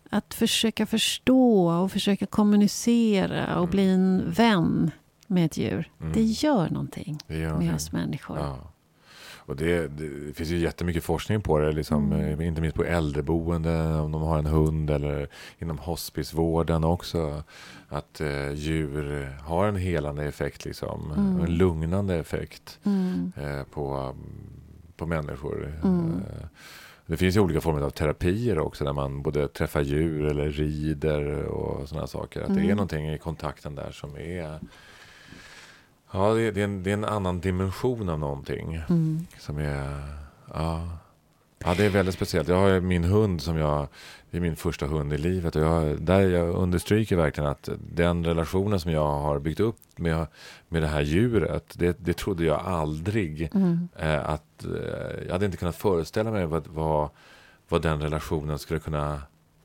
att 0.09 0.33
försöka 0.33 0.85
förstå 0.85 1.67
och 1.69 1.91
försöka 1.91 2.25
kommunicera 2.25 3.45
och 3.59 3.63
Mm. 3.63 3.69
bli 3.69 3.89
en 3.89 4.31
vän 4.31 4.91
med 5.27 5.45
ett 5.45 5.57
djur. 5.57 5.91
Mm. 6.01 6.13
Det 6.13 6.21
gör 6.23 6.69
någonting 6.69 7.17
Det 7.27 7.33
gör 7.37 7.41
med 7.41 7.49
någonting. 7.51 7.75
oss 7.75 7.91
människor. 7.91 8.37
Ja. 8.39 8.57
Och 9.45 9.55
det, 9.55 9.87
det 9.87 10.33
finns 10.33 10.49
ju 10.49 10.57
jättemycket 10.57 11.03
forskning 11.03 11.41
på 11.41 11.57
det, 11.59 11.71
liksom, 11.71 12.11
Mm. 12.11 12.39
eh, 12.39 12.47
inte 12.47 12.61
minst 12.61 12.77
på 12.77 12.83
äldreboende, 12.83 13.93
om 13.99 14.11
de 14.11 14.21
har 14.21 14.37
en 14.39 14.45
hund 14.45 14.89
eller 14.89 15.27
inom 15.59 15.77
hospicevården 15.77 16.83
också. 16.83 17.43
Att 17.89 18.21
eh, 18.21 18.51
djur 18.53 19.29
har 19.43 19.67
en 19.67 19.75
helande 19.75 20.23
effekt, 20.25 20.65
liksom, 20.65 21.11
Mm. 21.11 21.41
en 21.45 21.57
lugnande 21.57 22.15
effekt 22.15 22.79
Mm. 22.85 23.31
eh, 23.37 23.63
på, 23.63 24.15
på 24.97 25.05
människor. 25.05 25.79
Mm. 25.83 26.13
Eh, 26.13 26.47
det 27.05 27.17
finns 27.17 27.35
ju 27.35 27.39
olika 27.39 27.61
former 27.61 27.81
av 27.81 27.89
terapier 27.89 28.59
också 28.59 28.83
där 28.83 28.93
man 28.93 29.21
både 29.21 29.47
träffar 29.47 29.81
djur 29.81 30.25
eller 30.25 30.49
rider 30.49 31.43
och 31.45 31.89
sådana 31.89 32.07
saker. 32.07 32.41
Att 32.41 32.47
det 32.47 32.53
är 32.53 32.63
Mm. 32.63 32.75
någonting 32.77 33.09
i 33.13 33.17
kontakten 33.17 33.75
där 33.75 33.91
som 33.91 34.15
är 34.15 34.59
Ja, 36.13 36.33
det, 36.33 36.51
det, 36.51 36.59
är 36.61 36.63
en, 36.65 36.83
det 36.83 36.89
är 36.89 36.93
en 36.93 37.05
annan 37.05 37.39
dimension 37.39 38.09
av 38.09 38.19
någonting 38.19 38.75
Mm. 38.89 39.25
som 39.39 39.57
är... 39.57 40.03
Ja, 40.53 40.87
ja, 41.59 41.73
det 41.77 41.85
är 41.85 41.89
väldigt 41.89 42.15
speciellt. 42.15 42.47
Jag 42.47 42.55
har 42.55 42.79
min 42.79 43.03
hund 43.03 43.41
som 43.41 43.57
jag... 43.57 43.87
Det 44.31 44.37
är 44.37 44.41
min 44.41 44.55
första 44.55 44.85
hund 44.85 45.13
i 45.13 45.17
livet 45.17 45.55
och 45.55 45.61
jag, 45.61 46.01
där 46.01 46.19
jag 46.21 46.49
understryker 46.55 47.15
verkligen 47.15 47.49
att 47.49 47.69
den 47.93 48.25
relationen 48.25 48.79
som 48.79 48.91
jag 48.91 49.07
har 49.19 49.39
byggt 49.39 49.59
upp 49.59 49.75
med, 49.95 50.27
med 50.69 50.81
det 50.81 50.87
här 50.87 51.01
djuret, 51.01 51.73
det, 51.77 51.97
det 51.99 52.13
trodde 52.17 52.43
jag 52.45 52.59
aldrig 52.65 53.49
Mm. 53.53 53.87
eh, 53.95 54.29
att... 54.29 54.65
Eh, 54.65 55.23
jag 55.25 55.31
hade 55.31 55.45
inte 55.45 55.57
kunnat 55.57 55.75
föreställa 55.75 56.31
mig 56.31 56.45
vad, 56.45 56.67
vad, 56.67 57.09
vad 57.69 57.81
den 57.81 58.01
relationen 58.01 58.59
skulle 58.59 58.79
kunna 58.79 59.21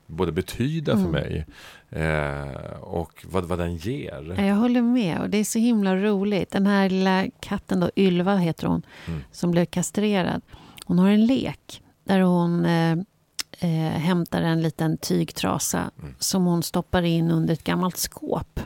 både 0.09 0.31
betyda 0.31 0.91
för 0.93 0.99
Mm. 1.05 1.11
mig 1.11 1.45
eh, 1.89 2.71
och 2.81 3.25
vad, 3.29 3.45
vad 3.45 3.59
den 3.59 3.75
ger. 3.75 4.35
Ja, 4.37 4.43
Jag 4.45 4.55
håller 4.55 4.81
med 4.81 5.19
och 5.19 5.29
det 5.29 5.37
är 5.37 5.43
så 5.43 5.59
himla 5.59 5.95
roligt. 5.95 6.51
Den 6.51 6.67
här 6.67 6.89
lilla 6.89 7.25
katten 7.39 7.79
då, 7.79 7.89
Ylva 7.95 8.35
heter 8.35 8.67
hon, 8.67 8.81
Mm. 9.07 9.21
som 9.31 9.51
blev 9.51 9.65
kastrerad. 9.65 10.41
Hon 10.85 10.99
har 10.99 11.09
en 11.09 11.25
lek 11.25 11.81
där 12.03 12.19
hon 12.19 12.65
eh, 12.65 12.91
eh, 13.59 13.91
hämtar 13.99 14.41
en 14.41 14.61
liten 14.61 14.97
tygtrasa 14.97 15.91
Mm. 15.99 16.15
som 16.19 16.45
hon 16.45 16.63
stoppar 16.63 17.01
in 17.03 17.31
under 17.31 17.53
ett 17.53 17.63
gammalt 17.63 17.97
skåp. 17.97 18.59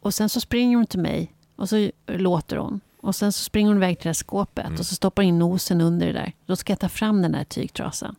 Och 0.00 0.14
sen 0.14 0.28
så 0.28 0.40
springer 0.40 0.76
hon 0.76 0.86
till 0.86 1.00
mig 1.00 1.32
och 1.56 1.68
så 1.68 1.90
låter 2.06 2.56
hon. 2.56 2.80
Och 3.00 3.14
sen 3.14 3.32
så 3.32 3.44
springer 3.44 3.68
hon 3.68 3.76
iväg 3.76 3.98
till 3.98 4.04
det 4.04 4.08
där 4.08 4.14
skåpet 4.14 4.66
Mm. 4.66 4.78
och 4.78 4.86
så 4.86 4.94
stoppar 4.94 5.22
in 5.22 5.38
nosen 5.38 5.80
under 5.80 6.06
det 6.06 6.12
där. 6.12 6.32
Då 6.46 6.56
ska 6.56 6.72
jag 6.72 6.80
ta 6.80 6.88
fram 6.88 7.22
den 7.22 7.32
där 7.32 7.44
tygtrasan. 7.44 8.16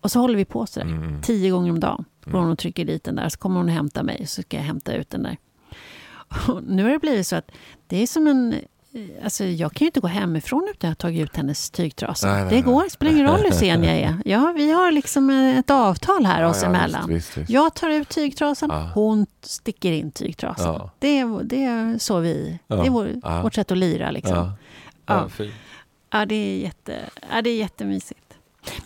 Och 0.00 0.10
så 0.10 0.20
håller 0.20 0.36
vi 0.36 0.44
på 0.44 0.66
sådär. 0.66 0.86
Mm. 0.86 1.22
Tio 1.22 1.50
gånger 1.50 1.70
om 1.70 1.80
dagen. 1.80 2.04
Går 2.24 2.30
Mm. 2.30 2.42
hon 2.42 2.52
och 2.52 2.58
trycker 2.58 2.84
dit 2.84 3.04
den 3.04 3.16
där. 3.16 3.28
Så 3.28 3.38
kommer 3.38 3.56
hon 3.56 3.66
och 3.68 3.74
hämtar 3.74 4.02
mig. 4.02 4.26
Så 4.26 4.42
ska 4.42 4.56
jag 4.56 4.64
hämta 4.64 4.92
ut 4.94 5.10
den 5.10 5.22
där. 5.22 5.36
Och 6.48 6.62
nu 6.64 6.82
har 6.82 6.90
det 6.90 6.98
blivit 6.98 7.26
så 7.26 7.36
att 7.36 7.50
det 7.86 8.02
är 8.02 8.06
som 8.06 8.26
en... 8.26 8.54
Alltså 9.24 9.44
jag 9.44 9.72
kan 9.72 9.84
ju 9.84 9.86
inte 9.88 10.00
gå 10.00 10.06
hemifrån 10.06 10.68
utan 10.70 10.90
att 10.92 11.02
ha 11.02 11.08
tagit 11.08 11.22
ut 11.22 11.36
hennes 11.36 11.70
tygtrasa. 11.70 12.32
Nej, 12.32 12.44
nej, 12.44 12.54
det 12.54 12.60
går, 12.62 12.88
spelar 12.88 13.12
ingen 13.12 13.26
roll 13.26 13.40
hur 13.40 13.50
sen 13.50 13.84
jag 13.84 13.96
är. 13.96 14.16
Ja, 14.24 14.52
vi 14.56 14.70
har 14.72 14.92
liksom 14.92 15.30
ett 15.30 15.70
avtal 15.70 16.26
här 16.26 16.44
oss 16.44 16.62
emellan. 16.62 17.08
Visst, 17.08 17.28
visst, 17.28 17.36
visst. 17.36 17.50
Jag 17.50 17.74
tar 17.74 17.90
ut 17.90 18.08
tygtrasan, 18.08 18.70
Ja. 18.72 18.90
hon 18.94 19.26
sticker 19.42 19.92
in 19.92 20.10
tygtrasan. 20.12 20.74
Ja. 20.74 20.90
Det, 20.98 21.24
det 21.42 21.64
är 21.64 21.98
så 21.98 22.18
vi... 22.18 22.58
Ja. 22.66 22.76
Det 22.76 22.86
är 22.86 22.90
vår, 22.90 23.08
Ja. 23.22 23.42
vårt 23.42 23.54
sätt 23.54 23.70
att 23.70 23.78
lira. 23.78 24.10
Liksom. 24.10 24.34
Ja. 24.36 24.52
Ja. 25.06 25.28
Ja. 25.38 25.44
Ja, 26.10 26.26
det, 26.26 26.34
är 26.34 26.58
jätte, 26.62 26.98
ja, 27.30 27.42
det 27.42 27.50
är 27.50 27.56
jättemysigt. 27.56 28.34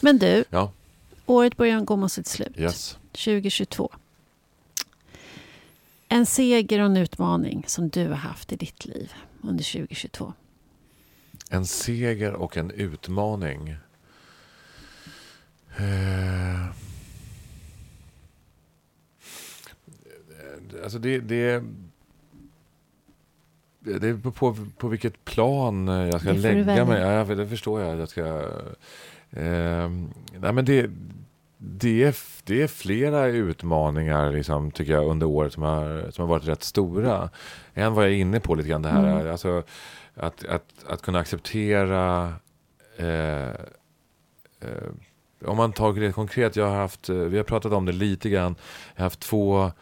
Men 0.00 0.18
du, 0.18 0.44
Ja, 0.50 0.72
året 1.26 1.56
börjar 1.56 1.80
gå 1.80 1.96
mot 1.96 2.12
sitt 2.12 2.26
slut. 2.26 2.58
yes. 2.58 2.98
2022. 3.12 3.92
En 6.08 6.26
seger 6.26 6.80
och 6.80 6.86
en 6.86 6.96
utmaning 6.96 7.64
som 7.66 7.88
du 7.88 8.08
har 8.08 8.14
haft 8.14 8.52
i 8.52 8.56
ditt 8.56 8.84
liv 8.84 9.12
under 9.42 9.72
2022. 9.72 10.32
En 11.50 11.66
seger 11.66 12.32
och 12.32 12.56
en 12.56 12.70
utmaning. 12.70 13.76
Eh, 15.76 16.66
Alltså 20.82 20.98
det, 20.98 21.18
det, 21.18 21.62
det 23.80 24.08
är 24.08 24.30
på, 24.30 24.56
på 24.76 24.88
vilket 24.88 25.24
plan 25.24 25.86
jag 25.86 26.20
ska 26.20 26.32
lägga 26.32 26.84
mig. 26.84 27.00
Ja, 27.00 27.24
det 27.24 27.48
förstår 27.48 27.80
jag. 27.80 27.98
jag 27.98 28.08
ska, 28.08 28.50
eh, 29.37 29.89
nej 30.39 30.53
men 30.53 30.64
det, 30.64 30.91
det, 31.59 32.03
är, 32.05 32.16
det 32.45 32.62
är 32.62 32.66
flera 32.68 33.26
utmaningar 33.26 34.32
liksom, 34.32 34.70
tycker 34.70 34.93
jag, 34.93 35.07
under 35.11 35.26
året 35.26 35.53
som 35.53 35.62
har, 35.62 36.11
som 36.11 36.22
har 36.22 36.28
varit 36.28 36.49
rätt 36.49 36.62
stora. 36.62 37.30
En 37.74 37.95
var 37.95 38.03
jag 38.03 38.12
inne 38.12 38.41
på 38.41 38.55
lite 38.55 38.68
grann, 38.68 38.82
det 38.82 38.89
här 38.89 39.14
Mm. 39.20 39.30
alltså, 39.30 39.62
att, 40.14 40.45
att, 40.47 40.64
att 40.87 41.03
kunna 41.03 41.18
acceptera 41.18 42.32
eh, 42.97 43.49
eh, 44.61 44.91
om 45.45 45.57
man 45.57 45.72
tar 45.72 45.93
det 45.93 46.12
konkret, 46.12 46.57
jag 46.57 46.66
har 46.68 46.76
haft, 46.76 47.09
eh, 47.09 47.16
vi 47.16 47.37
har 47.37 47.45
pratat 47.45 47.72
om 47.72 47.85
det 47.87 47.93
lite 47.93 48.28
grann, 48.28 48.55
jag 48.95 49.01
har 49.01 49.07
haft 49.07 49.20
två 49.20 49.72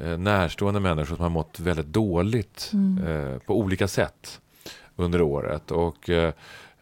eh, 0.00 0.18
närstående 0.18 0.80
människor 0.80 1.16
som 1.16 1.22
har 1.22 1.30
mått 1.30 1.60
väldigt 1.60 1.86
dåligt 1.86 2.70
Mm. 2.72 3.04
eh, 3.06 3.38
på 3.38 3.58
olika 3.58 3.88
sätt 3.88 4.40
under 4.96 5.22
året. 5.22 5.70
Och 5.70 6.10
eh, 6.10 6.32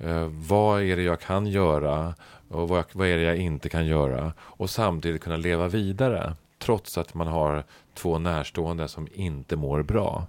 eh, 0.00 0.26
vad 0.48 0.82
är 0.82 0.96
det 0.96 1.02
jag 1.02 1.20
kan 1.20 1.46
göra 1.46 2.14
och 2.48 2.68
vad, 2.68 2.84
vad 2.92 3.08
är 3.08 3.16
det 3.16 3.22
jag 3.22 3.36
inte 3.36 3.68
kan 3.68 3.86
göra? 3.86 4.32
Och 4.38 4.70
samtidigt 4.70 5.22
kunna 5.22 5.36
leva 5.36 5.68
vidare 5.68 6.34
trots 6.58 6.98
att 6.98 7.14
man 7.14 7.26
har 7.26 7.64
två 7.94 8.18
närstående 8.18 8.88
som 8.88 9.08
inte 9.12 9.56
mår 9.56 9.82
bra. 9.82 10.26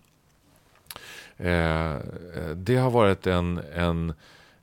Eh, 1.38 1.96
det 2.56 2.78
har 2.78 2.92
varit 2.92 3.28
en, 3.28 3.62
en, 3.76 4.14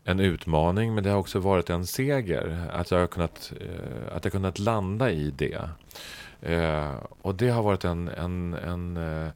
en 0.04 0.20
utmaning 0.20 0.94
men 0.94 1.04
det 1.04 1.10
har 1.10 1.18
också 1.18 1.38
varit 1.38 1.70
en 1.70 1.86
seger. 1.86 2.68
Att 2.72 2.90
jag 2.90 2.98
har 2.98 3.06
kunnat, 3.06 3.52
eh, 3.60 4.16
att 4.16 4.24
jag 4.24 4.32
kunnat 4.32 4.58
landa 4.58 5.10
i 5.10 5.30
det. 5.30 5.68
Eh, 6.42 6.94
och 7.22 7.34
det 7.34 7.48
har 7.48 7.62
varit 7.62 7.84
en, 7.84 8.08
en, 8.08 8.54
en 8.54 8.96
eh, 8.96 9.30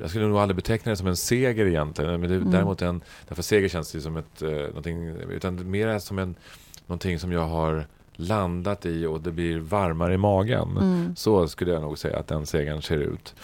jag 0.00 0.10
skulle 0.10 0.26
nog 0.26 0.38
aldrig 0.38 0.56
beteckna 0.56 0.90
det 0.90 0.96
som 0.96 1.06
en 1.06 1.16
seger 1.16 1.66
egentligen. 1.66 2.20
Men 2.20 2.30
det, 2.30 2.36
Mm. 2.36 2.50
däremot 2.50 2.82
en, 2.82 3.00
därför 3.28 3.42
seger 3.42 3.68
känns 3.68 3.92
det 3.92 4.00
som 4.00 4.16
ett, 4.16 4.42
eh, 4.42 4.48
någonting, 4.50 5.06
utan 5.30 5.70
mer 5.70 5.98
som 5.98 6.18
en, 6.18 6.34
någonting 6.86 7.18
som 7.18 7.32
jag 7.32 7.46
har 7.46 7.86
landat 8.12 8.86
i 8.86 9.06
och 9.06 9.20
det 9.20 9.30
blir 9.32 9.58
varmare 9.58 10.14
i 10.14 10.18
magen. 10.18 10.76
Mm. 10.80 11.16
Så 11.16 11.48
skulle 11.48 11.72
jag 11.72 11.82
nog 11.82 11.98
säga 11.98 12.18
att 12.18 12.26
den 12.26 12.46
segern 12.46 12.82
ser 12.82 12.98
ut. 12.98 13.34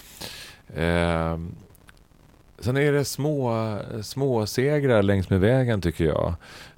Eh, 0.74 1.38
sen 2.58 2.76
är 2.76 2.92
det 2.92 3.04
små, 3.04 3.78
små 4.02 4.46
segrar 4.46 5.02
längs 5.02 5.30
med 5.30 5.40
vägen 5.40 5.80
tycker 5.80 6.04
jag. 6.04 6.34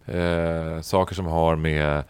Eh, 0.06 0.80
saker 0.80 1.14
som 1.14 1.26
har 1.26 1.56
med 1.56 1.98
eh, 1.98 2.04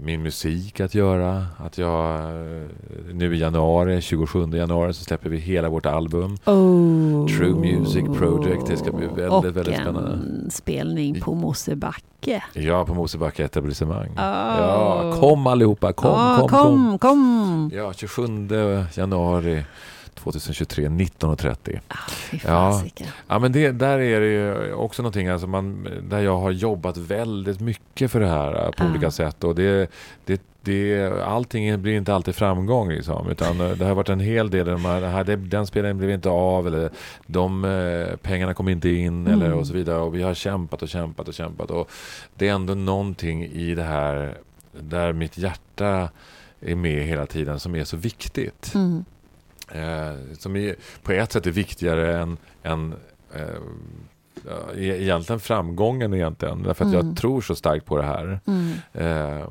min 0.00 0.22
musik 0.22 0.80
att 0.80 0.94
göra. 0.94 1.46
Att 1.58 1.78
jag 1.78 2.14
eh, 2.20 2.66
nu 3.12 3.36
i 3.36 3.38
januari, 3.38 4.00
27 4.00 4.56
januari, 4.56 4.94
så 4.94 5.04
släpper 5.04 5.30
vi 5.30 5.36
hela 5.36 5.68
vårt 5.68 5.86
album. 5.86 6.36
Oh. 6.44 7.26
True 7.26 7.54
Music 7.54 8.04
Project. 8.18 8.66
Det 8.66 8.76
ska 8.76 8.92
bli 8.92 9.06
väldigt, 9.06 9.30
och 9.30 9.44
väldigt 9.44 9.74
spännande. 9.74 10.12
en 10.12 10.50
spelning 10.50 11.20
på 11.20 11.34
Mosebacke. 11.34 12.42
Ja, 12.52 12.84
på 12.84 12.94
Mosebacke 12.94 13.44
etablissemang. 13.44 14.08
Oh. 14.08 14.14
Ja, 14.16 15.16
kom 15.20 15.46
allihopa, 15.46 15.92
kom, 15.92 16.10
Ja, 16.10 16.36
kom, 16.38 16.48
kom. 16.48 16.98
kom, 16.98 16.98
kom. 16.98 17.70
Ja, 17.74 17.92
27 17.92 18.48
januari 18.94 19.64
2023, 20.22 20.88
19.30. 20.88 21.80
Ah, 21.88 21.94
Ja. 22.46 22.82
Ja, 23.28 23.38
men 23.38 23.52
det, 23.52 23.70
där 23.72 23.98
är 23.98 24.20
det 24.20 24.26
ju 24.26 24.72
också 24.74 25.02
någonting 25.02 25.28
alltså 25.28 25.46
man, 25.46 25.88
där 26.02 26.20
jag 26.20 26.38
har 26.38 26.50
jobbat 26.50 26.96
väldigt 26.96 27.60
mycket 27.60 28.10
för 28.10 28.20
det 28.20 28.28
här 28.28 28.64
eh, 28.64 28.70
på 28.70 28.84
Ja. 28.84 28.90
olika 28.90 29.10
sätt. 29.10 29.44
Och 29.44 29.54
det, 29.54 29.90
det, 30.24 30.42
det, 30.62 31.12
allting 31.24 31.82
blir 31.82 31.96
inte 31.96 32.14
alltid 32.14 32.34
framgång 32.34 32.88
liksom, 32.90 33.28
utan 33.30 33.60
eh, 33.60 33.70
det 33.70 33.84
har 33.84 33.94
varit 33.94 34.08
en 34.08 34.20
hel 34.20 34.50
del, 34.50 34.66
det 34.66 34.78
här, 34.78 35.36
den 35.36 35.66
spelningen 35.66 35.98
blev 35.98 36.10
inte 36.10 36.28
av 36.28 36.66
eller 36.66 36.90
de 37.26 37.64
eh, 37.64 38.16
pengarna 38.16 38.54
kom 38.54 38.68
inte 38.68 38.88
in 38.88 39.26
Mm. 39.26 39.32
eller 39.42 39.52
och 39.52 39.66
så 39.66 39.72
vidare. 39.72 39.98
Och 40.00 40.14
vi 40.14 40.22
har 40.22 40.34
kämpat 40.34 40.82
och 40.82 40.88
kämpat 40.88 41.28
och 41.28 41.34
kämpat. 41.34 41.70
Och 41.70 41.90
det 42.34 42.48
är 42.48 42.52
ändå 42.54 42.74
någonting 42.74 43.44
i 43.44 43.74
det 43.74 43.82
här 43.82 44.38
där 44.80 45.12
mitt 45.12 45.38
hjärta 45.38 46.08
är 46.60 46.74
med 46.74 47.04
hela 47.06 47.26
tiden 47.26 47.60
som 47.60 47.74
är 47.74 47.84
så 47.84 47.96
viktigt. 47.96 48.72
Mm. 48.74 49.04
Eh, 49.74 50.14
som 50.38 50.56
är, 50.56 50.74
på 51.02 51.12
ett 51.12 51.32
sätt 51.32 51.46
är 51.46 51.50
viktigare 51.50 52.18
än, 52.18 52.36
än 52.62 52.94
eh, 53.34 53.42
e- 54.74 55.02
egentligen 55.02 55.40
framgången 55.40 56.14
egentligen. 56.14 56.62
Därför 56.62 56.84
att 56.84 56.94
Mm. 56.94 57.06
jag 57.06 57.16
tror 57.16 57.40
så 57.40 57.54
starkt 57.54 57.86
på 57.86 57.96
det 57.96 58.02
här. 58.02 58.40
Mm. 58.46 58.72
Eh, 58.92 59.48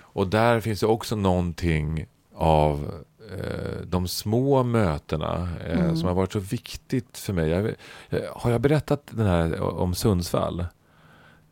och 0.00 0.26
där 0.28 0.60
finns 0.60 0.80
det 0.80 0.86
också 0.86 1.16
någonting 1.16 2.06
av 2.34 2.90
eh, 3.38 3.80
de 3.86 4.08
små 4.08 4.62
mötena 4.62 5.48
eh, 5.66 5.80
Mm. 5.80 5.96
som 5.96 6.08
har 6.08 6.14
varit 6.14 6.32
så 6.32 6.38
viktigt 6.38 7.18
för 7.18 7.32
mig. 7.32 7.48
Jag, 7.50 7.74
jag, 8.08 8.20
har 8.32 8.50
jag 8.50 8.60
berättat 8.60 9.02
den 9.10 9.26
här 9.26 9.60
om 9.60 9.94
Sundsvall? 9.94 10.64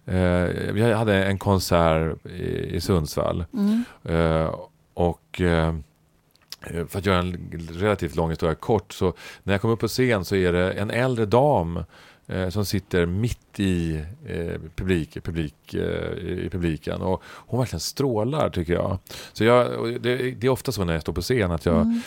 Eh, 0.07 0.17
jag 0.79 0.97
hade 0.97 1.25
en 1.25 1.39
konsert 1.39 2.27
i, 2.27 2.81
Sundsvall. 2.81 3.45
Mm. 3.53 3.85
Eh, 4.05 4.55
och 4.95 5.41
eh, 5.41 5.75
för 6.89 6.99
att 6.99 7.07
göra 7.07 7.19
en 7.19 7.51
relativt 7.73 8.17
lång 8.17 8.31
historia 8.31 8.55
kort 8.55 8.93
så 8.93 9.13
när 9.43 9.55
jag 9.55 9.61
kom 9.61 9.71
upp 9.71 9.81
på 9.81 9.89
scen 9.89 10.25
så 10.25 10.37
är 10.37 10.53
det 10.53 10.73
en 10.73 10.91
äldre 10.91 11.27
dam 11.27 11.85
eh, 12.27 12.49
som 12.49 12.65
sitter 12.65 13.07
mitt 13.07 13.61
i 13.61 14.03
eh, 14.27 14.61
publik, 14.77 15.25
publik, 15.25 15.75
eh, 15.75 16.13
i 16.19 16.49
publiken 16.53 17.03
och 17.03 17.23
hon 17.27 17.61
verkligen 17.61 17.81
strålar 17.81 18.51
tycker 18.51 18.73
jag. 18.73 18.99
Så 19.33 19.45
jag, 19.45 19.67
det, 20.03 20.17
det 20.31 20.47
är 20.47 20.49
ofta 20.51 20.73
så 20.73 20.85
när 20.85 20.93
jag 20.93 21.03
står 21.03 21.13
på 21.13 21.23
scen 21.23 21.51
att 21.53 21.67
jag 21.67 21.81
Mm. 21.81 22.01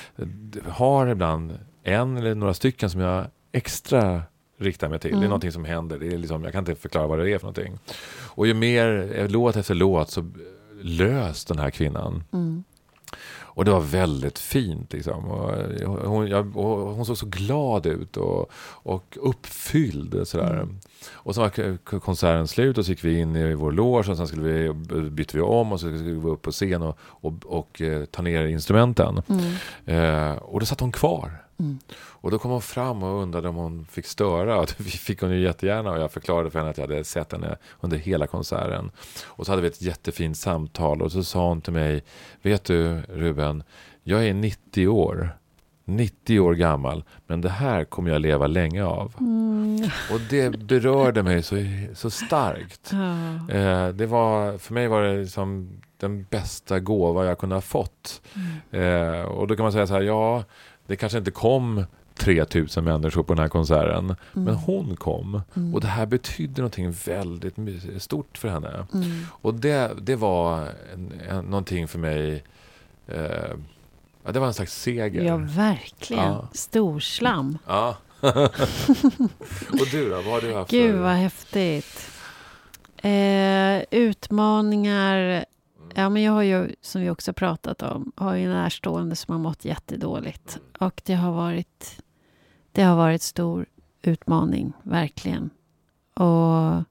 har 0.68 1.08
ibland 1.08 1.60
en 1.84 2.18
eller 2.18 2.36
några 2.36 2.54
stycken 2.54 2.90
som 2.90 3.02
jag 3.02 3.26
extra 3.52 4.22
riktar 4.60 4.90
mig 4.90 5.00
till. 5.00 5.10
Det 5.12 5.16
är 5.16 5.18
Mm. 5.18 5.30
någonting 5.30 5.52
som 5.52 5.66
händer. 5.66 6.00
Det 6.00 6.08
är 6.08 6.18
liksom, 6.18 6.44
jag 6.44 6.52
kan 6.54 6.60
inte 6.62 6.76
förklara 6.76 7.08
vad 7.08 7.20
det 7.20 7.32
är 7.32 7.38
för 7.38 7.46
någonting. 7.46 7.80
Och 8.26 8.48
ju 8.48 8.54
mer 8.54 9.12
eh, 9.16 9.30
låt 9.30 9.56
efter 9.56 9.74
låt 9.76 10.12
så 10.12 10.32
lös 10.82 11.46
den 11.46 11.60
här 11.60 11.70
kvinnan. 11.70 12.24
Mm. 12.34 12.64
Och 13.58 13.66
det 13.66 13.72
var 13.72 13.80
väldigt 13.80 14.40
fint. 14.40 14.94
Liksom. 14.94 15.26
Och 15.26 15.52
hon, 15.86 16.28
jag, 16.28 16.58
och 16.58 16.96
hon 16.96 17.06
såg 17.06 17.18
så 17.18 17.26
glad 17.26 17.86
ut 17.86 18.18
och, 18.18 18.52
och 18.84 19.18
uppfylld. 19.22 20.28
Sådär. 20.28 20.54
Mm. 20.54 20.80
Och 21.12 21.36
så 21.36 21.42
var 21.42 22.00
konserten 22.00 22.48
slut 22.48 22.78
och 22.78 22.86
så 22.86 22.92
gick 22.92 23.04
vi 23.04 23.20
in 23.20 23.36
i 23.36 23.54
vår 23.54 23.72
loge 23.72 24.12
och 24.12 24.18
sen 24.18 24.28
skulle 24.28 24.44
vi, 24.44 24.74
bytte 25.10 25.38
vi 25.38 25.44
om 25.44 25.72
och 25.72 25.80
så 25.80 25.86
skulle 25.88 26.04
vi 26.04 26.30
upp 26.30 26.42
på 26.42 26.52
scen 26.52 26.82
och, 26.82 26.98
och, 27.02 27.34
och 27.46 27.82
eh, 27.82 28.06
ta 28.06 28.22
ner 28.22 28.46
instrumenten. 28.46 29.22
Mm. 29.28 30.32
Eh, 30.32 30.36
och 30.38 30.60
då 30.60 30.66
satt 30.66 30.80
hon 30.80 30.92
kvar. 30.92 31.47
Mm. 31.60 31.80
Och 31.98 32.32
då 32.32 32.40
kom 32.40 32.52
hon 32.52 32.62
fram 32.62 33.04
och 33.04 33.22
undrade 33.22 33.50
om 33.50 33.56
hon 33.56 33.86
fick 33.86 34.06
störa. 34.06 34.60
Och 34.60 34.66
det 34.78 34.84
fick 34.84 35.22
hon 35.22 35.32
ju 35.32 35.40
jättegärna 35.40 35.92
och 35.92 36.00
jag 36.00 36.12
förklarade 36.12 36.50
för 36.50 36.60
henne 36.60 36.72
att 36.72 36.78
jag 36.78 36.88
hade 36.88 37.04
sett 37.04 37.32
henne 37.32 37.58
under 37.80 37.98
hela 37.98 38.28
konserten. 38.28 38.92
Och 39.26 39.46
så 39.46 39.52
hade 39.52 39.62
vi 39.62 39.68
ett 39.68 39.82
jättefint 39.82 40.38
samtal 40.38 41.02
och 41.02 41.12
så 41.12 41.24
sa 41.24 41.48
hon 41.48 41.62
till 41.62 41.74
mig, 41.74 42.04
vet 42.42 42.64
du 42.64 43.02
Ruben, 43.02 43.64
jag 44.04 44.28
är 44.28 44.34
90 44.34 44.88
år. 44.88 45.38
90 45.86 46.40
år 46.40 46.54
gammal, 46.54 47.04
men 47.28 47.42
det 47.42 47.50
här 47.50 47.84
kommer 47.84 48.12
jag 48.12 48.22
leva 48.22 48.48
länge 48.48 48.84
av. 48.84 49.14
Mm. 49.20 49.90
Och 50.12 50.20
det 50.30 50.60
berörde 50.60 51.24
mig 51.24 51.44
så, 51.44 51.56
så 51.94 52.10
starkt. 52.10 52.92
Ja. 52.92 53.56
Eh, 53.56 53.88
det 53.88 54.06
var, 54.06 54.58
för 54.58 54.74
mig 54.74 54.88
var 54.88 55.02
det 55.02 55.18
liksom 55.18 55.70
den 55.98 56.26
bästa 56.30 56.80
gåva 56.80 57.26
jag 57.26 57.38
kunde 57.38 57.56
ha 57.56 57.62
fått. 57.62 58.22
Mm. 58.72 59.16
Eh, 59.16 59.22
och 59.22 59.48
då 59.48 59.56
kan 59.56 59.64
man 59.64 59.72
säga 59.72 59.88
så 59.88 59.94
här, 59.94 60.02
ja, 60.02 60.44
det 60.88 60.96
kanske 60.96 61.18
inte 61.18 61.32
kom 61.32 61.86
3000 62.18 62.84
människor 62.84 63.24
på 63.24 63.34
den 63.34 63.42
här 63.42 63.50
konserten. 63.50 64.06
Mm. 64.06 64.16
Men 64.34 64.56
hon 64.56 64.96
kom. 64.96 65.42
Mm. 65.56 65.76
Och 65.76 65.82
det 65.82 65.88
här 65.88 66.06
betydde 66.06 66.62
någonting 66.62 66.92
väldigt 66.92 67.56
stort 68.02 68.38
för 68.38 68.48
henne. 68.48 68.86
Mm. 68.94 69.26
Och 69.30 69.54
det, 69.54 69.92
det 70.02 70.16
var 70.16 70.68
en, 70.94 71.14
en, 71.30 71.46
någonting 71.46 71.88
för 71.88 72.00
mig. 72.00 72.44
Eh, 73.08 73.22
ja, 74.24 74.32
det 74.32 74.40
var 74.40 74.48
en 74.48 74.54
slags 74.54 74.82
seger. 74.82 75.24
Ja, 75.24 75.38
verkligen. 75.38 76.24
Ja. 76.24 76.48
Storslam. 76.54 77.58
Ja. 77.68 77.98
och 79.72 79.88
du 79.92 80.10
då? 80.10 80.16
Vad 80.16 80.26
har 80.26 80.42
du 80.42 80.54
haft 80.54 80.72
Gud 80.72 80.96
vad 80.96 81.12
häftigt. 81.12 82.12
Eh, 82.98 83.84
utmaningar. 83.92 85.46
Ja, 85.96 86.10
men 86.10 86.22
jag 86.24 86.32
har 86.32 86.42
ju, 86.44 86.76
som 86.82 87.02
vi 87.02 87.10
också 87.10 87.34
pratat 87.34 87.82
om, 87.82 88.12
har 88.16 88.36
ju 88.36 88.44
en 88.44 88.52
närstående 88.52 89.16
som 89.16 89.32
har 89.32 89.40
mått 89.40 89.66
jättedåligt. 89.66 90.60
Och 90.80 91.02
det 91.06 91.14
har 91.14 91.32
varit, 91.32 92.00
det 92.72 92.84
har 92.84 92.96
varit 92.96 93.22
stor 93.22 93.66
utmaning, 94.02 94.74
verkligen. 94.84 95.50
Och 96.14 96.84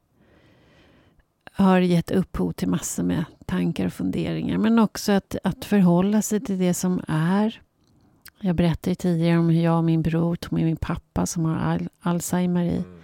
har 1.52 1.80
gett 1.80 2.10
upphov 2.10 2.52
till 2.52 2.68
massor 2.68 3.02
med 3.02 3.24
tankar 3.46 3.86
och 3.86 3.92
funderingar. 3.92 4.58
Men 4.58 4.78
också 4.78 5.12
att, 5.12 5.36
att 5.44 5.64
förhålla 5.64 6.22
sig 6.22 6.40
till 6.40 6.58
det 6.58 6.74
som 6.74 7.00
är. 7.08 7.60
Jag 8.40 8.56
berättade 8.56 8.94
tidigare 8.94 9.38
om 9.38 9.48
hur 9.48 9.62
jag 9.62 9.76
och 9.78 9.84
min 9.84 10.02
bror 10.02 10.36
tog 10.36 10.52
med 10.52 10.64
min 10.64 10.76
pappa 10.76 11.26
som 11.26 11.44
har 11.44 11.56
al- 11.56 11.88
Alzheimer 12.00 12.64
i 12.64 12.76
Mm. 12.76 13.00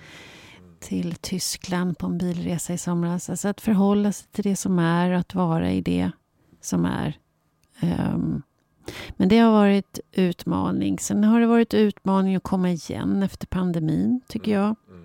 Till 0.82 1.14
Tyskland 1.14 1.98
på 1.98 2.06
en 2.06 2.18
bilresa 2.18 2.72
i 2.72 2.78
somras. 2.78 3.30
Alltså 3.30 3.48
att 3.48 3.60
förhålla 3.60 4.12
sig 4.12 4.28
till 4.32 4.44
det 4.44 4.56
som 4.56 4.78
är 4.78 5.10
och 5.10 5.18
att 5.18 5.34
vara 5.34 5.72
i 5.72 5.80
det 5.80 6.10
som 6.60 6.84
är. 6.84 7.18
Ehm, 7.80 8.42
men 9.16 9.28
det 9.28 9.38
har 9.38 9.52
varit 9.52 10.00
utmaning. 10.12 10.98
Sen 10.98 11.24
har 11.24 11.40
det 11.40 11.46
varit 11.46 11.74
utmaning 11.74 12.36
att 12.36 12.42
komma 12.42 12.70
igen 12.70 13.22
efter 13.22 13.46
pandemin, 13.46 14.20
tycker 14.28 14.52
jag. 14.52 14.76
Mm. 14.88 15.02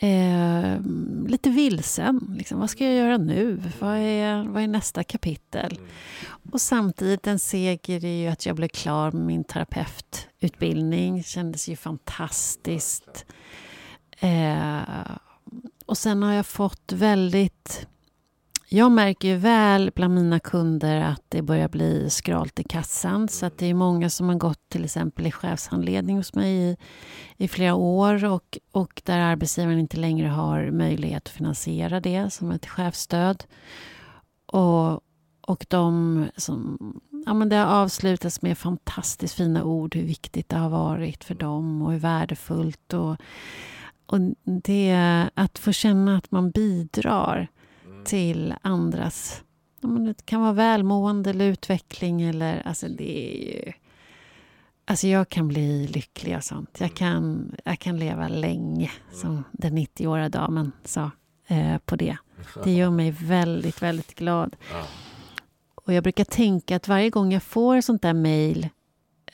Ehm, 0.00 1.26
lite 1.28 1.50
vilsen. 1.50 2.34
Liksom, 2.38 2.60
vad 2.60 2.70
ska 2.70 2.84
jag 2.84 2.94
göra 2.94 3.16
nu? 3.16 3.62
Vad 3.80 3.96
är, 3.96 4.44
vad 4.44 4.62
är 4.62 4.68
nästa 4.68 5.04
kapitel? 5.04 5.76
Mm. 5.76 5.90
Och 6.52 6.60
samtidigt 6.60 7.26
en 7.26 7.38
seger 7.38 8.04
är 8.04 8.22
ju 8.22 8.28
att 8.28 8.46
jag 8.46 8.56
blev 8.56 8.68
klar 8.68 9.12
med 9.12 9.22
min 9.22 9.44
terapeututbildning. 9.44 11.22
kändes 11.22 11.68
ju 11.68 11.76
fantastiskt. 11.76 13.26
Eh, 14.20 15.16
och 15.86 15.98
sen 15.98 16.22
har 16.22 16.32
jag 16.32 16.46
fått 16.46 16.92
väldigt... 16.92 17.86
Jag 18.68 18.92
märker 18.92 19.28
ju 19.28 19.36
väl 19.36 19.90
bland 19.94 20.14
mina 20.14 20.40
kunder 20.40 21.00
att 21.00 21.22
det 21.28 21.42
börjar 21.42 21.68
bli 21.68 22.10
skralt 22.10 22.60
i 22.60 22.64
kassan. 22.64 23.28
Så 23.28 23.46
att 23.46 23.58
det 23.58 23.66
är 23.66 23.74
många 23.74 24.10
som 24.10 24.28
har 24.28 24.36
gått 24.36 24.68
till 24.68 24.84
exempel 24.84 25.26
i 25.26 25.32
chefshandledning 25.32 26.16
hos 26.16 26.34
mig 26.34 26.70
i, 26.70 26.76
i 27.36 27.48
flera 27.48 27.74
år 27.74 28.24
och, 28.24 28.58
och 28.72 29.02
där 29.04 29.18
arbetsgivaren 29.18 29.78
inte 29.78 29.96
längre 29.96 30.28
har 30.28 30.70
möjlighet 30.70 31.22
att 31.22 31.28
finansiera 31.28 32.00
det 32.00 32.32
som 32.32 32.50
ett 32.50 32.66
chefsstöd. 32.66 33.44
Och, 34.46 35.00
och 35.40 35.66
de 35.68 36.24
som, 36.36 36.78
ja, 37.26 37.34
men 37.34 37.48
det 37.48 37.56
har 37.56 37.82
avslutats 37.82 38.42
med 38.42 38.58
fantastiskt 38.58 39.34
fina 39.34 39.64
ord 39.64 39.94
hur 39.94 40.02
viktigt 40.02 40.48
det 40.48 40.56
har 40.56 40.70
varit 40.70 41.24
för 41.24 41.34
dem 41.34 41.82
och 41.82 41.92
hur 41.92 41.98
värdefullt. 41.98 42.92
Och, 42.92 43.16
och 44.06 44.18
det 44.44 44.96
att 45.34 45.58
få 45.58 45.72
känna 45.72 46.16
att 46.18 46.30
man 46.30 46.50
bidrar 46.50 47.48
Mm. 47.86 48.04
till 48.04 48.54
andras... 48.62 49.42
Det 49.80 50.26
kan 50.26 50.40
vara 50.40 50.52
välmående 50.52 51.30
eller 51.30 51.44
utveckling. 51.44 52.22
Eller, 52.22 52.62
alltså 52.66 52.88
det 52.88 53.34
är 53.34 53.54
ju, 53.66 53.72
alltså 54.84 55.06
jag 55.08 55.28
kan 55.28 55.48
bli 55.48 55.86
lycklig 55.86 56.36
och 56.36 56.44
sånt. 56.44 56.76
Jag 56.80 56.94
kan, 56.94 57.52
jag 57.64 57.78
kan 57.78 57.96
leva 57.98 58.28
länge, 58.28 58.90
som 59.12 59.44
den 59.52 59.78
90-åriga 59.78 60.28
damen 60.28 60.72
sa 60.84 61.10
eh, 61.46 61.78
på 61.78 61.96
det. 61.96 62.16
Det 62.64 62.72
gör 62.74 62.90
mig 62.90 63.10
väldigt, 63.10 63.82
väldigt 63.82 64.14
glad. 64.14 64.56
Och 65.74 65.92
jag 65.92 66.02
brukar 66.02 66.24
tänka 66.24 66.76
att 66.76 66.88
varje 66.88 67.10
gång 67.10 67.32
jag 67.32 67.42
får 67.42 67.80
sånt 67.80 68.02
där 68.02 68.14
mejl 68.14 68.68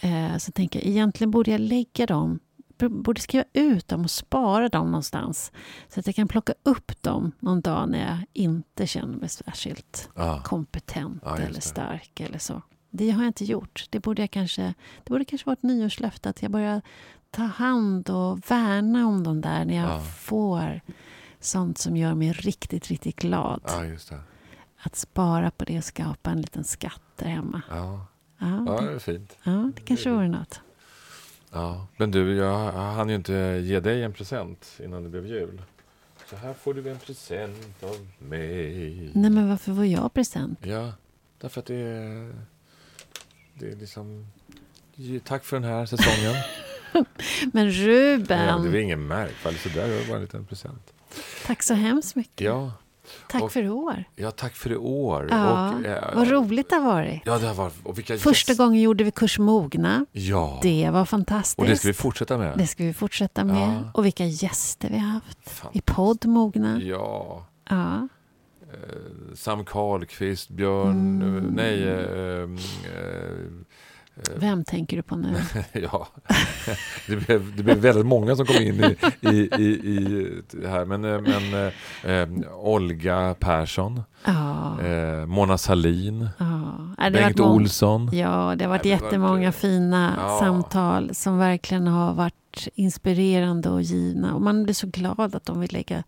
eh, 0.00 0.36
så 0.38 0.52
tänker 0.52 0.78
jag 0.80 0.88
egentligen 0.88 1.30
borde 1.30 1.50
jag 1.50 1.60
lägga 1.60 2.06
dem, 2.06 2.38
borde 2.78 3.20
skriva 3.20 3.44
ut 3.52 3.88
dem 3.88 4.02
och 4.04 4.10
spara 4.10 4.68
dem 4.68 4.86
någonstans. 4.86 5.52
Så 5.88 6.00
att 6.00 6.06
jag 6.06 6.14
kan 6.16 6.28
plocka 6.28 6.54
upp 6.62 7.02
dem 7.02 7.32
någon 7.38 7.60
dag 7.60 7.88
när 7.88 7.98
jag 8.08 8.18
inte 8.32 8.86
känner 8.86 9.16
mig 9.18 9.28
särskilt 9.28 10.08
Ja. 10.14 10.40
kompetent 10.44 11.22
just 11.26 11.40
eller 11.48 11.60
stark 11.60 12.20
eller 12.20 12.38
så. 12.38 12.62
Det 12.90 13.10
har 13.10 13.22
jag 13.22 13.28
inte 13.28 13.44
gjort. 13.44 13.86
Det 13.90 14.00
borde 14.00 14.22
jag 14.22 14.30
kanske, 14.30 14.62
det 15.04 15.10
borde 15.10 15.24
kanske 15.24 15.46
vara 15.46 15.52
ett 15.54 15.62
nyårslöfte 15.62 16.28
att 16.28 16.42
jag 16.42 16.50
börjar 16.50 16.82
ta 17.30 17.42
hand 17.42 18.10
och 18.10 18.50
värna 18.50 19.06
om 19.06 19.24
dem 19.24 19.40
där 19.40 19.64
när 19.64 19.76
jag 19.76 19.90
Ja. 19.90 20.00
får 20.00 20.80
sånt 21.40 21.78
som 21.78 21.96
gör 21.96 22.14
mig 22.14 22.32
riktigt, 22.32 22.88
riktigt 22.88 23.16
glad. 23.16 23.60
det. 23.64 24.20
Att 24.84 24.96
spara 24.96 25.50
på 25.50 25.64
det 25.64 25.78
och 25.78 25.84
skapa 25.84 26.30
en 26.30 26.40
liten 26.40 26.64
skatt 26.64 27.02
där 27.16 27.26
hemma. 27.26 27.62
Ja. 27.70 28.06
Ja, 28.38 28.64
ja, 28.66 28.80
det, 28.80 28.86
det 28.86 28.94
är 28.94 28.98
fint. 28.98 29.36
ja, 29.42 29.70
det 29.76 29.82
kanske 29.82 30.10
vore 30.10 30.28
något. 30.28 30.60
Ja. 31.52 31.86
Men 31.96 32.10
du, 32.10 32.36
jag 32.36 32.72
hann 32.72 33.08
ju 33.08 33.14
inte 33.14 33.60
ge 33.64 33.80
dig 33.80 34.02
en 34.02 34.12
present 34.12 34.80
innan 34.84 35.02
det 35.02 35.08
blev 35.08 35.26
jul. 35.26 35.62
Så 36.30 36.36
här 36.36 36.54
får 36.54 36.74
du 36.74 36.90
en 36.90 36.98
present 36.98 37.82
av 37.82 37.96
mig. 38.18 39.10
Nej, 39.14 39.30
men 39.30 39.48
varför 39.48 39.72
var 39.72 39.84
jag 39.84 40.14
present? 40.14 40.58
Ja, 40.62 40.92
därför 41.38 41.60
att 41.60 41.66
det 41.66 41.74
är, 41.74 42.34
det 43.54 43.68
är 43.68 43.76
liksom... 43.76 44.26
Tack 45.24 45.44
för 45.44 45.56
den 45.60 45.70
här 45.70 45.86
säsongen. 45.86 46.34
Men 47.52 47.66
Ja, 47.70 47.86
Ruben, 47.86 48.62
det 48.62 48.68
är 48.68 48.72
väl 48.72 48.80
ingen 48.80 49.06
märkvärdigt 49.06 49.62
sådär, 49.62 49.88
det 49.88 49.98
var 49.98 50.06
bara 50.06 50.16
en 50.16 50.22
liten 50.22 50.46
present. 50.46 50.92
tack 51.46 51.62
så 51.62 51.74
hemskt 51.74 52.16
mycket. 52.16 52.44
Ja, 52.44 52.72
tack 53.28 53.42
och- 53.42 53.52
för 53.52 53.62
i 53.62 53.68
år. 53.68 54.04
ja 54.16 54.30
tack 54.30 54.54
för 54.54 54.72
i 54.72 54.76
år. 54.76 55.28
Ja, 55.30 55.72
och, 55.74 55.84
eh, 55.86 56.14
Vad 56.16 56.28
roligt 56.30 56.70
det 56.70 56.76
har 56.76 56.82
varit. 56.94 57.22
Ja, 57.24 57.38
det 57.38 57.46
har 57.46 57.54
varit... 57.54 57.74
Och 57.82 57.98
vilka 57.98 58.16
Första 58.18 58.54
gången 58.54 58.80
gjorde 58.82 59.04
vi 59.04 59.10
kurs 59.10 59.38
Mogna. 59.38 60.06
Ja, 60.12 60.58
Det 60.62 60.90
var 60.92 61.04
fantastiskt. 61.04 61.58
och 61.58 61.66
det 61.66 61.76
ska 61.76 61.88
vi 61.88 61.94
fortsätta 61.94 62.38
med. 62.38 62.58
Det 62.58 62.66
ska 62.66 62.84
vi 62.84 62.94
fortsätta 62.94 63.44
med. 63.44 63.56
Ja. 63.84 63.90
Och 63.94 64.06
vilka 64.06 64.24
gäster 64.24 64.88
vi 64.90 64.98
har 64.98 65.08
haft. 65.08 65.38
I 65.72 65.80
podd 65.80 66.26
Mogna. 66.26 66.80
Ja. 66.82 67.46
Ja. 67.70 68.08
Eh, 68.72 69.34
Sam 69.34 69.64
Karlqvist, 69.64 70.48
Björn... 70.48 71.22
Mm. 71.22 71.36
eh, 71.36 71.42
Nej... 71.52 71.88
eh, 71.88 72.42
eh, 72.42 73.38
Vem 74.36 74.64
tänker 74.64 74.96
du 74.96 75.02
på 75.02 75.16
nu? 75.16 75.36
ja, 75.72 76.08
det 77.06 77.16
blev, 77.16 77.56
det 77.56 77.62
blev 77.62 77.76
väldigt 77.78 78.06
många 78.06 78.36
som 78.36 78.46
kom 78.46 78.56
in 78.56 78.84
i, 78.84 78.96
i, 79.20 79.38
i, 79.58 79.66
i 79.96 80.42
det 80.50 80.68
här. 80.68 80.84
Men, 80.84 81.04
eh, 81.04 81.20
men 81.20 81.72
eh, 82.04 82.12
eh, 82.12 82.28
Olga 82.56 83.34
Persson, 83.40 84.02
Ja. 84.24 84.80
eh, 84.80 85.26
Mona 85.26 85.58
Salin, 85.58 86.18
det 86.38 86.44
har 87.02 87.10
Bengt 87.10 87.40
Olsson. 87.40 88.10
Ja, 88.12 88.54
det 88.56 88.64
har 88.64 88.68
varit 88.68 88.82
har 88.84 88.90
jättemånga 88.90 89.48
varit- 89.48 89.54
fina 89.54 90.14
Ja. 90.18 90.38
samtal 90.40 91.14
som 91.14 91.38
verkligen 91.38 91.86
har 91.86 92.14
varit 92.14 92.68
inspirerande 92.74 93.70
och 93.70 93.82
givna. 93.82 94.34
Och 94.34 94.42
man 94.42 94.62
blir 94.64 94.74
så 94.74 94.86
glad 94.86 95.34
att 95.34 95.44
de 95.44 95.60
vill 95.60 95.72
lägga 95.72 96.02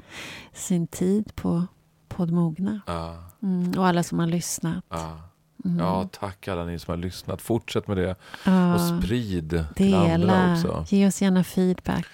sin 0.52 0.86
tid 0.86 1.32
på 1.36 1.66
poddmogna. 2.08 2.80
Ja, 2.86 3.16
Mm, 3.42 3.72
och 3.78 3.86
alla 3.86 4.02
som 4.02 4.18
har 4.18 4.26
lyssnat. 4.26 4.84
ja. 4.88 5.18
Mm. 5.64 5.78
ja, 5.78 6.08
tack 6.20 6.48
alla 6.48 6.64
ni 6.64 6.78
som 6.78 6.92
har 6.92 6.96
lyssnat. 6.98 7.42
Fortsätt 7.42 7.88
med 7.88 7.96
det 7.96 8.14
Ja, 8.44 8.74
och 8.74 8.80
sprid 9.02 9.64
till 9.76 9.94
andra 9.94 10.52
också. 10.52 10.84
ge 10.88 11.06
oss 11.06 11.22
gärna 11.22 11.44
feedback. 11.44 12.06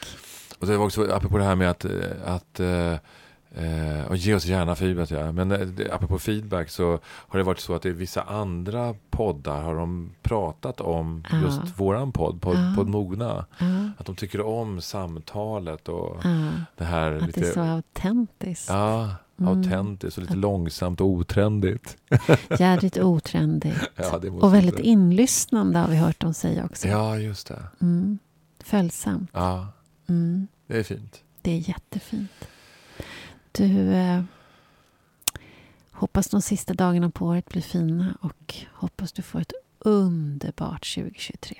Och 0.58 0.66
det 0.66 0.76
var 0.76 0.84
också 0.84 1.12
apropå 1.12 1.38
det 1.38 1.44
här 1.44 1.54
med 1.56 1.70
att, 1.70 1.84
eh, 1.84 1.90
att 2.26 2.60
eh, 2.60 2.92
eh, 3.64 4.04
och 4.08 4.16
ge 4.16 4.34
oss 4.34 4.44
gärna 4.46 4.74
feedback. 4.76 5.10
Ja. 5.10 5.32
Men 5.32 5.52
eh, 5.52 5.94
apropå 5.94 6.18
feedback 6.18 6.70
så 6.70 6.98
har 7.04 7.38
det 7.38 7.42
varit 7.44 7.60
så 7.60 7.74
att 7.74 7.86
i 7.86 7.90
vissa 7.90 8.22
andra 8.22 8.94
poddar 9.10 9.62
har 9.62 9.74
de 9.74 10.10
pratat 10.22 10.80
om 10.80 11.24
Ja. 11.32 11.38
just 11.40 11.60
våran 11.78 12.12
podd, 12.12 12.42
podd, 12.42 12.56
Ja. 12.56 12.72
podd 12.76 12.88
Mogna. 12.88 13.44
Att 13.98 14.06
de 14.06 14.16
tycker 14.16 14.46
om 14.46 14.80
samtalet 14.80 15.88
och 15.88 16.16
det 16.76 16.84
här 16.84 17.12
Att 17.12 17.34
det 17.34 17.40
är 17.48 17.52
så 17.52 17.60
autentiskt. 17.60 18.68
ja, 18.68 19.10
Mm. 19.40 19.58
autentiskt 19.58 20.16
och 20.18 20.22
lite 20.22 20.34
långsamt 20.36 21.00
och 21.00 21.06
otrendigt. 21.06 21.96
Jädrigt 22.58 22.98
otrendigt. 22.98 23.80
Ja, 23.96 24.18
det 24.18 24.30
och 24.30 24.54
väldigt 24.54 24.74
inte- 24.74 24.88
inlyssnande 24.88 25.78
har 25.78 25.88
vi 25.88 25.96
hört 25.96 26.20
dem 26.20 26.34
säga 26.34 26.64
också. 26.64 26.88
Ja, 26.88 27.18
just 27.18 27.46
det. 27.46 27.62
Mm. 27.80 28.18
Följsamt. 28.58 29.30
Ja, 29.32 29.68
Mm. 30.08 30.46
det 30.66 30.78
är 30.78 30.82
fint. 30.82 31.22
Det 31.42 31.50
är 31.50 31.68
jättefint. 31.68 32.48
Du, 33.52 33.92
eh, 33.94 34.22
hoppas 35.90 36.28
de 36.28 36.42
sista 36.42 36.74
dagarna 36.74 37.10
på 37.10 37.26
året 37.26 37.48
blir 37.48 37.62
fina 37.62 38.14
och 38.20 38.54
hoppas 38.74 39.12
du 39.12 39.22
får 39.22 39.40
ett 39.40 39.52
underbart 39.78 40.94
2023. 40.94 41.56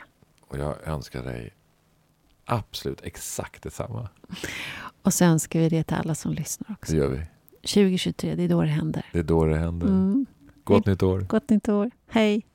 Och 0.49 0.59
jag 0.59 0.77
önskar 0.89 1.23
dig 1.23 1.55
absolut 2.45 3.01
exakt 3.03 3.63
detsamma. 3.63 4.09
Och 5.03 5.15
så 5.15 5.25
önskar 5.25 5.61
vi 5.61 5.69
det 5.69 5.83
till 5.85 5.97
alla 5.97 6.15
som 6.15 6.33
lyssnar 6.33 6.73
också. 6.73 6.93
Det 6.93 6.99
gör 6.99 7.09
vi. 7.09 7.27
2023, 7.63 8.35
det 8.35 8.43
är 8.43 8.49
då 8.49 8.63
det 8.63 8.69
händer. 8.69 9.07
Det 9.13 9.19
är 9.19 9.23
då 9.23 9.45
det 9.45 9.57
händer. 9.57 9.87
Mm. 9.87 10.27
Gott 10.65 10.87
nytt 10.87 11.03
år. 11.03 11.21
Gott 11.21 11.51
nytt 11.51 11.69
år. 11.69 11.91
Hej! 12.09 12.47